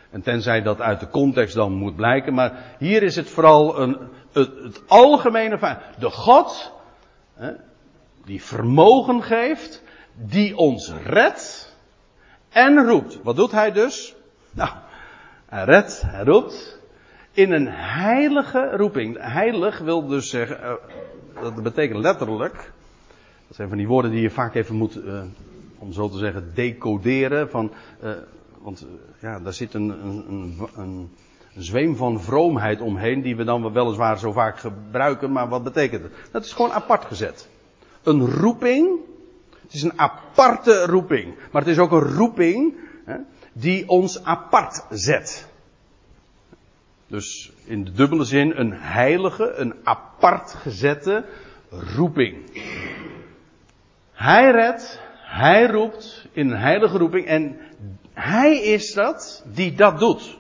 En 0.10 0.22
tenzij 0.22 0.62
dat 0.62 0.82
uit 0.82 1.00
de 1.00 1.10
context 1.10 1.56
dan 1.56 1.72
moet 1.74 1.96
blijken. 1.96 2.34
Maar 2.34 2.76
hier 2.78 3.04
is 3.04 3.16
het 3.16 3.30
vooral 3.30 3.80
een, 3.80 3.98
het, 4.38 4.82
algemene 4.88 5.58
feit. 5.58 5.80
De 6.00 6.10
God, 6.10 6.72
hè, 7.34 7.52
die 8.26 8.44
vermogen 8.44 9.24
geeft. 9.24 9.84
Die 10.14 10.58
ons 10.58 10.94
redt. 11.04 11.76
En 12.50 12.86
roept. 12.86 13.20
Wat 13.24 13.36
doet 13.36 13.52
hij 13.52 13.72
dus? 13.72 14.16
Nou, 14.52 14.70
hij 15.46 15.64
redt, 15.64 16.02
hij 16.02 16.24
roept. 16.24 16.80
In 17.32 17.52
een 17.52 17.68
heilige 17.72 18.70
roeping. 18.70 19.18
Heilig 19.20 19.80
wil 19.80 20.08
dus 20.08 20.30
zeggen, 20.30 20.60
uh, 20.64 21.42
dat 21.42 21.64
betekent 21.64 22.00
letterlijk. 22.00 22.72
Dat 23.48 23.56
zijn 23.56 23.70
van 23.70 23.78
die 23.78 23.88
woorden 23.88 24.12
die 24.12 24.22
je 24.22 24.30
vaak 24.30 24.56
even 24.56 24.76
moet, 24.76 24.98
uh, 24.98 25.22
om 25.78 25.94
zo 25.94 26.10
te 26.10 26.18
zeggen, 26.18 26.52
decoderen. 26.54 27.50
Van, 27.50 27.72
uh, 28.04 28.12
want 28.62 28.86
ja, 29.20 29.40
daar 29.40 29.54
zit 29.54 29.74
een, 29.74 29.90
een, 29.90 30.26
een, 30.30 30.68
een, 30.76 31.12
zweem 31.64 31.96
van 31.96 32.22
vroomheid 32.22 32.82
omheen, 32.82 33.22
die 33.22 33.36
we 33.36 33.44
dan 33.44 33.74
weliswaar 33.74 34.20
zo 34.20 34.32
vaak 34.32 34.60
gebruiken. 34.60 35.32
Maar 35.32 35.48
wat 35.48 35.64
betekent 35.64 36.04
het? 36.04 36.12
Dat 36.32 36.46
is 36.46 36.54
gewoon 36.54 36.72
apart 36.72 37.06
gezet. 37.06 37.50
Een 38.04 38.32
roeping. 38.32 39.00
Het 39.62 39.74
is 39.74 39.84
een 39.84 40.00
aparte 40.00 40.86
roeping. 40.86 41.36
Maar 41.52 41.62
het 41.62 41.72
is 41.72 41.78
ook 41.78 41.92
een 41.92 42.16
roeping. 42.16 42.74
Hè, 43.06 43.16
die 43.54 43.90
ons 43.90 44.24
apart 44.24 44.86
zet. 44.90 45.48
Dus 47.08 47.52
in 47.66 47.84
de 47.84 47.92
dubbele 47.92 48.24
zin 48.24 48.60
een 48.60 48.74
heilige, 48.74 49.54
een 49.54 49.74
apart 49.84 50.54
gezette 50.54 51.26
roeping. 51.70 52.36
Hij 54.12 54.52
redt, 54.52 55.02
hij 55.22 55.66
roept 55.66 56.28
in 56.32 56.50
een 56.50 56.58
heilige 56.58 56.98
roeping 56.98 57.26
en 57.26 57.58
hij 58.14 58.58
is 58.58 58.94
dat 58.94 59.46
die 59.54 59.74
dat 59.76 60.00
doet. 60.00 60.38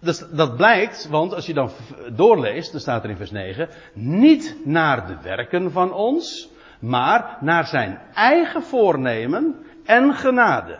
Dus 0.00 0.24
dat 0.30 0.56
blijkt, 0.56 1.08
want 1.08 1.34
als 1.34 1.46
je 1.46 1.54
dan 1.54 1.70
doorleest, 2.12 2.72
dan 2.72 2.80
staat 2.80 3.04
er 3.04 3.10
in 3.10 3.16
vers 3.16 3.30
9, 3.30 3.68
niet 3.94 4.56
naar 4.64 5.06
de 5.06 5.16
werken 5.22 5.72
van 5.72 5.92
ons, 5.92 6.50
maar 6.80 7.36
naar 7.40 7.66
zijn 7.66 8.00
eigen 8.14 8.62
voornemen 8.62 9.54
en 9.84 10.14
genade. 10.14 10.78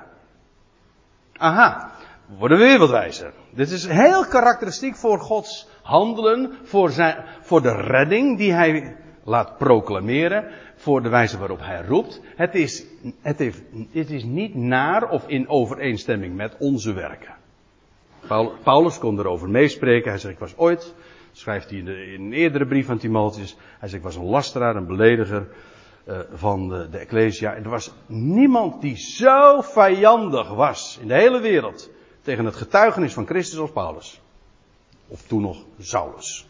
Aha, 1.37 1.91
we 2.27 2.37
worden 2.37 2.59
weer 2.59 2.79
wat 2.79 2.91
wijzer. 2.91 3.33
Dit 3.51 3.71
is 3.71 3.87
heel 3.87 4.27
karakteristiek 4.27 4.97
voor 4.97 5.19
Gods 5.21 5.69
handelen, 5.83 6.53
voor, 6.63 6.91
zijn, 6.91 7.25
voor 7.41 7.63
de 7.63 7.75
redding 7.75 8.39
die 8.39 8.53
hij 8.53 8.97
laat 9.25 9.57
proclameren, 9.57 10.45
voor 10.77 11.03
de 11.03 11.09
wijze 11.09 11.39
waarop 11.39 11.61
hij 11.61 11.83
roept. 11.83 12.21
Het 12.37 12.55
is, 12.55 12.85
het, 13.21 13.39
heeft, 13.39 13.63
het 13.93 14.11
is 14.11 14.25
niet 14.25 14.55
naar 14.55 15.11
of 15.11 15.29
in 15.29 15.49
overeenstemming 15.49 16.37
met 16.37 16.57
onze 16.59 16.93
werken. 16.93 17.38
Paulus 18.63 18.99
kon 18.99 19.19
erover 19.19 19.49
meespreken. 19.49 20.11
Hij 20.11 20.19
zegt, 20.19 20.35
ik 20.35 20.41
was 20.41 20.57
ooit, 20.57 20.95
schrijft 21.33 21.71
hij 21.71 21.79
in, 21.79 21.87
een 21.87 22.33
eerdere 22.33 22.67
brief 22.67 22.91
aan 22.91 22.99
Timotheus, 22.99 23.57
hij 23.79 23.89
zegt, 23.89 23.95
ik 23.95 24.03
was 24.03 24.17
een 24.17 24.31
lasteraar, 24.31 24.77
een 24.77 24.87
belediger, 24.87 25.49
uh, 26.09 26.19
van 26.33 26.69
de, 26.69 26.89
de 26.89 26.99
Ecclesia. 26.99 27.55
Er 27.55 27.69
was 27.69 27.93
niemand 28.07 28.81
die 28.81 28.97
zo 28.97 29.61
vijandig 29.61 30.49
was 30.49 30.99
in 31.01 31.09
de 31.09 31.15
hele 31.15 31.41
wereld 31.41 31.91
tegen 32.23 32.45
het 32.45 32.57
getuigenis 32.57 33.13
van 33.13 33.27
Christus 33.27 33.59
als 33.59 33.71
Paulus. 33.71 34.21
Of 35.09 35.23
toen 35.23 35.43
nog 35.43 35.65
Saulus. 35.79 36.47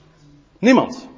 Niemand. 0.59 1.09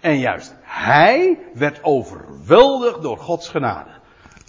En 0.00 0.18
juist 0.18 0.54
hij 0.62 1.38
werd 1.54 1.82
overweldigd 1.82 3.02
door 3.02 3.18
Gods 3.18 3.48
genade. 3.48 3.90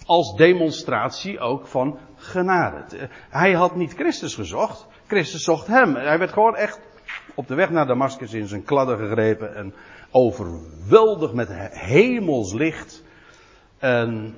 Als 0.06 0.36
demonstratie 0.36 1.38
ook 1.38 1.66
van 1.66 1.98
genade. 2.26 3.08
Hij 3.28 3.52
had 3.52 3.76
niet 3.76 3.94
Christus 3.94 4.34
gezocht, 4.34 4.86
Christus 5.06 5.42
zocht 5.42 5.66
hem. 5.66 5.94
Hij 5.94 6.18
werd 6.18 6.32
gewoon 6.32 6.56
echt 6.56 6.80
op 7.34 7.48
de 7.48 7.54
weg 7.54 7.70
naar 7.70 7.86
Damascus 7.86 8.32
in 8.32 8.46
zijn 8.46 8.64
kladden 8.64 8.98
gegrepen 8.98 9.54
en 9.54 9.74
overweldigd 10.10 11.32
met 11.32 11.48
hemels 11.70 12.52
licht. 12.52 13.02
En 13.78 14.36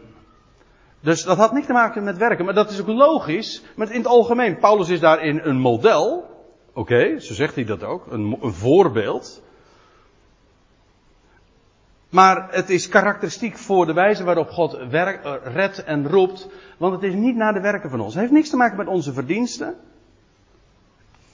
dus 1.01 1.23
dat 1.23 1.37
had 1.37 1.53
niks 1.53 1.67
te 1.67 1.73
maken 1.73 2.05
met 2.05 2.17
werken, 2.17 2.45
maar 2.45 2.55
dat 2.55 2.71
is 2.71 2.81
ook 2.81 2.87
logisch. 2.87 3.63
Maar 3.77 3.91
in 3.91 3.99
het 3.99 4.07
algemeen, 4.07 4.59
Paulus 4.59 4.89
is 4.89 5.01
daarin 5.01 5.41
een 5.43 5.59
model. 5.59 6.27
Oké, 6.75 7.19
zo 7.21 7.35
zegt 7.35 7.55
hij 7.55 7.65
dat 7.65 7.85
ook, 7.85 8.07
een, 8.07 8.39
een 8.41 8.53
voorbeeld. 8.53 9.43
Maar 12.09 12.49
het 12.51 12.71
is 12.71 12.89
karakteristiek 12.89 13.57
voor 13.57 13.87
de 13.87 13.93
wijze 13.93 14.25
waarop 14.25 14.49
God 14.49 14.79
werk, 14.91 15.25
uh, 15.25 15.35
redt 15.45 15.85
en 15.85 16.09
roept. 16.09 16.49
Want 16.77 16.95
het 16.95 17.03
is 17.03 17.15
niet 17.15 17.37
naar 17.37 17.53
de 17.53 17.61
werken 17.61 17.91
van 17.91 18.01
ons. 18.01 18.13
Het 18.13 18.23
heeft 18.23 18.35
niks 18.35 18.51
te 18.51 18.57
maken 18.57 18.77
met 18.77 18.87
onze 18.87 19.13
verdiensten. 19.13 19.75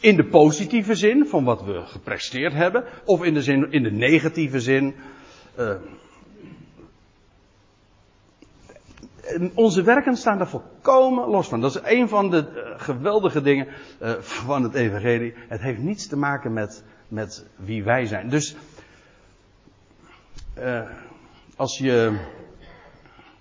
In 0.01 0.17
de 0.17 0.25
positieve 0.25 0.95
zin 0.95 1.27
van 1.27 1.45
wat 1.45 1.65
we 1.65 1.83
gepresteerd 1.85 2.53
hebben. 2.53 2.85
Of 3.05 3.25
in 3.25 3.35
de, 3.35 3.43
zin, 3.43 3.73
in 3.73 3.83
de 3.83 3.91
negatieve 3.91 4.61
zin. 4.61 4.95
Uh, 5.59 5.71
onze 9.55 9.83
werken 9.83 10.17
staan 10.17 10.39
daar 10.39 10.49
volkomen 10.49 11.29
los 11.29 11.49
van. 11.49 11.61
Dat 11.61 11.75
is 11.75 11.93
een 11.93 12.09
van 12.09 12.31
de 12.31 12.37
uh, 12.55 12.81
geweldige 12.81 13.43
dingen 13.43 13.67
van 14.21 14.63
het 14.63 14.75
evangelie. 14.75 15.35
Het 15.49 15.61
heeft 15.61 15.79
niets 15.79 16.07
te 16.07 16.17
maken 16.17 16.53
met, 16.53 16.85
met 17.09 17.47
wie 17.57 17.85
wij 17.85 18.07
zijn. 18.07 18.29
Dus 18.29 18.57
als 21.57 21.79
je. 21.79 22.19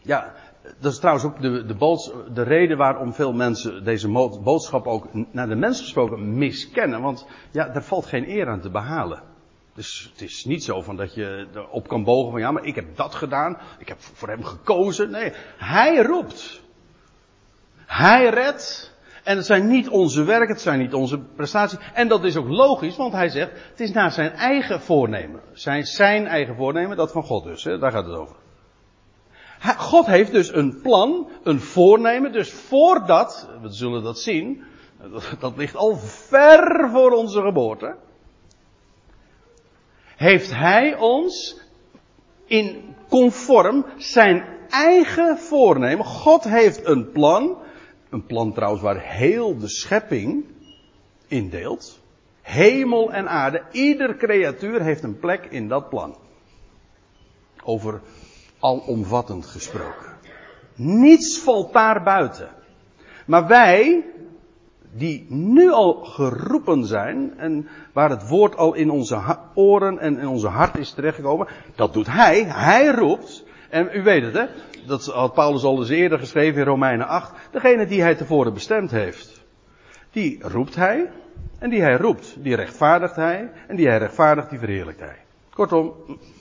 Ja, 0.02 0.34
dat 0.80 0.92
is 0.92 1.00
trouwens 1.00 1.26
ook 1.26 1.42
de, 1.42 1.66
de, 1.66 2.30
de 2.34 2.44
reden 2.44 2.78
waarom 2.78 3.14
veel 3.14 3.34
mensen 3.34 3.84
deze 3.84 4.10
boodschap 4.44 4.88
ook 4.88 5.08
naar 5.32 5.48
de 5.48 5.56
mens 5.56 5.82
gesproken 5.82 6.38
miskennen. 6.38 7.02
Want 7.02 7.28
ja, 7.52 7.70
daar 7.70 7.84
valt 7.84 8.06
geen 8.06 8.30
eer 8.30 8.48
aan 8.48 8.62
te 8.62 8.70
behalen. 8.70 9.24
Dus 9.74 10.10
het 10.12 10.22
is 10.22 10.46
niet 10.46 10.64
zo 10.64 10.82
van 10.82 10.96
dat 10.96 11.14
je 11.14 11.48
erop 11.54 11.88
kan 11.88 12.04
bogen 12.04 12.32
van 12.32 12.40
ja, 12.40 12.52
maar 12.52 12.66
ik 12.66 12.76
heb 12.76 12.96
dat 12.96 13.16
gedaan. 13.16 13.58
Ik 13.80 13.88
heb 13.88 14.02
voor 14.02 14.28
hem 14.30 14.44
gekozen. 14.44 15.12
Nee, 15.12 15.34
hij 15.58 16.02
roept. 16.02 16.62
Hij 17.86 18.30
redt. 18.30 18.93
En 19.24 19.38
het 19.38 19.46
zijn 19.46 19.68
niet 19.68 19.90
onze 19.90 20.24
werken, 20.24 20.54
het 20.54 20.62
zijn 20.62 20.80
niet 20.80 20.94
onze 20.94 21.20
prestaties. 21.20 21.80
En 21.94 22.08
dat 22.08 22.24
is 22.24 22.38
ook 22.38 22.48
logisch, 22.48 22.96
want 22.96 23.14
hij 23.14 23.30
zegt, 23.30 23.52
het 23.70 23.80
is 23.80 23.92
naar 23.92 24.12
zijn 24.12 24.32
eigen 24.32 24.82
voornemen. 24.82 25.42
Zijn, 25.54 25.86
zijn 25.86 26.28
eigen 26.28 26.56
voornemen, 26.56 26.98
dat 26.98 27.12
van 27.12 27.24
God 27.24 27.44
dus, 27.44 27.64
hè? 27.64 27.78
daar 27.78 27.92
gaat 27.92 28.06
het 28.06 28.16
over. 28.16 28.36
God 29.78 30.06
heeft 30.06 30.32
dus 30.32 30.54
een 30.54 30.82
plan, 30.82 31.30
een 31.44 31.60
voornemen, 31.60 32.32
dus 32.32 32.52
voordat, 32.52 33.50
we 33.62 33.70
zullen 33.70 34.04
dat 34.04 34.20
zien, 34.20 34.64
dat 35.40 35.58
ligt 35.58 35.76
al 35.76 35.96
ver 35.96 36.90
voor 36.90 37.12
onze 37.12 37.42
geboorte, 37.42 37.96
heeft 40.16 40.54
hij 40.54 40.98
ons 40.98 41.62
in 42.46 42.96
conform 43.10 43.86
zijn 43.98 44.46
eigen 44.70 45.38
voornemen, 45.38 46.06
God 46.06 46.44
heeft 46.44 46.88
een 46.88 47.12
plan, 47.12 47.58
een 48.14 48.26
plan 48.26 48.54
trouwens 48.54 48.82
waar 48.82 49.00
heel 49.00 49.58
de 49.58 49.70
schepping 49.70 50.46
in 51.28 51.50
deelt. 51.50 52.00
Hemel 52.42 53.12
en 53.12 53.30
aarde, 53.30 53.62
ieder 53.72 54.16
creatuur 54.18 54.82
heeft 54.82 55.04
een 55.04 55.20
plek 55.20 55.46
in 55.50 55.68
dat 55.68 55.90
plan. 55.90 56.16
Over 57.64 58.02
alomvattend 58.60 59.46
gesproken. 59.46 60.12
Niets 60.76 61.40
valt 61.40 61.74
daar 61.74 62.04
buiten. 62.04 62.50
Maar 63.26 63.48
wij, 63.48 64.06
die 64.92 65.26
nu 65.30 65.72
al 65.72 65.94
geroepen 65.94 66.86
zijn 66.86 67.38
en 67.38 67.68
waar 67.94 68.10
het 68.10 68.28
woord 68.28 68.58
al 68.58 68.74
in 68.74 68.90
onze 68.90 69.38
oren 69.54 70.00
en 70.00 70.20
in 70.20 70.28
onze 70.28 70.48
hart 70.48 70.78
is 70.78 70.92
terechtgekomen, 70.92 71.48
dat 71.76 71.94
doet 71.94 72.08
hij. 72.08 72.44
Hij 72.44 72.88
roept. 72.88 73.44
En 73.70 73.90
u 73.94 74.04
weet 74.04 74.24
het, 74.24 74.34
hè? 74.34 74.46
Dat 74.86 75.06
had 75.06 75.34
Paulus 75.34 75.64
al 75.64 75.80
eens 75.80 75.90
eerder 75.90 76.20
geschreven 76.20 76.60
in 76.60 76.68
Romeinen 76.68 77.08
8. 77.08 77.32
Degene 77.52 77.86
die 77.86 78.02
hij 78.02 78.16
tevoren 78.16 78.54
bestemd 78.54 78.92
heeft, 78.92 79.42
die 80.12 80.38
roept 80.42 80.76
hij. 80.76 81.12
En 81.60 81.70
die 81.70 81.82
hij 81.82 81.98
roept, 81.98 82.36
die 82.38 82.56
rechtvaardigt 82.56 83.16
hij. 83.16 83.52
En 83.68 83.76
die 83.76 83.88
hij 83.88 83.98
rechtvaardigt, 83.98 84.50
die 84.50 84.60
verheerlijkt 84.60 85.00
hij. 85.00 85.18
Kortom, 85.50 85.94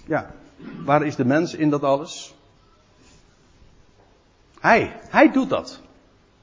ja, 0.06 0.30
Waar 0.84 1.06
is 1.06 1.16
de 1.16 1.24
mens 1.24 1.54
in 1.54 1.70
dat 1.70 1.82
alles? 1.82 2.34
Hij, 4.60 4.96
hij 5.08 5.32
doet 5.32 5.48
dat. 5.48 5.80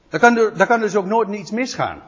Daar 0.08 0.20
kan, 0.20 0.34
daar 0.34 0.66
kan 0.66 0.80
dus 0.80 0.96
ook 0.96 1.06
nooit 1.06 1.28
niets 1.28 1.50
misgaan. 1.50 2.02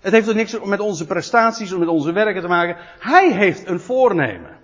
Het 0.00 0.12
heeft 0.12 0.26
dus 0.26 0.34
niks 0.34 0.60
met 0.64 0.80
onze 0.80 1.06
prestaties 1.06 1.72
of 1.72 1.78
met 1.78 1.88
onze 1.88 2.12
werken 2.12 2.42
te 2.42 2.48
maken. 2.48 2.76
Hij 2.98 3.32
heeft 3.32 3.66
een 3.66 3.80
voornemen. 3.80 4.57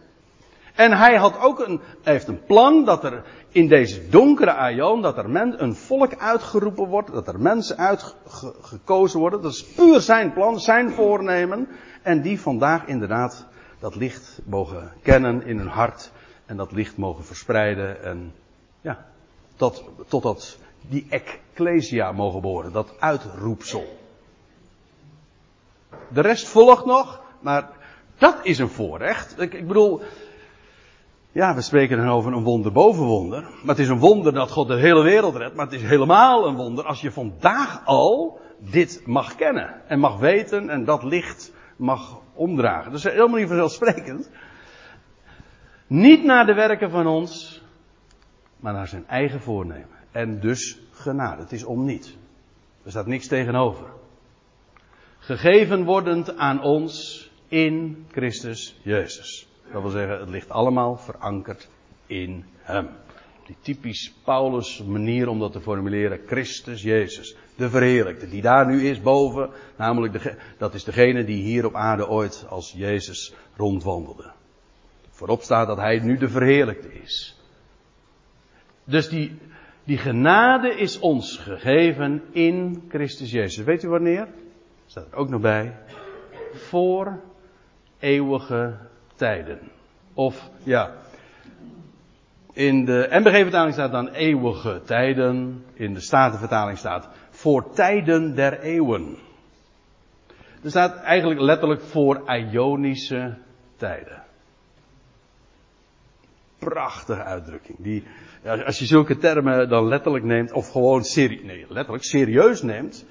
En 0.74 0.92
hij 0.92 1.16
had 1.16 1.40
ook 1.40 1.58
een, 1.58 1.80
heeft 2.02 2.28
een 2.28 2.44
plan 2.44 2.84
dat 2.84 3.04
er 3.04 3.22
in 3.48 3.68
deze 3.68 4.08
donkere 4.08 4.52
aion, 4.52 5.02
dat 5.02 5.16
er 5.16 5.30
men, 5.30 5.62
een 5.62 5.74
volk 5.74 6.16
uitgeroepen 6.16 6.86
wordt, 6.86 7.12
dat 7.12 7.28
er 7.28 7.40
mensen 7.40 7.76
uitgekozen 7.78 9.20
worden. 9.20 9.42
Dat 9.42 9.52
is 9.52 9.64
puur 9.64 10.00
zijn 10.00 10.32
plan, 10.32 10.60
zijn 10.60 10.90
voornemen. 10.90 11.68
En 12.02 12.22
die 12.22 12.40
vandaag 12.40 12.86
inderdaad 12.86 13.46
dat 13.78 13.94
licht 13.94 14.40
mogen 14.44 14.92
kennen 15.02 15.46
in 15.46 15.58
hun 15.58 15.68
hart 15.68 16.10
en 16.46 16.56
dat 16.56 16.72
licht 16.72 16.96
mogen 16.96 17.24
verspreiden 17.24 18.02
en 18.02 18.32
ja, 18.80 19.06
tot, 19.56 19.84
totdat 20.08 20.58
die 20.80 21.06
ecclesia 21.08 22.12
mogen 22.12 22.40
behoren, 22.40 22.72
dat 22.72 22.94
uitroepsel. 22.98 23.98
De 26.08 26.20
rest 26.20 26.48
volgt 26.48 26.84
nog, 26.84 27.20
maar 27.40 27.68
dat 28.18 28.36
is 28.42 28.58
een 28.58 28.68
voorrecht. 28.68 29.40
Ik, 29.40 29.54
ik 29.54 29.66
bedoel, 29.66 30.00
ja, 31.34 31.54
we 31.54 31.62
spreken 31.62 31.96
dan 31.96 32.08
over 32.08 32.32
een 32.32 32.42
wonder 32.42 32.72
boven 32.72 33.04
wonder. 33.04 33.40
Maar 33.42 33.74
het 33.74 33.78
is 33.78 33.88
een 33.88 33.98
wonder 33.98 34.32
dat 34.32 34.50
God 34.50 34.68
de 34.68 34.78
hele 34.78 35.02
wereld 35.02 35.36
redt. 35.36 35.54
Maar 35.54 35.64
het 35.64 35.74
is 35.74 35.82
helemaal 35.82 36.46
een 36.46 36.54
wonder 36.54 36.84
als 36.84 37.00
je 37.00 37.10
vandaag 37.10 37.84
al 37.84 38.40
dit 38.58 39.02
mag 39.06 39.34
kennen. 39.34 39.80
En 39.86 39.98
mag 39.98 40.18
weten 40.18 40.70
en 40.70 40.84
dat 40.84 41.02
licht 41.02 41.52
mag 41.76 42.20
omdragen. 42.34 42.90
Dat 42.90 42.98
is 42.98 43.04
helemaal 43.04 43.38
niet 43.38 43.48
vanzelfsprekend. 43.48 44.30
Niet 45.86 46.24
naar 46.24 46.46
de 46.46 46.54
werken 46.54 46.90
van 46.90 47.06
ons, 47.06 47.62
maar 48.56 48.72
naar 48.72 48.88
zijn 48.88 49.06
eigen 49.06 49.40
voornemen. 49.40 49.98
En 50.10 50.40
dus 50.40 50.78
genade. 50.90 51.42
Het 51.42 51.52
is 51.52 51.64
om 51.64 51.84
niet. 51.84 52.16
Er 52.84 52.90
staat 52.90 53.06
niks 53.06 53.26
tegenover. 53.26 53.86
Gegeven 55.18 55.84
wordend 55.84 56.36
aan 56.36 56.62
ons 56.62 57.30
in 57.48 58.06
Christus 58.10 58.80
Jezus. 58.82 59.48
Dat 59.72 59.82
wil 59.82 59.90
zeggen, 59.90 60.20
het 60.20 60.28
ligt 60.28 60.50
allemaal 60.50 60.96
verankerd 60.96 61.68
in 62.06 62.44
Hem. 62.58 62.88
Die 63.46 63.56
typisch 63.60 64.14
Paulus 64.24 64.82
manier 64.82 65.28
om 65.28 65.38
dat 65.38 65.52
te 65.52 65.60
formuleren. 65.60 66.20
Christus 66.26 66.82
Jezus. 66.82 67.36
De 67.56 67.70
verheerlijkte. 67.70 68.28
Die 68.28 68.42
daar 68.42 68.66
nu 68.66 68.88
is 68.88 69.00
boven. 69.00 69.50
Namelijk, 69.76 70.12
de, 70.12 70.36
dat 70.58 70.74
is 70.74 70.84
degene 70.84 71.24
die 71.24 71.42
hier 71.42 71.66
op 71.66 71.74
aarde 71.74 72.08
ooit 72.08 72.46
als 72.48 72.72
Jezus 72.76 73.34
rondwandelde. 73.56 74.32
Voorop 75.10 75.42
staat 75.42 75.66
dat 75.66 75.76
hij 75.76 75.98
nu 75.98 76.16
de 76.16 76.28
verheerlijkte 76.28 76.92
is. 76.92 77.38
Dus 78.84 79.08
die, 79.08 79.38
die 79.84 79.98
genade 79.98 80.74
is 80.74 80.98
ons 80.98 81.36
gegeven 81.38 82.22
in 82.32 82.84
Christus 82.88 83.30
Jezus. 83.30 83.64
Weet 83.64 83.82
u 83.82 83.88
wanneer? 83.88 84.28
Staat 84.86 85.06
er 85.10 85.16
ook 85.16 85.28
nog 85.28 85.40
bij. 85.40 85.76
Voor 86.52 87.20
eeuwige 87.98 88.76
tijden. 89.14 89.58
Of 90.14 90.50
ja. 90.62 90.92
In 92.52 92.84
de 92.84 93.06
MBG-vertaling 93.10 93.72
staat 93.72 93.92
dan 93.92 94.08
eeuwige 94.08 94.80
tijden. 94.84 95.64
In 95.74 95.94
de 95.94 96.00
Statenvertaling 96.00 96.78
staat 96.78 97.08
voor 97.30 97.72
tijden 97.72 98.34
der 98.34 98.60
eeuwen. 98.60 99.16
Er 100.62 100.70
staat 100.70 101.02
eigenlijk 101.02 101.40
letterlijk 101.40 101.80
voor 101.80 102.22
Ionische 102.26 103.34
tijden 103.76 104.24
prachtige 106.64 107.22
uitdrukking. 107.22 107.78
Die, 107.80 108.02
als 108.64 108.78
je 108.78 108.86
zulke 108.86 109.16
termen 109.16 109.68
dan 109.68 109.88
letterlijk 109.88 110.24
neemt, 110.24 110.52
of 110.52 110.70
gewoon 110.70 111.04
serie, 111.04 111.44
nee, 111.44 111.66
letterlijk 111.68 112.04
serieus 112.04 112.62
neemt, 112.62 113.06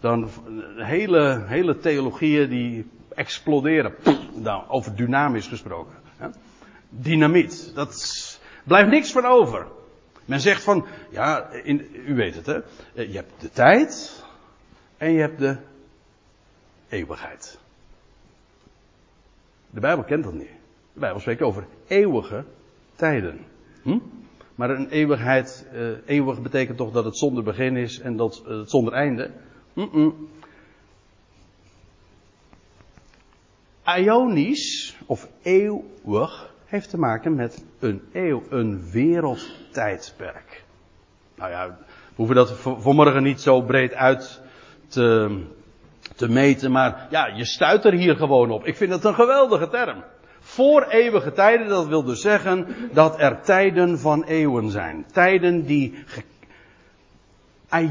dan 0.00 0.28
hele, 0.76 1.44
hele 1.46 1.76
theologieën 1.76 2.48
die 2.48 2.86
exploderen. 3.14 3.94
Nou, 4.34 4.68
over 4.68 4.96
dynamisch 4.96 5.46
gesproken. 5.46 5.94
Dynamiet, 6.88 7.72
dat 7.74 8.40
blijft 8.64 8.90
niks 8.90 9.12
van 9.12 9.24
over. 9.24 9.66
Men 10.24 10.40
zegt 10.40 10.62
van, 10.62 10.86
ja, 11.10 11.50
in, 11.50 11.88
u 12.06 12.14
weet 12.14 12.34
het 12.34 12.46
hè, 12.46 12.60
je 13.02 13.14
hebt 13.14 13.40
de 13.40 13.50
tijd 13.50 14.22
en 14.96 15.12
je 15.12 15.20
hebt 15.20 15.38
de 15.38 15.56
eeuwigheid. 16.88 17.58
De 19.70 19.80
Bijbel 19.80 20.04
kent 20.04 20.24
dat 20.24 20.32
niet. 20.32 20.50
De 20.92 21.00
Bijbel 21.00 21.20
spreekt 21.20 21.42
over 21.42 21.66
eeuwige 21.86 22.44
tijden. 22.96 23.38
Hm? 23.82 23.98
Maar 24.54 24.70
een 24.70 24.88
eeuwigheid, 24.88 25.66
uh, 25.74 25.90
eeuwig 26.06 26.42
betekent 26.42 26.76
toch 26.76 26.92
dat 26.92 27.04
het 27.04 27.18
zonder 27.18 27.42
begin 27.42 27.76
is 27.76 28.00
en 28.00 28.16
dat 28.16 28.42
het 28.46 28.70
zonder 28.70 28.92
einde. 28.92 29.30
Ionisch, 33.84 34.96
of 35.06 35.28
eeuwig, 35.42 36.50
heeft 36.66 36.90
te 36.90 36.98
maken 36.98 37.34
met 37.34 37.64
een 37.78 38.02
eeuw, 38.12 38.42
een 38.50 38.90
wereldtijdperk. 38.90 40.64
Nou 41.34 41.50
ja, 41.50 41.66
we 41.68 41.74
hoeven 42.14 42.36
dat 42.36 42.52
vanmorgen 42.60 43.22
niet 43.22 43.40
zo 43.40 43.60
breed 43.60 43.94
uit 43.94 44.40
te, 44.88 45.38
te 46.16 46.28
meten, 46.28 46.70
maar 46.70 47.06
ja, 47.10 47.26
je 47.26 47.44
stuit 47.44 47.84
er 47.84 47.92
hier 47.92 48.16
gewoon 48.16 48.50
op. 48.50 48.66
Ik 48.66 48.76
vind 48.76 48.92
het 48.92 49.04
een 49.04 49.14
geweldige 49.14 49.68
term. 49.68 50.04
Voor 50.40 50.82
eeuwige 50.82 51.32
tijden, 51.32 51.68
dat 51.68 51.86
wil 51.86 52.02
dus 52.02 52.20
zeggen 52.20 52.66
dat 52.92 53.20
er 53.20 53.40
tijden 53.40 53.98
van 53.98 54.24
eeuwen 54.24 54.70
zijn. 54.70 55.04
Tijden 55.12 55.64
die. 55.64 56.04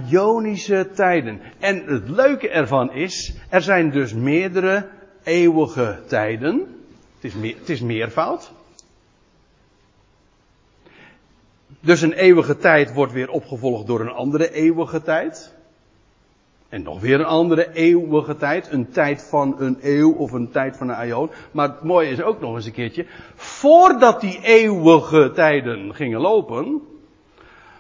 Ionische 0.10 0.90
tijden. 0.94 1.42
En 1.60 1.84
het 1.86 2.10
leuke 2.10 2.50
ervan 2.50 2.94
is, 2.94 3.34
er 3.50 3.62
zijn 3.62 3.92
dus 3.92 4.14
meerdere 4.14 4.88
eeuwige 5.24 6.00
tijden. 6.08 6.86
Het 7.16 7.24
is, 7.24 7.34
meer, 7.34 7.56
het 7.58 7.70
is 7.70 7.82
meervoud. 7.82 8.52
Dus 11.80 12.02
een 12.02 12.14
eeuwige 12.14 12.58
tijd 12.58 12.94
wordt 12.94 13.14
weer 13.14 13.30
opgevolgd 13.30 13.88
door 13.88 14.00
een 14.00 14.12
andere 14.12 14.52
eeuwige 14.52 15.02
tijd. 15.02 15.54
En 16.70 16.84
nog 16.84 17.00
weer 17.00 17.20
een 17.20 17.26
andere 17.26 17.74
eeuwige 17.74 18.36
tijd. 18.36 18.72
Een 18.72 18.92
tijd 18.92 19.24
van 19.24 19.56
een 19.60 19.78
eeuw 19.82 20.14
of 20.14 20.32
een 20.32 20.52
tijd 20.52 20.78
van 20.78 20.90
een 20.90 20.96
aion. 20.96 21.30
Maar 21.52 21.70
het 21.70 21.84
mooie 21.84 22.10
is 22.10 22.22
ook 22.22 22.40
nog 22.40 22.56
eens 22.56 22.66
een 22.66 22.72
keertje. 22.72 23.06
Voordat 23.36 24.22
die 24.22 24.40
eeuwige 24.44 25.32
tijden 25.34 25.96
gingen 25.96 26.20
lopen. 26.20 26.82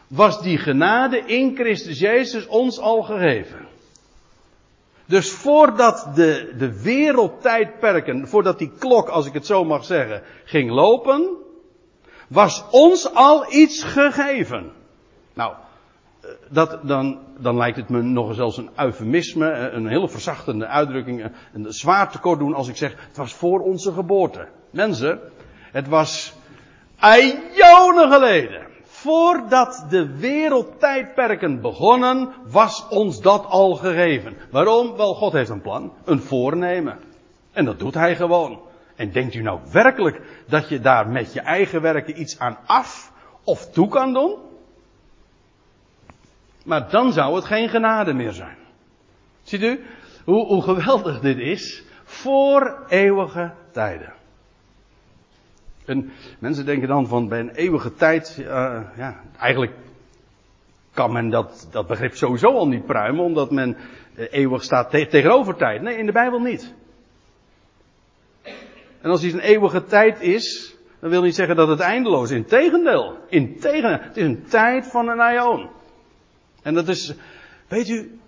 Was 0.07 0.41
die 0.41 0.57
genade 0.57 1.17
in 1.17 1.55
Christus 1.55 1.99
Jezus 1.99 2.47
ons 2.47 2.79
al 2.79 3.01
gegeven. 3.01 3.67
Dus 5.11 5.31
voordat 5.31 6.07
de, 6.15 6.53
de 6.57 6.81
wereldtijdperken, 6.81 8.27
voordat 8.27 8.57
die 8.57 8.71
klok, 8.79 9.09
als 9.09 9.25
ik 9.25 9.33
het 9.33 9.45
zo 9.45 9.63
mag 9.63 9.85
zeggen, 9.85 10.21
ging 10.43 10.71
lopen, 10.71 11.37
was 12.27 12.63
ons 12.69 13.13
al 13.13 13.53
iets 13.53 13.83
gegeven. 13.83 14.71
Nou, 15.33 15.53
eh, 16.21 16.29
dat, 16.49 16.79
dan, 16.83 17.19
dan 17.37 17.57
lijkt 17.57 17.77
het 17.77 17.89
me 17.89 18.01
nog 18.01 18.35
zelfs 18.35 18.57
een 18.57 18.69
eufemisme, 18.75 19.49
eh, 19.49 19.73
een 19.73 19.87
hele 19.87 20.09
verzachtende 20.09 20.67
uitdrukking, 20.67 21.23
eh, 21.23 21.29
een 21.53 21.73
zwaar 21.73 22.11
tekort 22.11 22.39
doen 22.39 22.53
als 22.53 22.67
ik 22.67 22.77
zeg, 22.77 22.95
het 23.07 23.17
was 23.17 23.33
voor 23.33 23.59
onze 23.59 23.91
geboorte. 23.91 24.47
Mensen, 24.69 25.19
het 25.71 25.87
was 25.87 26.33
eonen 26.99 28.11
geleden. 28.11 28.70
Voordat 29.01 29.85
de 29.89 30.17
wereldtijdperken 30.17 31.61
begonnen, 31.61 32.33
was 32.47 32.87
ons 32.89 33.21
dat 33.21 33.45
al 33.45 33.75
gegeven. 33.75 34.37
Waarom? 34.51 34.95
Wel, 34.97 35.13
God 35.13 35.33
heeft 35.33 35.49
een 35.49 35.61
plan, 35.61 35.93
een 36.05 36.19
voornemen. 36.21 36.99
En 37.51 37.65
dat 37.65 37.79
doet 37.79 37.93
hij 37.93 38.15
gewoon. 38.15 38.61
En 38.95 39.11
denkt 39.11 39.33
u 39.33 39.41
nou 39.41 39.59
werkelijk 39.71 40.43
dat 40.47 40.69
je 40.69 40.79
daar 40.79 41.07
met 41.07 41.33
je 41.33 41.39
eigen 41.41 41.81
werken 41.81 42.19
iets 42.21 42.39
aan 42.39 42.57
af 42.65 43.11
of 43.43 43.69
toe 43.69 43.87
kan 43.87 44.13
doen? 44.13 44.37
Maar 46.65 46.89
dan 46.89 47.13
zou 47.13 47.35
het 47.35 47.45
geen 47.45 47.69
genade 47.69 48.13
meer 48.13 48.33
zijn. 48.33 48.57
Ziet 49.43 49.61
u 49.61 49.85
hoe, 50.25 50.45
hoe 50.45 50.61
geweldig 50.61 51.19
dit 51.19 51.37
is? 51.37 51.83
Voor 52.03 52.85
eeuwige 52.87 53.53
tijden. 53.71 54.13
En 55.91 56.11
mensen 56.39 56.65
denken 56.65 56.87
dan 56.87 57.07
van 57.07 57.27
bij 57.27 57.39
een 57.39 57.55
eeuwige 57.55 57.93
tijd, 57.93 58.37
uh, 58.39 58.45
ja, 58.97 59.21
eigenlijk 59.39 59.73
kan 60.93 61.11
men 61.11 61.29
dat, 61.29 61.67
dat 61.71 61.87
begrip 61.87 62.15
sowieso 62.15 62.47
al 62.47 62.67
niet 62.67 62.85
pruimen, 62.85 63.23
omdat 63.23 63.51
men 63.51 63.77
uh, 64.15 64.25
eeuwig 64.31 64.63
staat 64.63 64.89
te 64.89 65.07
tegenover 65.07 65.55
tijd. 65.55 65.81
Nee, 65.81 65.97
in 65.97 66.05
de 66.05 66.11
Bijbel 66.11 66.39
niet. 66.39 66.73
En 69.01 69.09
als 69.09 69.23
iets 69.23 69.33
een 69.33 69.39
eeuwige 69.39 69.83
tijd 69.83 70.21
is, 70.21 70.75
dan 70.99 71.09
wil 71.09 71.21
niet 71.21 71.35
zeggen 71.35 71.55
dat 71.55 71.67
het 71.67 71.79
eindeloos 71.79 72.31
is. 72.31 72.37
Integendeel. 72.37 73.17
Integendeel. 73.29 73.99
Het 74.01 74.17
is 74.17 74.23
een 74.23 74.43
tijd 74.43 74.87
van 74.87 75.07
een 75.07 75.19
aion. 75.19 75.69
En 76.61 76.73
dat 76.73 76.87
is, 76.87 77.13
weet 77.67 77.89
u, 77.89 78.19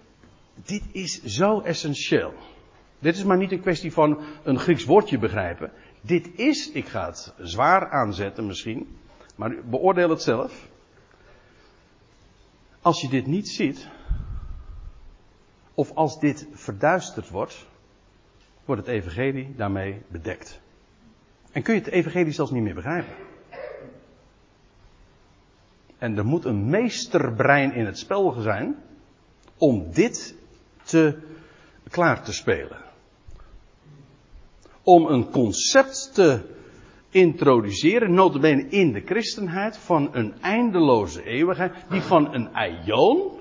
dit 0.65 0.83
is 0.91 1.23
zo 1.23 1.59
essentieel. 1.59 2.33
Dit 2.99 3.15
is 3.15 3.23
maar 3.23 3.37
niet 3.37 3.51
een 3.51 3.61
kwestie 3.61 3.91
van 3.91 4.19
een 4.43 4.59
Grieks 4.59 4.85
woordje 4.85 5.17
begrijpen. 5.17 5.71
Dit 6.05 6.29
is, 6.35 6.71
ik 6.71 6.87
ga 6.87 7.05
het 7.05 7.33
zwaar 7.37 7.89
aanzetten 7.89 8.45
misschien, 8.45 8.97
maar 9.35 9.55
beoordeel 9.65 10.09
het 10.09 10.21
zelf. 10.21 10.67
Als 12.81 13.01
je 13.01 13.09
dit 13.09 13.27
niet 13.27 13.49
ziet, 13.49 13.87
of 15.73 15.91
als 15.95 16.19
dit 16.19 16.47
verduisterd 16.51 17.29
wordt, 17.29 17.65
wordt 18.65 18.85
het 18.85 18.95
evangelie 18.95 19.55
daarmee 19.55 20.01
bedekt. 20.07 20.61
En 21.51 21.61
kun 21.61 21.73
je 21.73 21.79
het 21.79 21.89
evangelie 21.89 22.31
zelfs 22.31 22.51
niet 22.51 22.63
meer 22.63 22.75
begrijpen. 22.75 23.15
En 25.97 26.17
er 26.17 26.25
moet 26.25 26.45
een 26.45 26.69
meesterbrein 26.69 27.73
in 27.73 27.85
het 27.85 27.97
spel 27.97 28.31
zijn 28.31 28.75
om 29.57 29.91
dit 29.91 30.35
te, 30.83 31.19
klaar 31.89 32.23
te 32.23 32.33
spelen. 32.33 32.82
Om 34.83 35.05
een 35.05 35.29
concept 35.29 36.13
te 36.13 36.41
introduceren, 37.09 38.13
notabene 38.13 38.67
in 38.69 38.91
de 38.91 39.01
christenheid, 39.05 39.77
van 39.77 40.09
een 40.11 40.33
eindeloze 40.41 41.23
eeuwigheid, 41.23 41.73
die 41.89 42.01
van 42.01 42.33
een 42.33 42.49
aion, 42.53 43.31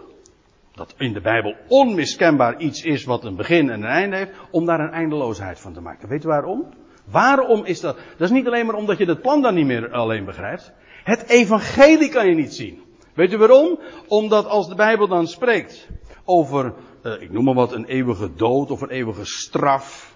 dat 0.74 0.94
in 0.98 1.12
de 1.12 1.20
Bijbel 1.20 1.55
onmiskenbaar 1.68 2.61
iets 2.61 2.83
is 2.83 3.05
wat 3.05 3.24
een 3.24 3.37
begin 3.37 3.70
en 3.70 3.83
een 3.83 3.88
einde 3.88 4.16
heeft, 4.16 4.33
om 4.50 4.64
daar 4.64 4.81
een 4.81 4.92
eindeloosheid 4.92 5.61
van 5.61 5.72
te 5.72 5.81
maken. 5.81 6.09
Weet 6.09 6.24
u 6.24 6.28
waarom? 6.28 6.66
Waarom 7.05 7.64
is 7.64 7.81
dat? 7.81 7.96
Dat 7.96 8.28
is 8.28 8.31
niet 8.31 8.46
alleen 8.46 8.66
maar 8.66 8.74
omdat 8.74 8.98
je 8.98 9.05
het 9.05 9.22
plan 9.22 9.42
dan 9.42 9.55
niet 9.55 9.66
meer 9.66 9.92
alleen 9.92 10.24
begrijpt. 10.24 10.72
Het 11.05 11.28
evangelie 11.28 12.09
kan 12.09 12.28
je 12.28 12.35
niet 12.35 12.55
zien. 12.55 12.83
Weet 13.14 13.33
u 13.33 13.37
waarom? 13.37 13.78
Omdat 14.09 14.46
als 14.46 14.68
de 14.68 14.74
Bijbel 14.74 15.09
dan 15.09 15.26
spreekt 15.26 15.88
over, 16.24 16.74
uh, 17.02 17.22
ik 17.22 17.33
noem 17.33 17.44
maar 17.44 17.55
wat, 17.55 17.72
een 17.72 17.85
eeuwige 17.85 18.35
dood 18.35 18.70
of 18.70 18.81
een 18.81 18.90
eeuwige 18.90 19.24
straf, 19.24 20.12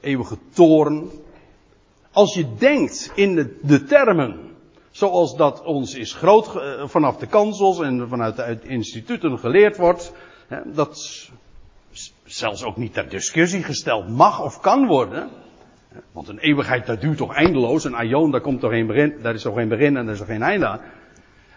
eeuwige 0.00 0.36
toorn. 0.52 1.10
Als 2.12 2.34
je 2.34 2.54
denkt 2.58 3.12
in 3.14 3.56
de, 3.62 3.84
termen, 3.84 4.56
zoals 4.90 5.36
dat 5.36 5.62
ons 5.62 5.94
is 5.94 6.12
groot 6.12 6.54
uh, 6.56 6.82
vanaf 6.86 7.16
de 7.16 7.26
kansels 7.26 7.80
en 7.80 8.08
vanuit 8.08 8.36
de 8.36 8.58
instituten 8.62 9.38
geleerd 9.38 9.76
wordt, 9.76 10.12
dat 10.64 11.28
zelfs 12.24 12.64
ook 12.64 12.76
niet 12.76 12.92
ter 12.92 13.08
discussie 13.08 13.62
gesteld 13.62 14.08
mag 14.08 14.42
of 14.42 14.60
kan 14.60 14.86
worden. 14.86 15.30
Want 16.12 16.28
een 16.28 16.38
eeuwigheid, 16.38 16.86
dat 16.86 17.00
duurt 17.00 17.16
toch 17.16 17.34
eindeloos. 17.34 17.84
Een 17.84 17.94
aion, 17.94 18.30
daar 18.30 18.40
komt 18.40 18.60
toch 18.60 18.70
geen 18.70 18.86
begin, 18.86 19.14
daar 19.22 19.34
is 19.34 19.42
toch 19.42 19.54
geen 19.54 19.68
begin 19.68 19.96
en 19.96 20.06
er 20.06 20.12
is 20.12 20.18
toch 20.18 20.26
geen 20.26 20.42
einde 20.42 20.66
aan. 20.66 20.80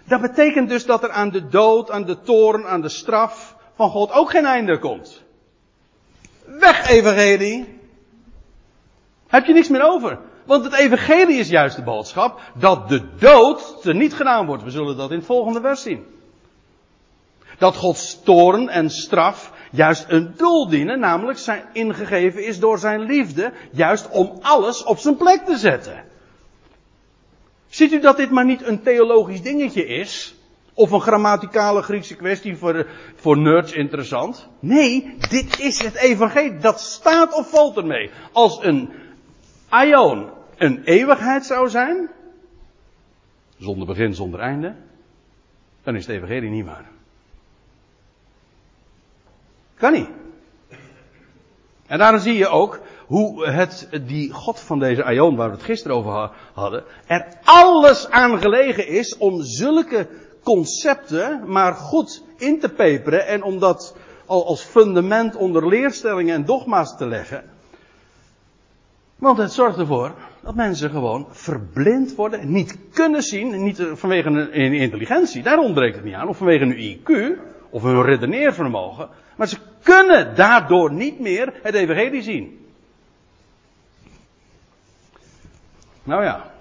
Dat 0.03 0.21
betekent 0.21 0.69
dus 0.69 0.85
dat 0.85 1.03
er 1.03 1.09
aan 1.09 1.29
de 1.29 1.47
dood, 1.47 1.91
aan 1.91 2.05
de 2.05 2.21
toorn, 2.21 2.65
aan 2.65 2.81
de 2.81 2.89
straf 2.89 3.55
van 3.75 3.89
God 3.89 4.11
ook 4.11 4.29
geen 4.29 4.45
einde 4.45 4.79
komt. 4.79 5.23
Weg, 6.45 6.89
evangelie. 6.89 7.76
Heb 9.27 9.45
je 9.45 9.53
niks 9.53 9.69
meer 9.69 9.83
over. 9.83 10.19
Want 10.45 10.63
het 10.63 10.73
evangelie 10.73 11.39
is 11.39 11.49
juist 11.49 11.75
de 11.75 11.83
boodschap 11.83 12.41
dat 12.53 12.89
de 12.89 13.01
dood 13.19 13.85
er 13.85 13.95
niet 13.95 14.13
gedaan 14.13 14.45
wordt. 14.45 14.63
We 14.63 14.71
zullen 14.71 14.97
dat 14.97 15.11
in 15.11 15.17
het 15.17 15.25
volgende 15.25 15.61
vers 15.61 15.81
zien. 15.81 16.05
Dat 17.57 17.75
Gods 17.75 18.23
toorn 18.23 18.69
en 18.69 18.89
straf 18.89 19.51
juist 19.71 20.05
een 20.07 20.33
doel 20.37 20.69
dienen, 20.69 20.99
namelijk 20.99 21.39
zijn 21.39 21.63
ingegeven 21.73 22.45
is 22.45 22.59
door 22.59 22.79
zijn 22.79 23.01
liefde, 23.01 23.53
juist 23.71 24.09
om 24.09 24.37
alles 24.41 24.83
op 24.83 24.97
zijn 24.97 25.17
plek 25.17 25.45
te 25.45 25.57
zetten. 25.57 26.03
Ziet 27.67 27.91
u 27.91 27.99
dat 27.99 28.17
dit 28.17 28.31
maar 28.31 28.45
niet 28.45 28.67
een 28.67 28.81
theologisch 28.81 29.41
dingetje 29.41 29.85
is? 29.85 30.35
Of 30.73 30.91
een 30.91 31.01
grammaticale 31.01 31.81
Griekse 31.81 32.15
kwestie 32.15 32.57
voor, 32.57 32.87
voor 33.15 33.37
nerds 33.37 33.71
interessant? 33.71 34.47
Nee, 34.59 35.15
dit 35.29 35.59
is 35.59 35.83
het 35.83 35.95
evangelie. 35.95 36.57
Dat 36.57 36.79
staat 36.79 37.33
of 37.33 37.49
valt 37.49 37.77
ermee. 37.77 38.09
Als 38.31 38.59
een 38.61 38.89
aion 39.69 40.29
een 40.57 40.83
eeuwigheid 40.83 41.45
zou 41.45 41.69
zijn, 41.69 42.09
zonder 43.57 43.87
begin, 43.87 44.13
zonder 44.13 44.39
einde, 44.39 44.75
dan 45.83 45.95
is 45.95 46.05
het 46.05 46.15
evangelie 46.15 46.49
niet 46.49 46.65
waar. 46.65 46.89
Kan 49.75 49.93
niet. 49.93 50.09
En 51.87 51.97
daarom 51.97 52.19
zie 52.19 52.37
je 52.37 52.47
ook 52.47 52.79
hoe 53.05 53.47
het, 53.47 53.89
die 54.05 54.31
God 54.31 54.59
van 54.59 54.79
deze 54.79 55.03
Aion, 55.03 55.35
waar 55.35 55.49
we 55.49 55.55
het 55.55 55.65
gisteren 55.65 55.97
over 55.97 56.31
hadden, 56.53 56.83
er 57.05 57.27
alles 57.43 58.09
aan 58.09 58.39
gelegen 58.39 58.87
is 58.87 59.17
om 59.17 59.41
zulke 59.41 60.07
concepten 60.43 61.51
maar 61.51 61.73
goed 61.73 62.23
in 62.37 62.59
te 62.59 62.69
peperen 62.69 63.27
en 63.27 63.43
om 63.43 63.59
dat 63.59 63.95
al 64.25 64.45
als 64.45 64.61
fundament 64.61 65.35
onder 65.35 65.67
leerstellingen 65.67 66.35
en 66.35 66.45
dogma's 66.45 66.97
te 66.97 67.07
leggen. 67.07 67.56
Want 69.17 69.37
het 69.37 69.51
zorgt 69.51 69.77
ervoor 69.77 70.13
dat 70.41 70.55
mensen 70.55 70.89
gewoon 70.89 71.27
verblind 71.29 72.15
worden, 72.15 72.51
niet 72.51 72.77
kunnen 72.93 73.21
zien, 73.21 73.63
niet 73.63 73.87
vanwege 73.93 74.29
hun 74.29 74.73
intelligentie, 74.73 75.43
daar 75.43 75.59
ontbreekt 75.59 75.95
het 75.95 76.05
niet 76.05 76.13
aan, 76.13 76.27
of 76.27 76.37
vanwege 76.37 76.65
hun 76.65 76.97
IQ, 76.97 77.39
of 77.69 77.83
hun 77.83 78.01
redeneervermogen, 78.01 79.09
maar 79.35 79.47
ze 79.47 79.57
kunnen 79.83 80.35
daardoor 80.35 80.93
niet 80.93 81.19
meer 81.19 81.53
het 81.61 81.73
evangelie 81.73 82.21
zien. 82.21 82.65
Nou 86.03 86.23
ja, 86.23 86.51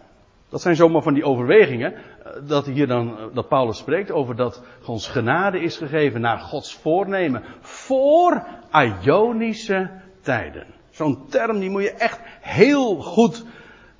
dat 0.49 0.62
zijn 0.62 0.77
zomaar 0.77 1.03
van 1.03 1.14
die 1.14 1.25
overwegingen. 1.25 1.95
Eh, 1.95 2.33
dat 2.49 2.66
hier 2.66 2.87
dan, 2.87 3.19
eh, 3.19 3.25
dat 3.33 3.49
Paulus 3.49 3.79
spreekt 3.79 4.11
over 4.11 4.37
dat 4.37 4.62
ons 4.87 5.09
genade 5.09 5.61
is 5.61 5.77
gegeven 5.77 6.21
naar 6.21 6.38
Gods 6.38 6.75
voornemen. 6.75 7.42
Voor 7.61 8.47
Ionische 8.73 9.90
tijden. 10.21 10.76
Zo'n 10.96 11.26
term 11.28 11.59
die 11.59 11.70
moet 11.70 11.82
je 11.82 11.92
echt 11.92 12.20
heel 12.40 12.96
goed 12.96 13.44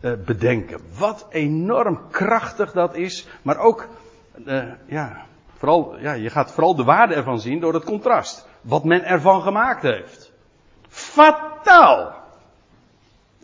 uh, 0.01 0.13
bedenken. 0.25 0.81
Wat 0.99 1.27
enorm 1.31 2.11
krachtig 2.11 2.73
dat 2.73 2.95
is. 2.95 3.27
Maar 3.43 3.59
ook, 3.59 3.89
uh, 4.47 4.65
ja, 4.87 5.27
vooral, 5.57 5.99
ja, 5.99 6.13
je 6.13 6.31
gaat 6.31 6.53
vooral 6.53 6.75
de 6.75 6.85
waarde 6.85 7.15
ervan 7.15 7.41
zien 7.41 7.61
door 7.61 7.75
het 7.75 7.85
contrast. 7.85 8.49
Wat 8.61 8.85
men 8.85 9.05
ervan 9.05 9.43
gemaakt 9.43 9.83
heeft. 9.83 10.33
Fataal. 10.89 12.15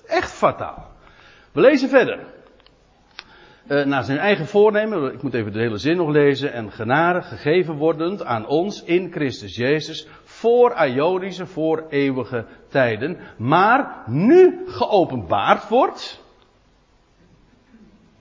Echt 0.07 0.31
fataal. 0.31 0.91
We 1.53 1.61
lezen 1.61 1.89
verder. 1.89 2.19
Uh, 3.69 3.85
naar 3.85 4.05
zijn 4.05 4.19
eigen 4.19 4.47
voornemen, 4.47 5.13
ik 5.13 5.23
moet 5.23 5.35
even 5.35 5.53
de 5.53 5.59
hele 5.59 5.79
zin 5.79 5.97
nog 5.97 6.11
lezen, 6.11 6.53
en 6.53 6.73
genade 6.73 7.23
gegeven 7.23 7.75
wordend 7.75 8.25
aan 8.25 8.47
ons 8.47 8.83
in 8.83 9.13
Christus 9.13 9.57
Jezus 9.57 10.09
voor 10.43 10.85
Ionische, 10.87 11.47
voor 11.47 11.87
eeuwige 11.89 12.47
tijden, 12.69 13.19
maar 13.39 14.03
nu 14.07 14.63
geopenbaard 14.67 15.69
wordt, 15.69 16.25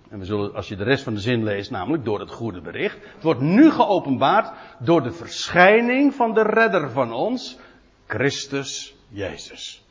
en 0.10 0.20
we 0.20 0.26
zullen, 0.26 0.54
als 0.54 0.68
je 0.68 0.76
de 0.76 0.84
rest 0.84 1.04
van 1.04 1.14
de 1.14 1.20
zin 1.20 1.44
leest, 1.44 1.72
namelijk 1.72 2.06
door 2.06 2.20
het 2.20 2.32
goede 2.32 2.62
bericht. 2.62 2.98
Het 3.14 3.24
wordt 3.24 3.42
nu 3.42 3.72
geopenbaard 3.72 4.52
door 4.80 5.04
de 5.04 5.12
verschijning 5.12 6.14
van 6.14 6.34
de 6.34 6.42
redder 6.42 6.92
van 6.92 7.14
ons, 7.14 7.60
Christus 8.08 8.96
Jezus. 9.10 9.86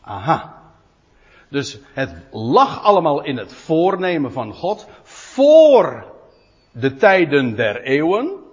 Aha. 0.00 0.62
Dus 1.48 1.80
het 1.92 2.14
lag 2.30 2.82
allemaal 2.82 3.24
in 3.24 3.36
het 3.36 3.52
voornemen 3.52 4.32
van 4.32 4.52
God 4.52 4.88
voor 5.02 6.12
de 6.72 6.94
tijden 6.94 7.54
der 7.56 7.82
eeuwen. 7.82 8.44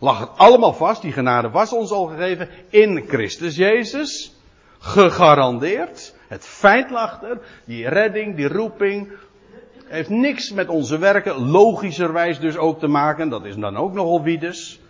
Lag 0.00 0.20
het 0.20 0.30
allemaal 0.36 0.72
vast, 0.72 1.02
die 1.02 1.12
genade 1.12 1.50
was 1.50 1.72
ons 1.72 1.90
al 1.90 2.06
gegeven 2.06 2.48
in 2.68 3.04
Christus 3.08 3.56
Jezus. 3.56 4.34
Gegarandeerd. 4.78 6.14
Het 6.28 6.46
feit 6.46 6.90
lag 6.90 7.22
er, 7.22 7.40
die 7.64 7.88
redding, 7.88 8.36
die 8.36 8.48
roeping, 8.48 9.12
heeft 9.84 10.08
niks 10.08 10.52
met 10.52 10.68
onze 10.68 10.98
werken, 10.98 11.50
logischerwijs 11.50 12.38
dus 12.38 12.56
ook 12.56 12.78
te 12.78 12.86
maken. 12.86 13.28
Dat 13.28 13.44
is 13.44 13.56
dan 13.56 13.76
ook 13.76 13.92
nogal 13.92 14.22
wiedes. 14.22 14.80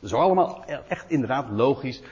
Dat 0.00 0.10
is 0.10 0.16
allemaal 0.16 0.64
echt 0.88 1.10
inderdaad 1.10 1.46
logisch. 1.50 2.02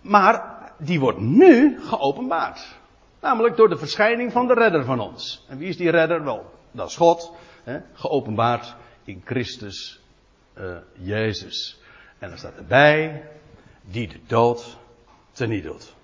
Maar 0.00 0.58
die 0.78 1.00
wordt 1.00 1.20
nu 1.20 1.80
geopenbaard. 1.80 2.78
Namelijk 3.20 3.56
door 3.56 3.68
de 3.68 3.76
verschijning 3.76 4.32
van 4.32 4.46
de 4.46 4.54
redder 4.54 4.84
van 4.84 5.00
ons. 5.00 5.44
En 5.48 5.58
wie 5.58 5.68
is 5.68 5.76
die 5.76 5.90
redder? 5.90 6.24
Wel, 6.24 6.44
dat 6.70 6.88
is 6.88 6.96
God. 6.96 7.32
Hè, 7.62 7.78
geopenbaard 7.92 8.74
in 9.04 9.22
Christus 9.24 9.99
uh, 10.60 10.76
Jezus. 10.92 11.80
En 12.18 12.28
dan 12.28 12.38
staat 12.38 12.56
erbij, 12.56 13.22
die 13.84 14.08
de 14.08 14.20
dood 14.26 14.78
teniet 15.32 15.64
doet. 15.64 15.94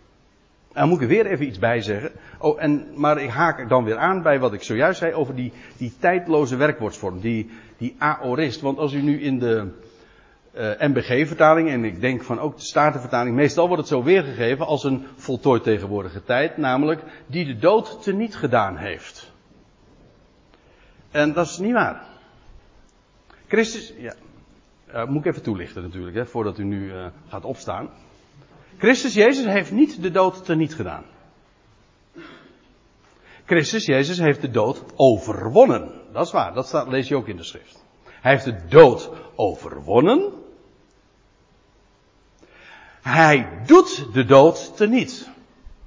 En 0.72 0.82
dan 0.82 0.88
moet 0.88 1.00
ik 1.00 1.02
er 1.02 1.14
weer 1.14 1.26
even 1.26 1.46
iets 1.46 1.58
bij 1.58 1.80
zeggen. 1.80 2.12
Oh, 2.38 2.62
en, 2.62 2.86
maar 2.94 3.18
ik 3.18 3.30
haak 3.30 3.68
dan 3.68 3.84
weer 3.84 3.96
aan 3.96 4.22
bij 4.22 4.38
wat 4.38 4.52
ik 4.52 4.62
zojuist 4.62 4.98
zei 4.98 5.12
over 5.12 5.34
die, 5.34 5.52
die 5.76 5.92
tijdloze 5.98 6.56
werkwoordsvorm. 6.56 7.20
Die, 7.20 7.50
die 7.76 7.94
aorist. 7.98 8.60
Want 8.60 8.78
als 8.78 8.92
u 8.92 9.02
nu 9.02 9.20
in 9.20 9.38
de 9.38 9.72
uh, 10.56 10.70
MBG-vertaling, 10.78 11.68
en 11.68 11.84
ik 11.84 12.00
denk 12.00 12.22
van 12.22 12.40
ook 12.40 12.56
de 12.56 12.62
Statenvertaling, 12.62 13.36
meestal 13.36 13.66
wordt 13.66 13.82
het 13.82 13.90
zo 13.90 14.02
weergegeven 14.02 14.66
als 14.66 14.84
een 14.84 15.06
voltooid 15.16 15.62
tegenwoordige 15.62 16.22
tijd. 16.22 16.56
Namelijk, 16.56 17.02
die 17.26 17.44
de 17.44 17.58
dood 17.58 18.02
teniet 18.02 18.36
gedaan 18.36 18.76
heeft. 18.76 19.32
En 21.10 21.32
dat 21.32 21.46
is 21.46 21.58
niet 21.58 21.72
waar. 21.72 22.02
Christus, 23.46 23.92
ja, 23.98 24.14
uh, 24.94 25.04
moet 25.06 25.24
ik 25.24 25.30
even 25.30 25.42
toelichten 25.42 25.82
natuurlijk, 25.82 26.16
hè, 26.16 26.26
voordat 26.26 26.58
u 26.58 26.64
nu 26.64 26.92
uh, 26.92 27.06
gaat 27.28 27.44
opstaan. 27.44 27.90
Christus 28.78 29.14
Jezus 29.14 29.44
heeft 29.44 29.72
niet 29.72 30.02
de 30.02 30.10
dood 30.10 30.44
teniet 30.44 30.74
gedaan. 30.74 31.04
Christus 33.44 33.86
Jezus 33.86 34.18
heeft 34.18 34.40
de 34.40 34.50
dood 34.50 34.84
overwonnen. 34.96 35.92
Dat 36.12 36.26
is 36.26 36.32
waar, 36.32 36.54
dat 36.54 36.66
staat, 36.66 36.88
lees 36.88 37.08
je 37.08 37.16
ook 37.16 37.28
in 37.28 37.36
de 37.36 37.44
schrift. 37.44 37.84
Hij 38.04 38.32
heeft 38.32 38.44
de 38.44 38.66
dood 38.68 39.10
overwonnen. 39.34 40.32
Hij 43.02 43.48
doet 43.66 44.08
de 44.12 44.24
dood 44.24 44.76
teniet. 44.76 45.28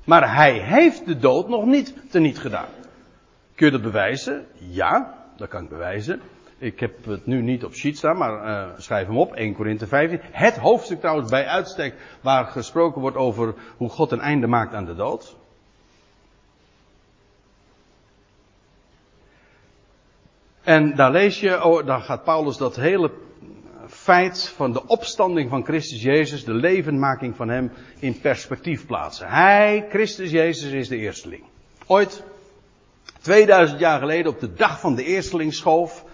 Maar 0.04 0.36
hij 0.36 0.60
heeft 0.60 1.06
de 1.06 1.18
dood 1.18 1.48
nog 1.48 1.66
niet 1.66 1.94
teniet 2.10 2.40
gedaan. 2.40 2.70
Kun 3.56 3.66
je 3.66 3.72
dat 3.72 3.82
bewijzen? 3.82 4.46
Ja, 4.58 5.16
dat 5.38 5.48
kan 5.48 5.64
ik 5.64 5.70
bewijzen. 5.70 6.22
Ik 6.60 6.80
heb 6.80 7.06
het 7.06 7.26
nu 7.26 7.42
niet 7.42 7.66
op 7.66 7.74
sheet 7.74 7.98
staan, 7.98 8.18
maar 8.18 8.46
uh, 8.46 8.70
schrijf 8.78 9.08
hem 9.08 9.18
op. 9.18 9.34
1 9.34 9.54
Korinthe 9.54 9.88
15. 9.88 10.20
Het 10.22 10.58
hoofdstuk 10.58 11.00
trouwens 11.00 11.30
bij 11.30 11.46
uitstek 11.46 11.96
waar 12.22 12.46
gesproken 12.46 13.02
wordt 13.02 13.18
over 13.18 13.54
hoe 13.78 13.90
God 13.90 14.12
een 14.12 14.20
einde 14.20 14.48
maakt 14.48 14.74
aan 14.74 14.86
de 14.86 14.96
dood. 14.96 15.38
En 20.64 20.96
daar 20.96 21.12
lees 21.12 21.40
je, 21.40 21.64
oh, 21.64 21.86
daar 21.86 22.02
gaat 22.02 22.24
Paulus 22.24 22.58
dat 22.58 22.76
hele 22.76 23.12
feit 23.88 24.50
van 24.56 24.74
de 24.74 24.88
opstanding 24.88 25.50
van 25.50 25.64
Christus 25.64 26.02
Jezus, 26.02 26.44
de 26.44 26.54
levenmaking 26.54 27.36
van 27.36 27.50
hem, 27.50 27.72
in 28.00 28.20
perspectief 28.20 28.86
plaatsen. 28.86 29.28
Hij, 29.28 29.86
Christus 29.90 30.32
Jezus, 30.32 30.72
is 30.72 30.88
de 30.88 30.98
eersteling. 30.98 31.44
Ooit, 31.86 32.24
2000 33.22 33.80
jaar 33.80 34.00
geleden, 34.00 34.32
op 34.32 34.40
de 34.40 34.54
dag 34.54 34.80
van 34.80 34.96
de 34.96 35.04
eerstelingsschoof, 35.04 36.06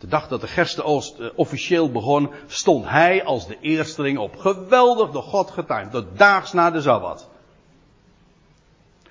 de 0.00 0.06
dag 0.06 0.28
dat 0.28 0.40
de 0.40 0.46
gerstenoogst 0.46 1.18
uh, 1.18 1.28
officieel 1.34 1.90
begon, 1.90 2.30
stond 2.46 2.88
hij 2.88 3.24
als 3.24 3.46
de 3.46 3.56
eersteling 3.60 4.18
op. 4.18 4.36
Geweldig 4.36 5.10
door 5.10 5.22
God 5.22 5.50
getimed, 5.50 5.92
de 5.92 6.06
daags 6.16 6.52
na 6.52 6.70
de 6.70 6.80
Sabbat. 6.80 7.28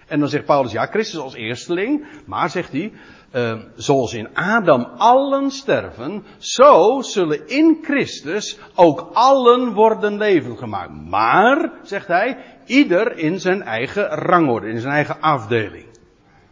En 0.08 0.20
dan 0.20 0.30
zegt 0.30 0.46
Paulus, 0.46 0.72
ja, 0.72 0.86
Christus 0.86 1.20
als 1.20 1.34
eersteling, 1.34 2.06
maar 2.26 2.50
zegt 2.50 2.72
hij, 2.72 2.94
uh, 3.34 3.60
zoals 3.76 4.14
in 4.14 4.36
Adam 4.36 4.84
allen 4.84 5.52
sterven, 5.52 6.24
zo 6.38 7.02
zullen 7.02 7.48
in 7.48 7.80
Christus 7.82 8.58
ook 8.76 9.10
allen 9.14 9.74
worden 9.74 10.18
levend 10.18 10.58
gemaakt. 10.58 10.92
Maar, 11.10 11.72
zegt 11.84 12.08
hij, 12.08 12.38
ieder 12.66 13.18
in 13.18 13.40
zijn 13.40 13.62
eigen 13.62 14.08
rangorde, 14.08 14.68
in 14.68 14.80
zijn 14.80 14.94
eigen 14.94 15.22
afdeling. 15.22 15.86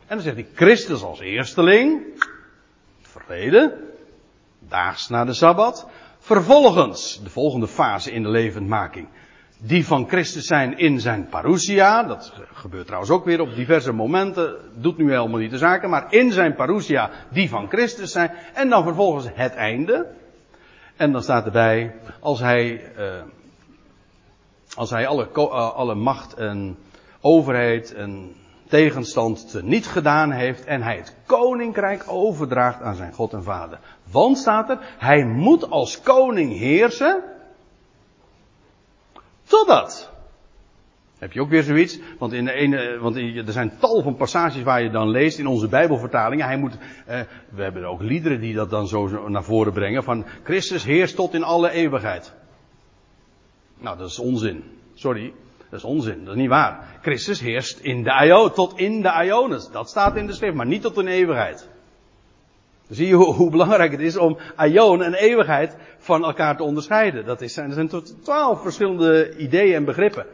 En 0.08 0.16
dan 0.16 0.22
zegt 0.22 0.36
hij, 0.36 0.48
Christus 0.54 1.04
als 1.04 1.20
eersteling, 1.20 2.02
verleden, 3.02 3.87
daags 4.70 5.10
na 5.10 5.26
de 5.26 5.34
Sabbat. 5.34 5.88
Vervolgens, 6.20 7.24
de 7.24 7.30
volgende 7.30 7.68
fase 7.68 8.12
in 8.12 8.24
de 8.24 8.30
levendmaking, 8.30 9.08
die 9.58 9.86
van 9.86 10.08
Christus 10.08 10.46
zijn 10.46 10.78
in 10.78 11.00
zijn 11.00 11.28
parousia. 11.30 12.04
Dat 12.04 12.34
gebeurt 12.54 12.86
trouwens 12.86 13.12
ook 13.12 13.26
weer 13.26 13.42
op 13.42 13.56
diverse 13.56 13.92
momenten. 13.92 14.56
Doet 14.76 14.98
nu 14.98 15.10
helemaal 15.10 15.40
niet 15.40 15.52
de 15.52 15.58
zaken. 15.58 15.90
Maar 15.90 16.14
in 16.14 16.32
zijn 16.32 16.56
parousia 16.56 17.10
die 17.32 17.50
van 17.50 17.68
Christus 17.68 18.12
zijn. 18.12 18.32
En 18.54 18.70
dan 18.70 18.84
vervolgens 18.84 19.28
het 19.34 19.54
einde. 19.54 20.08
En 20.96 21.12
dan 21.12 21.24
staat 21.24 21.46
erbij. 21.46 21.96
Als 22.20 22.40
hij. 22.40 22.92
Uh, 22.98 23.22
als 24.76 24.90
hij 24.90 25.08
alle, 25.08 25.30
uh, 25.36 25.74
alle 25.74 25.96
macht 25.96 26.34
en 26.34 26.78
overheid 27.22 27.94
en 27.94 28.36
tegenstand 28.68 29.60
niet 29.64 29.88
gedaan 29.88 30.32
heeft. 30.32 30.66
En 30.66 30.82
hij 30.82 30.96
het 30.96 31.16
koninkrijk 31.26 32.04
overdraagt 32.08 32.82
aan 32.82 32.96
zijn 32.96 33.14
God 33.14 33.34
en 33.34 33.44
Vader. 33.44 33.80
Want 34.12 34.38
staat 34.38 34.70
er. 34.70 34.96
Hij 34.98 35.26
moet 35.26 35.70
als 35.70 36.02
koning 36.02 36.58
heersen. 36.58 37.24
Totdat. 39.44 40.16
Heb 41.18 41.32
je 41.32 41.42
ook 41.42 41.50
weer 41.50 41.64
zoiets? 41.64 42.00
Want, 42.20 42.34
in 42.34 42.46
de 42.46 42.52
ene, 42.52 42.98
want 43.00 43.16
er 43.16 43.52
zijn 43.52 43.78
tal 43.80 44.02
van 44.02 44.16
passages 44.16 44.64
waar 44.64 44.84
je 44.84 44.90
dan 44.90 45.10
leest 45.10 45.40
in 45.40 45.48
onze 45.48 45.68
Bijbelvertalingen. 45.68 46.46
Hij 46.46 46.58
moet, 46.58 46.78
eh, 47.06 47.20
we 47.50 47.64
hebben 47.64 47.86
ook 47.86 48.02
liederen 48.02 48.40
die 48.40 48.54
dat 48.54 48.70
dan 48.70 48.88
zo 48.88 49.30
naar 49.30 49.44
voren 49.44 49.74
brengen. 49.74 50.04
Van 50.04 50.26
Christus 50.44 50.84
heerst 50.84 51.16
tot 51.16 51.34
in 51.34 51.44
alle 51.44 51.70
eeuwigheid. 51.70 52.34
Nou, 53.78 53.98
dat 53.98 54.10
is 54.10 54.20
onzin. 54.20 54.64
Sorry. 54.94 55.34
Dat 55.70 55.80
is 55.80 55.86
onzin. 55.86 56.26
Dat 56.26 56.36
is 56.36 56.42
niet 56.42 56.50
waar. 56.50 57.00
Christus 57.02 57.40
heerst 57.40 57.80
in 57.80 58.04
de 58.04 58.26
Io, 58.26 58.50
tot 58.50 58.80
in 58.80 59.02
de 59.02 59.24
Iones. 59.26 59.70
Dat 59.72 59.90
staat 59.90 60.16
in 60.16 60.28
de 60.28 60.34
schrift, 60.34 60.56
maar 60.56 60.66
niet 60.66 60.82
tot 60.82 60.98
in 60.98 61.08
eeuwigheid. 61.08 61.70
Zie 62.90 63.08
je 63.08 63.14
hoe, 63.14 63.50
belangrijk 63.50 63.92
het 63.92 64.02
is 64.02 64.18
om 64.18 64.38
aion 64.56 65.04
en 65.04 65.14
eeuwigheid 65.14 65.76
van 65.98 66.24
elkaar 66.24 66.58
te 66.58 66.64
onderscheiden. 66.64 67.26
Dat 67.26 67.42
is, 67.42 67.58
er 67.58 67.74
zijn 67.74 67.92
twaalf 68.24 68.62
verschillende 68.62 69.38
ideeën 69.38 69.76
en 69.76 69.86
begrippen. 69.86 70.26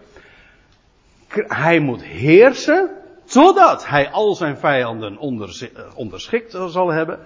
Hij 1.47 1.79
moet 1.79 2.03
heersen 2.03 2.89
totdat 3.25 3.87
hij 3.87 4.09
al 4.09 4.35
zijn 4.35 4.57
vijanden 4.57 5.17
onder, 5.17 5.69
onderschikt 5.95 6.51
zal 6.67 6.91
hebben. 6.91 7.19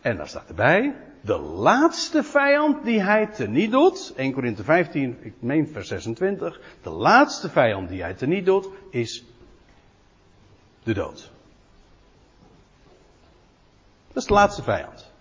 En 0.00 0.16
daar 0.16 0.28
staat 0.28 0.48
erbij, 0.48 0.94
de 1.20 1.38
laatste 1.38 2.22
vijand 2.22 2.84
die 2.84 3.02
hij 3.02 3.26
teniet 3.26 3.70
doet, 3.70 4.12
1 4.16 4.32
Korinthe 4.32 4.64
15, 4.64 5.16
ik 5.20 5.34
meen 5.38 5.68
vers 5.68 5.88
26, 5.88 6.60
de 6.82 6.90
laatste 6.90 7.48
vijand 7.48 7.88
die 7.88 8.02
hij 8.02 8.14
teniet 8.14 8.44
doet 8.44 8.68
is 8.90 9.24
de 10.82 10.94
dood. 10.94 11.30
Dat 14.08 14.16
is 14.16 14.24
de 14.24 14.34
laatste 14.34 14.62
vijand. 14.62 15.12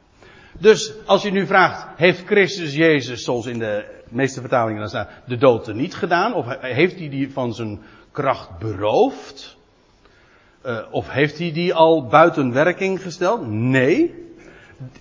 Dus 0.59 0.93
als 1.05 1.23
je 1.23 1.31
nu 1.31 1.45
vraagt, 1.45 1.88
heeft 1.95 2.25
Christus 2.25 2.75
Jezus, 2.75 3.23
zoals 3.23 3.45
in 3.45 3.59
de 3.59 4.01
meeste 4.09 4.39
vertalingen 4.39 4.79
dan 4.79 4.89
staat, 4.89 5.09
de 5.25 5.38
dood 5.38 5.67
er 5.67 5.75
niet 5.75 5.95
gedaan? 5.95 6.33
Of 6.33 6.45
heeft 6.59 6.99
hij 6.99 7.09
die 7.09 7.31
van 7.31 7.53
zijn 7.53 7.81
kracht 8.11 8.57
beroofd? 8.59 9.57
Uh, 10.65 10.79
of 10.91 11.09
heeft 11.09 11.38
hij 11.38 11.51
die 11.51 11.73
al 11.73 12.07
buiten 12.07 12.53
werking 12.53 13.01
gesteld? 13.01 13.47
Nee. 13.47 14.25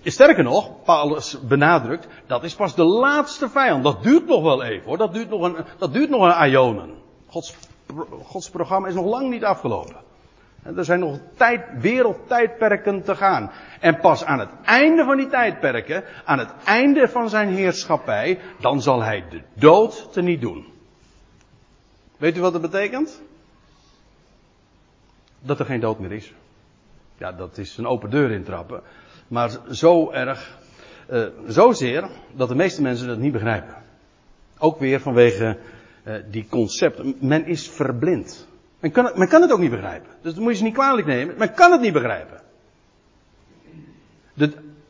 Sterker 0.03 0.43
nog, 0.43 0.83
Paulus 0.83 1.39
benadrukt, 1.47 2.07
dat 2.27 2.43
is 2.43 2.55
pas 2.55 2.75
de 2.75 2.83
laatste 2.83 3.49
vijand. 3.49 3.83
Dat 3.83 4.03
duurt 4.03 4.27
nog 4.27 4.41
wel 4.41 4.63
even 4.63 4.85
hoor. 4.85 4.97
Dat 4.97 5.13
duurt 5.13 5.29
nog 5.29 5.41
een, 5.41 5.55
dat 5.77 5.93
duurt 5.93 6.09
nog 6.09 6.21
een 6.21 6.49
ionen. 6.49 6.89
Gods, 7.27 7.55
Gods 8.23 8.49
programma 8.49 8.87
is 8.87 8.93
nog 8.93 9.05
lang 9.05 9.29
niet 9.29 9.43
afgelopen. 9.43 9.95
Er 10.75 10.85
zijn 10.85 10.99
nog 10.99 11.19
tijd, 11.35 11.61
wereldtijdperken 11.79 13.03
te 13.03 13.15
gaan. 13.15 13.51
En 13.79 13.99
pas 13.99 14.23
aan 14.23 14.39
het 14.39 14.49
einde 14.63 15.03
van 15.03 15.17
die 15.17 15.27
tijdperken, 15.27 16.03
aan 16.25 16.39
het 16.39 16.53
einde 16.65 17.07
van 17.07 17.29
zijn 17.29 17.49
heerschappij, 17.49 18.39
dan 18.59 18.81
zal 18.81 19.03
hij 19.03 19.23
de 19.29 19.41
dood 19.53 20.13
teniet 20.13 20.41
doen. 20.41 20.65
Weet 22.17 22.37
u 22.37 22.41
wat 22.41 22.53
dat 22.53 22.61
betekent? 22.61 23.21
Dat 25.39 25.59
er 25.59 25.65
geen 25.65 25.79
dood 25.79 25.99
meer 25.99 26.11
is. 26.11 26.33
Ja, 27.17 27.31
dat 27.31 27.57
is 27.57 27.77
een 27.77 27.87
open 27.87 28.09
deur 28.09 28.31
intrappen. 28.31 28.81
Maar 29.27 29.51
zo 29.71 30.11
erg, 30.11 30.57
uh, 31.11 31.27
zozeer, 31.47 32.09
dat 32.35 32.49
de 32.49 32.55
meeste 32.55 32.81
mensen 32.81 33.07
dat 33.07 33.17
niet 33.17 33.31
begrijpen. 33.31 33.75
Ook 34.57 34.79
weer 34.79 34.99
vanwege 34.99 35.57
uh, 36.03 36.15
die 36.29 36.47
concept. 36.49 37.21
Men 37.21 37.45
is 37.45 37.69
verblind. 37.69 38.47
Men 38.79 38.91
kan, 38.91 39.11
men 39.15 39.27
kan 39.27 39.41
het 39.41 39.51
ook 39.51 39.59
niet 39.59 39.71
begrijpen. 39.71 40.09
Dus 40.21 40.33
dat 40.33 40.43
moet 40.43 40.51
je 40.51 40.57
ze 40.57 40.63
niet 40.63 40.73
kwalijk 40.73 41.07
nemen. 41.07 41.37
Men 41.37 41.53
kan 41.53 41.71
het 41.71 41.81
niet 41.81 41.93
begrijpen. 41.93 42.41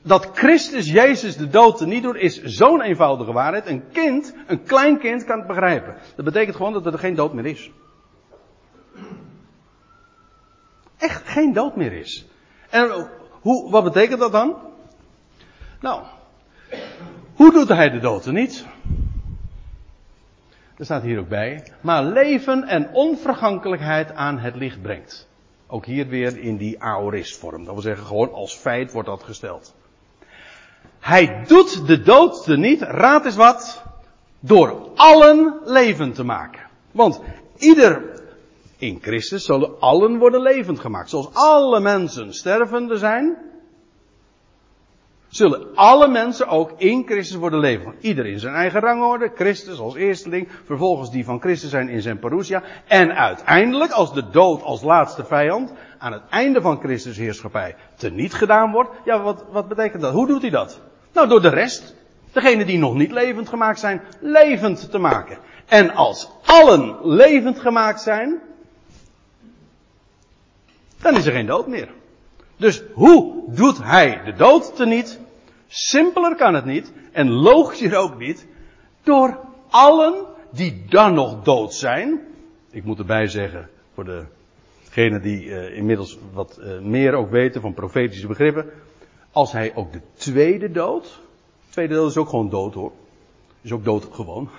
Dat 0.01 0.29
Christus 0.33 0.91
Jezus 0.91 1.37
de 1.37 1.47
dood 1.47 1.85
niet 1.85 2.03
doet, 2.03 2.15
is 2.15 2.43
zo'n 2.43 2.81
eenvoudige 2.81 3.31
waarheid. 3.31 3.67
Een 3.67 3.83
kind, 3.91 4.35
een 4.47 4.63
klein 4.63 4.99
kind 4.99 5.23
kan 5.23 5.37
het 5.37 5.47
begrijpen. 5.47 5.95
Dat 6.15 6.25
betekent 6.25 6.55
gewoon 6.55 6.73
dat 6.73 6.85
er 6.85 6.99
geen 6.99 7.15
dood 7.15 7.33
meer 7.33 7.45
is. 7.45 7.71
Echt 10.97 11.27
geen 11.27 11.53
dood 11.53 11.75
meer 11.75 11.93
is. 11.93 12.27
En 12.69 13.09
hoe, 13.41 13.71
wat 13.71 13.83
betekent 13.83 14.19
dat 14.19 14.31
dan? 14.31 14.55
Nou, 15.81 16.03
hoe 17.33 17.51
doet 17.51 17.69
hij 17.69 17.89
de 17.89 17.99
dood 17.99 18.25
niet? 18.25 18.65
Er 20.77 20.85
staat 20.85 21.01
hier 21.01 21.19
ook 21.19 21.29
bij. 21.29 21.63
Maar 21.81 22.03
leven 22.03 22.63
en 22.63 22.89
onvergankelijkheid 22.93 24.11
aan 24.11 24.39
het 24.39 24.55
licht 24.55 24.81
brengt. 24.81 25.27
Ook 25.67 25.85
hier 25.85 26.07
weer 26.07 26.37
in 26.37 26.57
die 26.57 26.81
aoristvorm. 26.81 27.63
Dat 27.63 27.73
wil 27.73 27.83
zeggen, 27.83 28.05
gewoon 28.05 28.33
als 28.33 28.55
feit 28.55 28.91
wordt 28.91 29.07
dat 29.07 29.23
gesteld. 29.23 29.75
Hij 30.99 31.43
doet 31.47 31.87
de 31.87 32.01
dood 32.01 32.47
niet, 32.47 32.81
raad 32.81 33.25
eens 33.25 33.35
wat, 33.35 33.83
door 34.39 34.89
allen 34.95 35.59
levend 35.63 36.15
te 36.15 36.23
maken. 36.23 36.61
Want 36.91 37.21
ieder 37.57 38.21
in 38.77 38.99
Christus 39.01 39.45
zullen 39.45 39.79
allen 39.79 40.17
worden 40.17 40.41
levend 40.41 40.79
gemaakt. 40.79 41.09
Zoals 41.09 41.29
alle 41.33 41.79
mensen 41.79 42.33
stervende 42.33 42.97
zijn, 42.97 43.37
zullen 45.37 45.75
alle 45.75 46.07
mensen 46.07 46.47
ook 46.47 46.71
in 46.77 47.03
Christus 47.05 47.37
worden 47.37 47.59
levend. 47.59 47.95
Ieder 47.99 48.25
in 48.25 48.39
zijn 48.39 48.53
eigen 48.53 48.79
rangorde, 48.79 49.31
Christus 49.35 49.79
als 49.79 49.95
eersteling, 49.95 50.47
vervolgens 50.65 51.11
die 51.11 51.25
van 51.25 51.39
Christus 51.39 51.69
zijn 51.69 51.89
in 51.89 52.01
zijn 52.01 52.19
parousia. 52.19 52.63
En 52.87 53.15
uiteindelijk, 53.15 53.91
als 53.91 54.13
de 54.13 54.29
dood 54.29 54.61
als 54.61 54.81
laatste 54.81 55.25
vijand 55.25 55.73
aan 55.97 56.11
het 56.11 56.21
einde 56.29 56.61
van 56.61 56.79
Christus 56.79 57.17
heerschappij 57.17 57.75
teniet 57.95 58.33
gedaan 58.33 58.71
wordt, 58.71 58.89
ja, 59.05 59.21
wat, 59.21 59.45
wat 59.51 59.67
betekent 59.67 60.01
dat? 60.01 60.13
Hoe 60.13 60.27
doet 60.27 60.41
hij 60.41 60.51
dat? 60.51 60.79
Nou, 61.13 61.27
door 61.27 61.41
de 61.41 61.49
rest, 61.49 61.95
degene 62.31 62.65
die 62.65 62.77
nog 62.77 62.93
niet 62.93 63.11
levend 63.11 63.49
gemaakt 63.49 63.79
zijn, 63.79 64.01
levend 64.19 64.91
te 64.91 64.97
maken. 64.97 65.37
En 65.65 65.95
als 65.95 66.29
allen 66.45 66.97
levend 67.03 67.59
gemaakt 67.59 68.01
zijn, 68.01 68.41
dan 71.01 71.15
is 71.15 71.25
er 71.25 71.31
geen 71.31 71.45
dood 71.45 71.67
meer. 71.67 71.89
Dus 72.57 72.83
hoe 72.93 73.43
doet 73.47 73.83
hij 73.83 74.21
de 74.25 74.33
dood 74.33 74.75
teniet? 74.75 75.25
Simpeler 75.67 76.35
kan 76.35 76.53
het 76.53 76.65
niet 76.65 76.93
en 77.11 77.29
logischer 77.29 77.97
ook 77.97 78.17
niet. 78.17 78.47
Door 79.03 79.39
allen 79.69 80.25
die 80.51 80.85
dan 80.89 81.13
nog 81.13 81.43
dood 81.43 81.73
zijn. 81.73 82.21
Ik 82.71 82.83
moet 82.83 82.99
erbij 82.99 83.27
zeggen, 83.27 83.69
voor 83.93 84.27
degenen 84.83 85.21
die 85.21 85.45
uh, 85.45 85.77
inmiddels 85.77 86.17
wat 86.33 86.59
uh, 86.61 86.79
meer 86.79 87.13
ook 87.13 87.29
weten 87.29 87.61
van 87.61 87.73
profetische 87.73 88.27
begrippen. 88.27 88.69
Als 89.31 89.51
hij 89.51 89.75
ook 89.75 89.91
de 89.91 90.01
tweede 90.13 90.71
dood. 90.71 91.03
De 91.65 91.71
tweede 91.73 91.93
dood 91.93 92.09
is 92.09 92.17
ook 92.17 92.29
gewoon 92.29 92.49
dood 92.49 92.73
hoor. 92.73 92.91
Is 93.61 93.71
ook 93.71 93.83
dood 93.83 94.07
gewoon. 94.11 94.49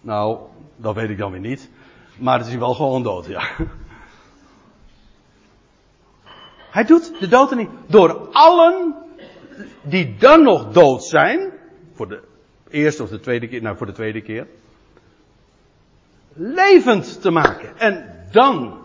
Nou, 0.00 0.38
dat 0.76 0.94
weet 0.94 1.10
ik 1.10 1.18
dan 1.18 1.30
weer 1.30 1.40
niet. 1.40 1.70
Maar 2.18 2.38
het 2.38 2.48
is 2.48 2.54
wel 2.54 2.74
gewoon 2.74 3.02
dood, 3.02 3.26
ja. 3.26 3.42
Hij 6.72 6.84
doet 6.84 7.20
de 7.20 7.28
dood 7.28 7.54
niet. 7.54 7.68
Door 7.86 8.28
allen 8.32 8.94
die 9.82 10.16
dan 10.18 10.42
nog 10.42 10.72
dood 10.72 11.04
zijn. 11.04 11.52
Voor 11.94 12.08
de 12.08 12.22
eerste 12.70 13.02
of 13.02 13.08
de 13.08 13.20
tweede 13.20 13.48
keer. 13.48 13.62
Nou, 13.62 13.76
voor 13.76 13.86
de 13.86 13.92
tweede 13.92 14.22
keer. 14.22 14.46
Levend 16.32 17.22
te 17.22 17.30
maken. 17.30 17.78
En 17.78 18.26
dan. 18.30 18.78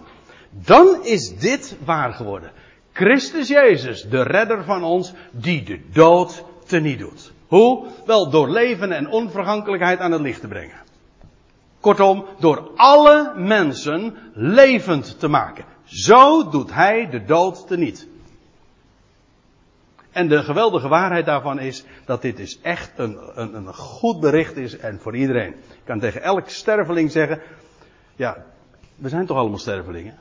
Dan 0.52 1.04
is 1.04 1.40
dit 1.40 1.78
waar 1.86 2.14
geworden. 2.14 2.52
Christus 2.92 3.48
Jezus, 3.48 4.02
de 4.02 4.24
redder 4.24 4.64
van 4.64 4.84
ons, 4.84 5.14
die 5.32 5.64
de 5.64 5.80
dood 5.92 6.44
teniet 6.66 7.00
doet. 7.00 7.32
Hoe? 7.48 7.86
Wel 8.06 8.30
door 8.30 8.50
leven 8.50 8.92
en 8.92 9.10
onvergankelijkheid 9.10 10.00
aan 10.00 10.12
het 10.12 10.22
licht 10.22 10.42
te 10.42 10.48
brengen. 10.48 10.78
Kortom, 11.80 12.26
door 12.40 12.72
alle 12.76 13.34
mensen 13.36 14.18
levend 14.34 15.20
te 15.20 15.28
maken. 15.28 15.66
Zo 15.88 16.50
doet 16.50 16.74
hij 16.74 17.10
de 17.10 17.24
dood 17.24 17.68
teniet. 17.68 18.08
En 20.12 20.28
de 20.28 20.44
geweldige 20.44 20.88
waarheid 20.88 21.26
daarvan 21.26 21.60
is 21.60 21.84
dat 22.06 22.22
dit 22.22 22.40
is 22.40 22.60
echt 22.62 22.92
een, 22.96 23.18
een, 23.34 23.56
een 23.56 23.74
goed 23.74 24.20
bericht 24.20 24.56
is 24.56 24.78
en 24.78 25.00
voor 25.00 25.16
iedereen. 25.16 25.54
Ik 25.54 25.84
kan 25.84 26.00
tegen 26.00 26.22
elk 26.22 26.50
sterveling 26.50 27.12
zeggen, 27.12 27.42
ja, 28.16 28.46
we 28.96 29.10
zijn 29.10 29.26
toch 29.26 29.38
allemaal 29.38 29.58
stervelingen? 29.58 30.18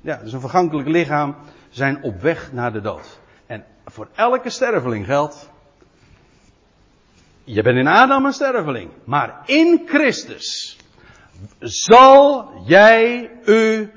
Ja, 0.00 0.16
dus 0.16 0.32
een 0.32 0.40
vergankelijk 0.40 0.88
lichaam 0.88 1.36
zijn 1.70 2.02
op 2.02 2.20
weg 2.20 2.52
naar 2.52 2.72
de 2.72 2.80
dood. 2.80 3.20
En 3.46 3.64
voor 3.84 4.08
elke 4.14 4.50
sterveling 4.50 5.06
geldt, 5.06 5.50
je 7.44 7.62
bent 7.62 7.78
in 7.78 7.86
Adam 7.86 8.24
een 8.24 8.32
sterveling, 8.32 8.90
maar 9.04 9.42
in 9.46 9.82
Christus 9.86 10.73
zal 11.58 12.50
jij, 12.64 13.30
u, 13.44 13.90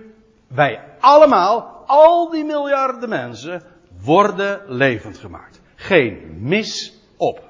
wij 0.47 0.83
allemaal, 0.99 1.83
al 1.85 2.29
die 2.29 2.43
miljarden 2.43 3.09
mensen, 3.09 3.63
worden 4.01 4.61
levend 4.67 5.17
gemaakt. 5.17 5.61
Geen 5.75 6.38
mis 6.39 6.99
op. 7.17 7.41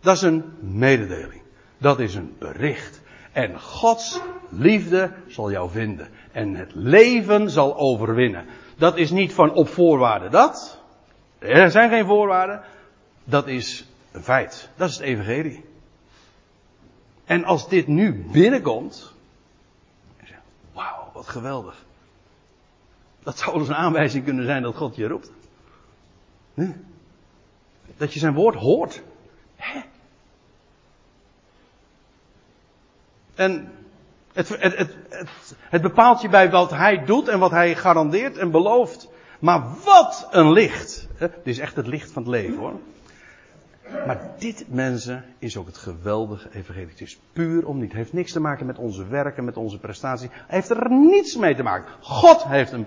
Dat 0.00 0.16
is 0.16 0.22
een 0.22 0.52
mededeling. 0.60 1.42
Dat 1.78 1.98
is 1.98 2.14
een 2.14 2.36
bericht. 2.38 3.00
En 3.32 3.60
Gods 3.60 4.20
liefde 4.48 5.12
zal 5.26 5.50
jou 5.50 5.70
vinden. 5.70 6.08
En 6.32 6.54
het 6.54 6.74
leven 6.74 7.50
zal 7.50 7.76
overwinnen. 7.76 8.46
Dat 8.76 8.96
is 8.96 9.10
niet 9.10 9.32
van 9.32 9.52
op 9.52 9.68
voorwaarden 9.68 10.30
dat. 10.30 10.82
Er 11.38 11.70
zijn 11.70 11.90
geen 11.90 12.06
voorwaarden. 12.06 12.62
Dat 13.24 13.46
is 13.46 13.86
een 14.12 14.22
feit. 14.22 14.68
Dat 14.76 14.88
is 14.88 14.96
het 14.96 15.04
evangelie. 15.04 15.64
En 17.28 17.44
als 17.44 17.68
dit 17.68 17.86
nu 17.86 18.26
binnenkomt. 18.32 19.12
Wauw, 20.72 21.10
wat 21.12 21.28
geweldig. 21.28 21.84
Dat 23.22 23.38
zou 23.38 23.58
dus 23.58 23.68
een 23.68 23.74
aanwijzing 23.74 24.24
kunnen 24.24 24.44
zijn 24.44 24.62
dat 24.62 24.76
God 24.76 24.96
je 24.96 25.06
roept. 25.06 25.32
Dat 27.96 28.12
je 28.12 28.18
zijn 28.18 28.34
woord 28.34 28.54
hoort. 28.54 29.02
Hè? 29.56 29.80
En 33.34 33.72
het, 34.32 34.48
het, 34.48 34.76
het, 34.76 34.96
het, 35.58 35.82
bepaalt 35.82 36.20
je 36.20 36.28
bij 36.28 36.50
wat 36.50 36.70
hij 36.70 37.04
doet 37.04 37.28
en 37.28 37.38
wat 37.38 37.50
hij 37.50 37.74
garandeert 37.74 38.36
en 38.36 38.50
belooft. 38.50 39.08
Maar 39.38 39.62
wat 39.84 40.28
een 40.30 40.52
licht. 40.52 41.08
Dit 41.18 41.32
is 41.42 41.58
echt 41.58 41.76
het 41.76 41.86
licht 41.86 42.10
van 42.10 42.22
het 42.22 42.30
leven 42.30 42.58
hoor. 42.58 42.80
Maar 44.06 44.20
dit, 44.38 44.64
mensen, 44.68 45.24
is 45.38 45.56
ook 45.56 45.66
het 45.66 45.76
geweldige 45.76 46.48
evangelie. 46.52 46.88
Het 46.88 47.00
is 47.00 47.18
puur 47.32 47.66
om 47.66 47.78
niet. 47.78 47.88
Het 47.88 47.96
heeft 47.96 48.12
niks 48.12 48.32
te 48.32 48.40
maken 48.40 48.66
met 48.66 48.78
onze 48.78 49.06
werken, 49.06 49.44
met 49.44 49.56
onze 49.56 49.78
prestatie. 49.78 50.28
Hij 50.32 50.56
heeft 50.58 50.70
er 50.70 50.90
niets 50.90 51.36
mee 51.36 51.54
te 51.54 51.62
maken. 51.62 51.92
God 52.00 52.44
heeft 52.44 52.72
een, 52.72 52.86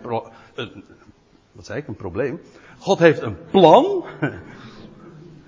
wat 1.52 1.66
zei 1.66 1.80
ik, 1.80 1.88
een 1.88 1.96
probleem. 1.96 2.42
God 2.80 3.00
heeft 3.00 3.22
een 3.22 3.38
plan. 3.52 4.06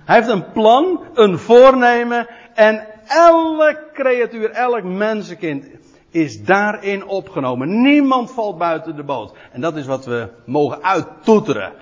Hij 0.06 0.16
heeft 0.16 0.30
een 0.30 0.52
plan, 0.52 1.00
een 1.14 1.38
voornemen 1.38 2.28
en 2.54 2.88
elk 3.08 3.80
creatuur, 3.94 4.50
elk 4.50 4.84
mensenkind 4.84 5.66
is 6.10 6.44
daarin 6.44 7.06
opgenomen. 7.06 7.82
Niemand 7.82 8.32
valt 8.32 8.58
buiten 8.58 8.96
de 8.96 9.04
boot. 9.04 9.38
En 9.52 9.62
dat 9.62 9.76
is 9.76 9.86
wat 9.86 10.06
we 10.06 10.30
mogen 10.46 10.84
uittoeteren. 10.84 11.74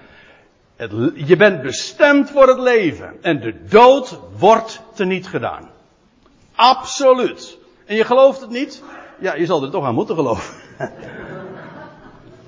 Je 1.14 1.36
bent 1.38 1.62
bestemd 1.62 2.30
voor 2.30 2.48
het 2.48 2.60
leven. 2.60 3.14
En 3.22 3.40
de 3.40 3.64
dood 3.70 4.20
wordt 4.38 4.82
teniet 4.94 5.28
gedaan. 5.28 5.70
Absoluut. 6.56 7.58
En 7.86 7.96
je 7.96 8.04
gelooft 8.04 8.42
het 8.42 8.50
niet? 8.50 8.84
Ja, 9.20 9.36
je 9.36 9.46
zal 9.46 9.64
er 9.64 9.72
toch 9.72 9.86
aan 9.86 9.94
moeten 9.94 10.16
geloven. 10.16 10.54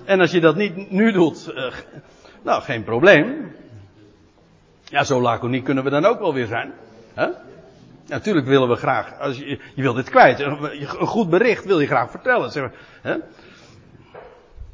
en 0.05 0.19
als 0.19 0.31
je 0.31 0.39
dat 0.39 0.55
niet 0.55 0.91
nu 0.91 1.11
doet, 1.11 1.51
uh, 1.55 1.73
nou, 2.41 2.61
geen 2.61 2.83
probleem. 2.83 3.55
Ja, 4.83 5.03
zo 5.03 5.21
laconiek 5.21 5.63
kunnen 5.63 5.83
we 5.83 5.89
dan 5.89 6.05
ook 6.05 6.19
wel 6.19 6.33
weer 6.33 6.47
zijn. 6.47 6.73
Natuurlijk 8.07 8.47
willen 8.47 8.69
we 8.69 8.75
graag, 8.75 9.19
als 9.19 9.37
je, 9.37 9.59
je 9.75 9.81
wilt 9.81 9.95
dit 9.95 10.09
kwijt, 10.09 10.39
een 10.39 11.07
goed 11.07 11.29
bericht 11.29 11.65
wil 11.65 11.79
je 11.79 11.87
graag 11.87 12.11
vertellen. 12.11 12.51
Zeg 12.51 12.63
maar? 12.63 12.73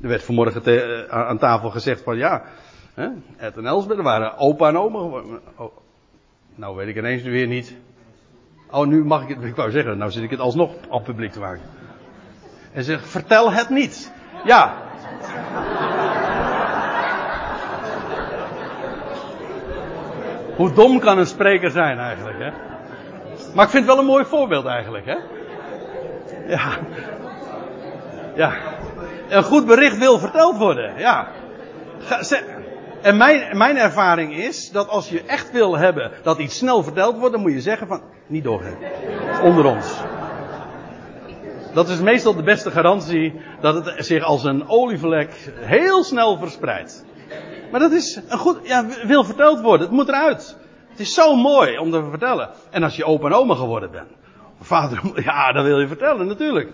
Er 0.01 0.07
werd 0.07 0.23
vanmorgen 0.23 0.61
te, 0.61 0.81
eh, 0.81 1.27
aan 1.27 1.37
tafel 1.37 1.69
gezegd 1.69 2.01
van 2.01 2.17
ja, 2.17 2.43
Ed 3.37 3.57
en 3.57 3.65
Elsbeth 3.65 4.01
waren 4.01 4.37
opa 4.37 4.67
en 4.67 4.77
oma. 4.77 4.99
Oh, 5.55 5.77
nou 6.55 6.75
weet 6.75 6.87
ik 6.87 6.97
ineens 6.97 7.23
weer 7.23 7.47
niet. 7.47 7.75
Oh, 8.71 8.87
nu 8.87 9.05
mag 9.05 9.21
ik 9.21 9.29
het, 9.29 9.43
ik 9.43 9.55
wou 9.55 9.71
zeggen, 9.71 9.97
nou 9.97 10.11
zit 10.11 10.23
ik 10.23 10.29
het 10.29 10.39
alsnog 10.39 10.71
op 10.89 11.03
publiek 11.03 11.31
te 11.31 11.39
maken. 11.39 11.61
En 12.73 12.83
zegt, 12.83 13.07
vertel 13.09 13.51
het 13.51 13.69
niet. 13.69 14.11
Ja. 14.45 14.73
Hoe 20.55 20.73
dom 20.73 20.99
kan 20.99 21.17
een 21.17 21.25
spreker 21.25 21.71
zijn 21.71 21.99
eigenlijk, 21.99 22.37
hè? 22.39 22.51
Maar 23.55 23.65
ik 23.65 23.71
vind 23.71 23.85
het 23.85 23.93
wel 23.93 23.97
een 23.97 24.09
mooi 24.09 24.25
voorbeeld 24.25 24.65
eigenlijk, 24.65 25.05
hè? 25.05 25.17
Ja. 26.47 26.77
Ja. 28.35 28.53
Een 29.29 29.43
goed 29.43 29.65
bericht 29.65 29.97
wil 29.97 30.19
verteld 30.19 30.57
worden, 30.57 30.97
ja. 30.97 31.27
En 33.01 33.17
mijn, 33.17 33.57
mijn 33.57 33.77
ervaring 33.77 34.35
is 34.35 34.71
dat 34.71 34.87
als 34.87 35.09
je 35.09 35.23
echt 35.23 35.51
wil 35.51 35.77
hebben 35.77 36.11
dat 36.23 36.39
iets 36.39 36.57
snel 36.57 36.83
verteld 36.83 37.17
wordt, 37.17 37.33
dan 37.33 37.41
moet 37.41 37.51
je 37.51 37.61
zeggen 37.61 37.87
van, 37.87 38.01
niet 38.27 38.43
doorgaan. 38.43 38.77
Onder 39.43 39.65
ons. 39.65 39.97
Dat 41.73 41.89
is 41.89 41.99
meestal 41.99 42.35
de 42.35 42.43
beste 42.43 42.71
garantie 42.71 43.41
dat 43.61 43.85
het 43.85 44.05
zich 44.05 44.23
als 44.23 44.43
een 44.43 44.67
olievlek 44.67 45.51
heel 45.53 46.03
snel 46.03 46.37
verspreidt. 46.37 47.05
Maar 47.71 47.79
dat 47.79 47.91
is 47.91 48.21
een 48.27 48.37
goed, 48.37 48.59
ja, 48.63 48.85
wil 49.03 49.23
verteld 49.23 49.61
worden. 49.61 49.87
Het 49.87 49.95
moet 49.95 50.07
eruit. 50.07 50.57
Het 50.89 50.99
is 50.99 51.13
zo 51.13 51.35
mooi 51.35 51.77
om 51.77 51.91
te 51.91 52.03
vertellen. 52.09 52.49
En 52.69 52.83
als 52.83 52.95
je 52.95 53.05
opa 53.05 53.27
en 53.27 53.33
oma 53.33 53.55
geworden 53.55 53.91
bent. 53.91 54.09
Vader, 54.59 55.01
ja, 55.23 55.51
dat 55.51 55.65
wil 55.65 55.79
je 55.79 55.87
vertellen, 55.87 56.27
natuurlijk. 56.27 56.69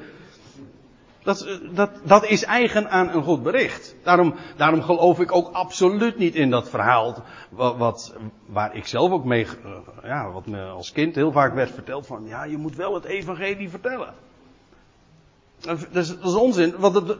Dat, 1.26 1.60
dat, 1.72 1.90
dat 2.04 2.26
is 2.26 2.44
eigen 2.44 2.90
aan 2.90 3.10
een 3.10 3.24
goed 3.24 3.44
bericht. 3.44 3.96
Daarom, 4.04 4.36
daarom 4.56 4.82
geloof 4.82 5.20
ik 5.20 5.36
ook 5.36 5.50
absoluut 5.52 6.18
niet 6.18 6.36
in 6.36 6.50
dat 6.50 6.70
verhaal. 6.70 7.24
Wat, 7.50 7.78
wat, 7.78 8.16
waar 8.46 8.76
ik 8.76 8.88
zelf 8.88 9.12
ook 9.12 9.24
mee, 9.24 9.48
ja, 10.04 10.32
wat 10.32 10.46
me 10.46 10.64
als 10.64 10.92
kind 10.92 11.16
heel 11.16 11.32
vaak 11.32 11.54
werd 11.54 11.72
verteld 11.72 12.08
van, 12.08 12.26
ja, 12.26 12.44
je 12.44 12.58
moet 12.58 12.76
wel 12.76 12.94
het 12.94 13.04
evangelie 13.04 13.70
vertellen. 13.70 14.14
Dat 15.60 15.78
is, 15.92 16.08
dat 16.08 16.26
is 16.26 16.36
onzin, 16.36 16.76
want 16.78 16.96
het, 16.96 17.18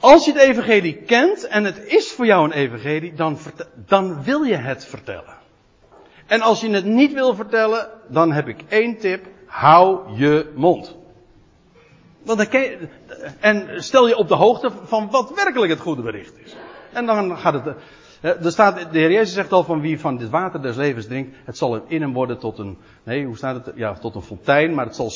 als 0.00 0.24
je 0.24 0.32
het 0.32 0.40
evangelie 0.40 0.94
kent 0.96 1.46
en 1.46 1.64
het 1.64 1.84
is 1.86 2.12
voor 2.12 2.26
jou 2.26 2.44
een 2.44 2.52
evangelie, 2.52 3.14
dan, 3.14 3.38
dan 3.74 4.22
wil 4.22 4.42
je 4.42 4.56
het 4.56 4.84
vertellen. 4.84 5.34
En 6.26 6.40
als 6.40 6.60
je 6.60 6.70
het 6.70 6.84
niet 6.84 7.12
wil 7.12 7.34
vertellen, 7.34 7.88
dan 8.08 8.32
heb 8.32 8.48
ik 8.48 8.64
één 8.68 8.98
tip. 8.98 9.26
Hou 9.46 10.16
je 10.16 10.52
mond. 10.54 10.96
Want 12.26 12.38
dan 12.38 12.60
je, 12.60 12.88
en 13.40 13.82
stel 13.82 14.08
je 14.08 14.16
op 14.16 14.28
de 14.28 14.34
hoogte 14.34 14.70
van 14.84 15.10
wat 15.10 15.32
werkelijk 15.34 15.72
het 15.72 15.80
goede 15.80 16.02
bericht 16.02 16.38
is. 16.44 16.56
En 16.92 17.06
dan 17.06 17.38
gaat 17.38 17.54
het, 17.54 17.74
er 18.20 18.50
staat, 18.50 18.92
de 18.92 18.98
Heer 18.98 19.12
Jezus 19.12 19.34
zegt 19.34 19.52
al 19.52 19.64
van 19.64 19.80
wie 19.80 20.00
van 20.00 20.16
dit 20.16 20.30
water 20.30 20.62
des 20.62 20.76
levens 20.76 21.06
drinkt, 21.06 21.36
het 21.44 21.56
zal 21.56 21.84
in 21.86 22.00
hem 22.00 22.12
worden 22.12 22.38
tot 22.38 22.58
een, 22.58 22.78
nee, 23.02 23.24
hoe 23.24 23.36
staat 23.36 23.66
het? 23.66 23.76
Ja, 23.76 23.94
tot 23.94 24.14
een 24.14 24.22
fontein, 24.22 24.74
maar 24.74 24.84
het 24.84 24.94
zal 24.94 25.10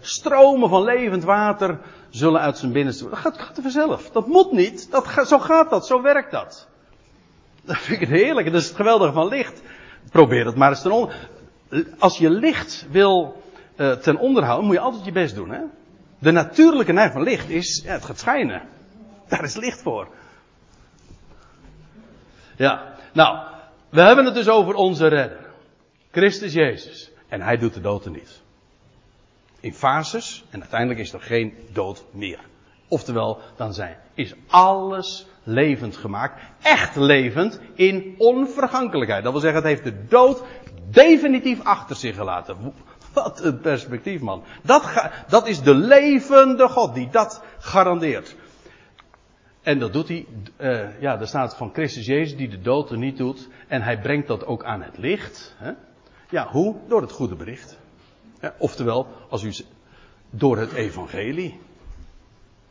stromen 0.00 0.68
van 0.68 0.82
levend 0.82 1.24
water 1.24 1.78
zullen 2.10 2.40
uit 2.40 2.58
zijn 2.58 2.72
binnenste. 2.72 3.08
Dat 3.08 3.18
gaat, 3.18 3.38
gaat 3.38 3.56
er 3.56 3.62
vanzelf. 3.62 4.10
Dat 4.10 4.26
moet 4.26 4.52
niet. 4.52 4.90
Dat, 4.90 5.26
zo 5.26 5.38
gaat 5.38 5.70
dat, 5.70 5.86
zo 5.86 6.02
werkt 6.02 6.30
dat. 6.30 6.68
Dat 7.64 7.76
vind 7.76 8.00
ik 8.00 8.08
heerlijk. 8.08 8.52
Dat 8.52 8.60
is 8.60 8.66
het 8.66 8.76
geweldige 8.76 9.12
van 9.12 9.28
licht. 9.28 9.62
Probeer 10.10 10.46
het 10.46 10.56
maar 10.56 10.70
eens 10.70 10.82
ten 10.82 10.90
onder. 10.90 11.28
Als 11.98 12.18
je 12.18 12.30
licht 12.30 12.86
wil 12.90 13.42
uh, 13.76 13.92
ten 13.92 14.18
onderhouden, 14.18 14.66
moet 14.66 14.74
je 14.74 14.80
altijd 14.80 15.04
je 15.04 15.12
best 15.12 15.34
doen. 15.34 15.50
Hè? 15.50 15.60
De 16.24 16.30
natuurlijke 16.30 16.92
neiging 16.92 17.16
van 17.16 17.32
licht 17.32 17.48
is, 17.48 17.82
ja, 17.84 17.92
het 17.92 18.04
gaat 18.04 18.18
schijnen. 18.18 18.62
Daar 19.28 19.44
is 19.44 19.56
licht 19.56 19.82
voor. 19.82 20.08
Ja, 22.56 22.94
nou, 23.12 23.46
we 23.88 24.00
hebben 24.00 24.24
het 24.24 24.34
dus 24.34 24.48
over 24.48 24.74
onze 24.74 25.06
redder. 25.06 25.46
Christus 26.10 26.52
Jezus. 26.52 27.10
En 27.28 27.40
hij 27.40 27.56
doet 27.56 27.74
de 27.74 27.80
dood 27.80 28.04
er 28.04 28.10
niet. 28.10 28.42
In 29.60 29.74
fases, 29.74 30.44
en 30.50 30.60
uiteindelijk 30.60 31.00
is 31.00 31.12
er 31.12 31.20
geen 31.20 31.54
dood 31.72 32.04
meer. 32.10 32.40
Oftewel, 32.88 33.40
dan 33.56 33.74
zijn, 33.74 33.96
is 34.14 34.34
alles 34.46 35.26
levend 35.42 35.96
gemaakt. 35.96 36.42
Echt 36.62 36.96
levend 36.96 37.60
in 37.74 38.14
onvergankelijkheid. 38.18 39.22
Dat 39.22 39.32
wil 39.32 39.40
zeggen, 39.40 39.62
het 39.62 39.70
heeft 39.70 39.84
de 39.84 40.06
dood 40.06 40.42
definitief 40.90 41.60
achter 41.62 41.96
zich 41.96 42.14
gelaten. 42.14 42.74
Wat 43.22 43.44
een 43.44 43.60
perspectief, 43.60 44.20
man. 44.20 44.42
Dat, 44.62 45.10
dat 45.28 45.46
is 45.46 45.62
de 45.62 45.74
levende 45.74 46.68
God 46.68 46.94
die 46.94 47.08
dat 47.10 47.42
garandeert. 47.58 48.36
En 49.62 49.78
dat 49.78 49.92
doet 49.92 50.08
hij, 50.08 50.26
uh, 50.58 51.00
ja, 51.00 51.20
er 51.20 51.26
staat 51.26 51.56
van 51.56 51.72
Christus 51.72 52.06
Jezus 52.06 52.36
die 52.36 52.48
de 52.48 52.60
dood 52.60 52.90
er 52.90 52.98
niet 52.98 53.16
doet. 53.16 53.48
En 53.68 53.82
hij 53.82 53.98
brengt 53.98 54.26
dat 54.26 54.46
ook 54.46 54.64
aan 54.64 54.82
het 54.82 54.98
licht. 54.98 55.54
Hè? 55.58 55.72
Ja, 56.30 56.48
hoe? 56.50 56.76
Door 56.88 57.00
het 57.00 57.12
goede 57.12 57.34
bericht. 57.34 57.78
Oftewel, 58.58 59.06
als 59.28 59.42
u, 59.42 59.52
door 60.30 60.58
het 60.58 60.72
evangelie. 60.72 61.60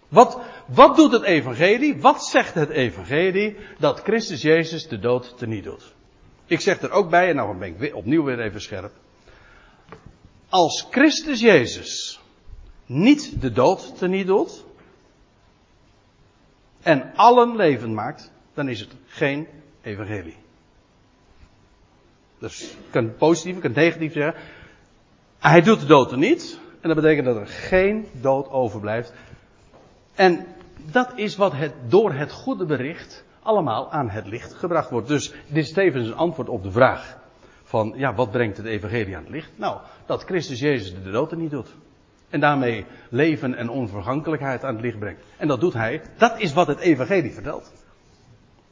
Wat, 0.07 0.39
wat 0.67 0.95
doet 0.95 1.11
het 1.11 1.23
evangelie? 1.23 2.01
Wat 2.01 2.25
zegt 2.25 2.53
het 2.53 2.69
evangelie? 2.69 3.57
Dat 3.79 3.99
Christus 3.99 4.41
Jezus 4.41 4.87
de 4.87 4.99
dood 4.99 5.45
niet 5.45 5.63
doet. 5.63 5.93
Ik 6.45 6.59
zeg 6.59 6.81
er 6.81 6.91
ook 6.91 7.09
bij, 7.09 7.29
en 7.29 7.35
nou 7.35 7.57
ben 7.57 7.75
ik 7.79 7.95
opnieuw 7.95 8.23
weer 8.23 8.39
even 8.39 8.61
scherp. 8.61 8.91
Als 10.53 10.87
Christus 10.89 11.39
Jezus 11.39 12.19
niet 12.85 13.41
de 13.41 13.51
dood 13.51 14.01
niet 14.01 14.27
doet, 14.27 14.63
en 16.81 17.11
allen 17.15 17.55
levend 17.55 17.93
maakt, 17.93 18.31
dan 18.53 18.69
is 18.69 18.79
het 18.79 18.89
geen 19.05 19.47
evangelie. 19.81 20.35
Dus 22.39 22.59
je 22.59 22.89
kunt 22.89 23.17
positief, 23.17 23.55
je 23.55 23.61
kunt 23.61 23.75
negatief 23.75 24.13
zeggen. 24.13 24.41
Hij 25.39 25.61
doet 25.61 25.79
de 25.79 25.85
dood 25.85 26.11
er 26.11 26.17
niet. 26.17 26.59
En 26.81 26.89
dat 26.89 27.01
betekent 27.01 27.25
dat 27.25 27.35
er 27.35 27.47
geen 27.47 28.07
dood 28.21 28.49
overblijft. 28.49 29.13
En 30.15 30.45
dat 30.91 31.11
is 31.15 31.35
wat 31.35 31.53
het, 31.53 31.73
door 31.87 32.13
het 32.13 32.31
goede 32.31 32.65
bericht 32.65 33.23
allemaal 33.43 33.91
aan 33.91 34.09
het 34.09 34.27
licht 34.27 34.53
gebracht 34.53 34.89
wordt. 34.89 35.07
Dus 35.07 35.33
dit 35.47 35.63
is 35.63 35.73
tevens 35.73 36.07
een 36.07 36.15
antwoord 36.15 36.49
op 36.49 36.63
de 36.63 36.71
vraag 36.71 37.21
van, 37.73 37.93
ja, 37.95 38.13
wat 38.13 38.31
brengt 38.31 38.57
het 38.57 38.65
evangelie 38.65 39.15
aan 39.15 39.23
het 39.23 39.31
licht? 39.31 39.51
Nou, 39.55 39.77
dat 40.05 40.23
Christus 40.23 40.59
Jezus 40.59 40.93
de 41.03 41.11
dood 41.11 41.31
er 41.31 41.37
niet 41.37 41.51
doet. 41.51 41.75
En 42.29 42.39
daarmee 42.39 42.85
leven 43.09 43.55
en 43.55 43.69
onvergankelijkheid 43.69 44.63
aan 44.63 44.73
het 44.73 44.83
licht 44.83 44.99
brengt. 44.99 45.21
En 45.37 45.47
dat 45.47 45.59
doet 45.59 45.73
hij. 45.73 46.01
Dat 46.17 46.39
is 46.39 46.53
wat 46.53 46.67
het 46.67 46.79
evangelie 46.79 47.33
vertelt. 47.33 47.71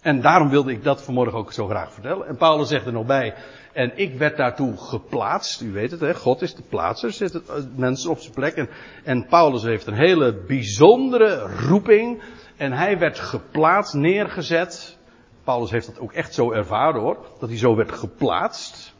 En 0.01 0.21
daarom 0.21 0.49
wilde 0.49 0.71
ik 0.71 0.83
dat 0.83 1.03
vanmorgen 1.03 1.37
ook 1.37 1.51
zo 1.51 1.67
graag 1.67 1.93
vertellen. 1.93 2.27
En 2.27 2.37
Paulus 2.37 2.67
zegt 2.67 2.85
er 2.85 2.91
nog 2.91 3.05
bij. 3.05 3.33
En 3.73 3.91
ik 3.95 4.17
werd 4.17 4.37
daartoe 4.37 4.77
geplaatst. 4.77 5.61
U 5.61 5.71
weet 5.71 5.91
het, 5.91 5.99
hè? 5.99 6.15
God 6.15 6.41
is 6.41 6.55
de 6.55 6.63
plaatser. 6.69 7.15
Het, 7.19 7.45
eh, 7.45 7.55
mensen 7.75 8.09
op 8.09 8.19
zijn 8.19 8.33
plek. 8.33 8.67
En 9.03 9.25
Paulus 9.27 9.63
heeft 9.63 9.87
een 9.87 9.97
hele 9.97 10.33
bijzondere 10.47 11.35
roeping. 11.67 12.21
En 12.57 12.71
hij 12.71 12.97
werd 12.97 13.19
geplaatst, 13.19 13.93
neergezet. 13.93 14.97
Paulus 15.43 15.71
heeft 15.71 15.85
dat 15.85 15.99
ook 15.99 16.13
echt 16.13 16.33
zo 16.33 16.51
ervaren 16.51 17.01
hoor. 17.01 17.17
Dat 17.39 17.49
hij 17.49 17.57
zo 17.57 17.75
werd 17.75 17.91
geplaatst. 17.91 18.90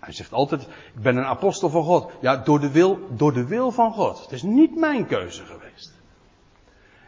Hij 0.00 0.12
zegt 0.12 0.32
altijd, 0.32 0.62
ik 0.62 1.02
ben 1.02 1.16
een 1.16 1.24
apostel 1.24 1.68
van 1.68 1.84
God. 1.84 2.12
Ja, 2.20 2.36
door 2.36 2.60
de 2.60 2.70
wil, 2.70 2.98
door 3.10 3.32
de 3.32 3.46
wil 3.46 3.70
van 3.70 3.92
God. 3.92 4.20
Het 4.20 4.32
is 4.32 4.42
niet 4.42 4.76
mijn 4.76 5.06
keuze 5.06 5.44
geweest. 5.44 5.92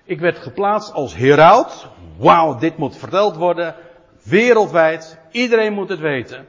Ik 0.04 0.20
werd 0.20 0.38
geplaatst 0.38 0.92
als 0.92 1.14
heraut. 1.14 1.88
Wauw, 2.16 2.58
dit 2.58 2.76
moet 2.76 2.96
verteld 2.96 3.36
worden. 3.36 3.74
Wereldwijd. 4.22 5.18
Iedereen 5.30 5.72
moet 5.72 5.88
het 5.88 5.98
weten. 5.98 6.46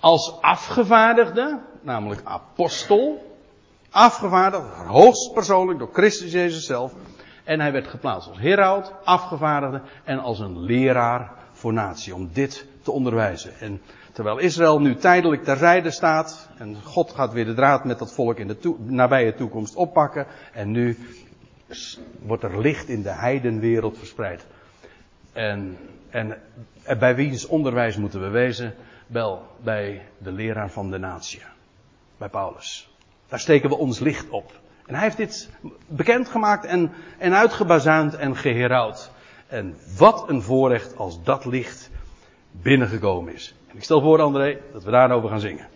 Als 0.00 0.40
afgevaardigde, 0.40 1.60
namelijk 1.82 2.20
apostel. 2.24 3.26
Afgevaardigd, 3.90 4.64
hoogstpersoonlijk 4.86 5.78
door 5.78 5.90
Christus 5.92 6.32
Jezus 6.32 6.66
zelf. 6.66 6.92
En 7.44 7.60
hij 7.60 7.72
werd 7.72 7.86
geplaatst 7.86 8.28
als 8.28 8.38
heraut, 8.38 8.92
afgevaardigde 9.04 9.82
en 10.04 10.18
als 10.18 10.38
een 10.38 10.60
leraar 10.60 11.32
voor 11.52 11.72
natie. 11.72 12.14
Om 12.14 12.30
dit 12.32 12.66
te 12.82 12.90
onderwijzen. 12.90 13.58
En 13.58 13.82
Terwijl 14.18 14.38
Israël 14.38 14.80
nu 14.80 14.94
tijdelijk 14.94 15.44
terzijde 15.44 15.90
staat. 15.90 16.48
En 16.56 16.76
God 16.82 17.12
gaat 17.12 17.32
weer 17.32 17.44
de 17.44 17.54
draad 17.54 17.84
met 17.84 17.98
dat 17.98 18.12
volk 18.12 18.38
in 18.38 18.46
de 18.46 18.74
nabije 18.78 19.34
toekomst 19.34 19.74
oppakken. 19.74 20.26
En 20.52 20.70
nu 20.70 20.98
wordt 22.18 22.42
er 22.42 22.60
licht 22.60 22.88
in 22.88 23.02
de 23.02 23.10
heidenwereld 23.10 23.98
verspreid. 23.98 24.46
En, 25.32 25.76
en, 26.10 26.38
bij 26.98 27.14
wiens 27.14 27.46
onderwijs 27.46 27.96
moeten 27.96 28.20
we 28.20 28.28
wezen? 28.28 28.74
Wel, 29.06 29.42
bij 29.62 30.02
de 30.18 30.32
leraar 30.32 30.70
van 30.70 30.90
de 30.90 30.98
natie. 30.98 31.42
Bij 32.16 32.28
Paulus. 32.28 32.90
Daar 33.28 33.40
steken 33.40 33.68
we 33.68 33.76
ons 33.76 33.98
licht 33.98 34.28
op. 34.28 34.52
En 34.86 34.94
hij 34.94 35.02
heeft 35.02 35.16
dit 35.16 35.50
bekendgemaakt 35.86 36.64
en, 36.64 36.92
en 37.18 37.34
uitgebazuind 37.34 38.14
en 38.14 38.36
geherouwd. 38.36 39.10
En 39.46 39.76
wat 39.96 40.28
een 40.28 40.42
voorrecht 40.42 40.96
als 40.96 41.22
dat 41.22 41.44
licht 41.44 41.90
binnengekomen 42.50 43.34
is. 43.34 43.54
Ik 43.78 43.84
stel 43.84 44.00
voor, 44.00 44.20
André, 44.20 44.58
dat 44.72 44.84
we 44.84 44.90
daarover 44.90 45.28
gaan 45.28 45.40
zingen. 45.40 45.66